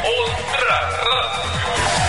otra 0.06 0.78
radio. 0.91 2.09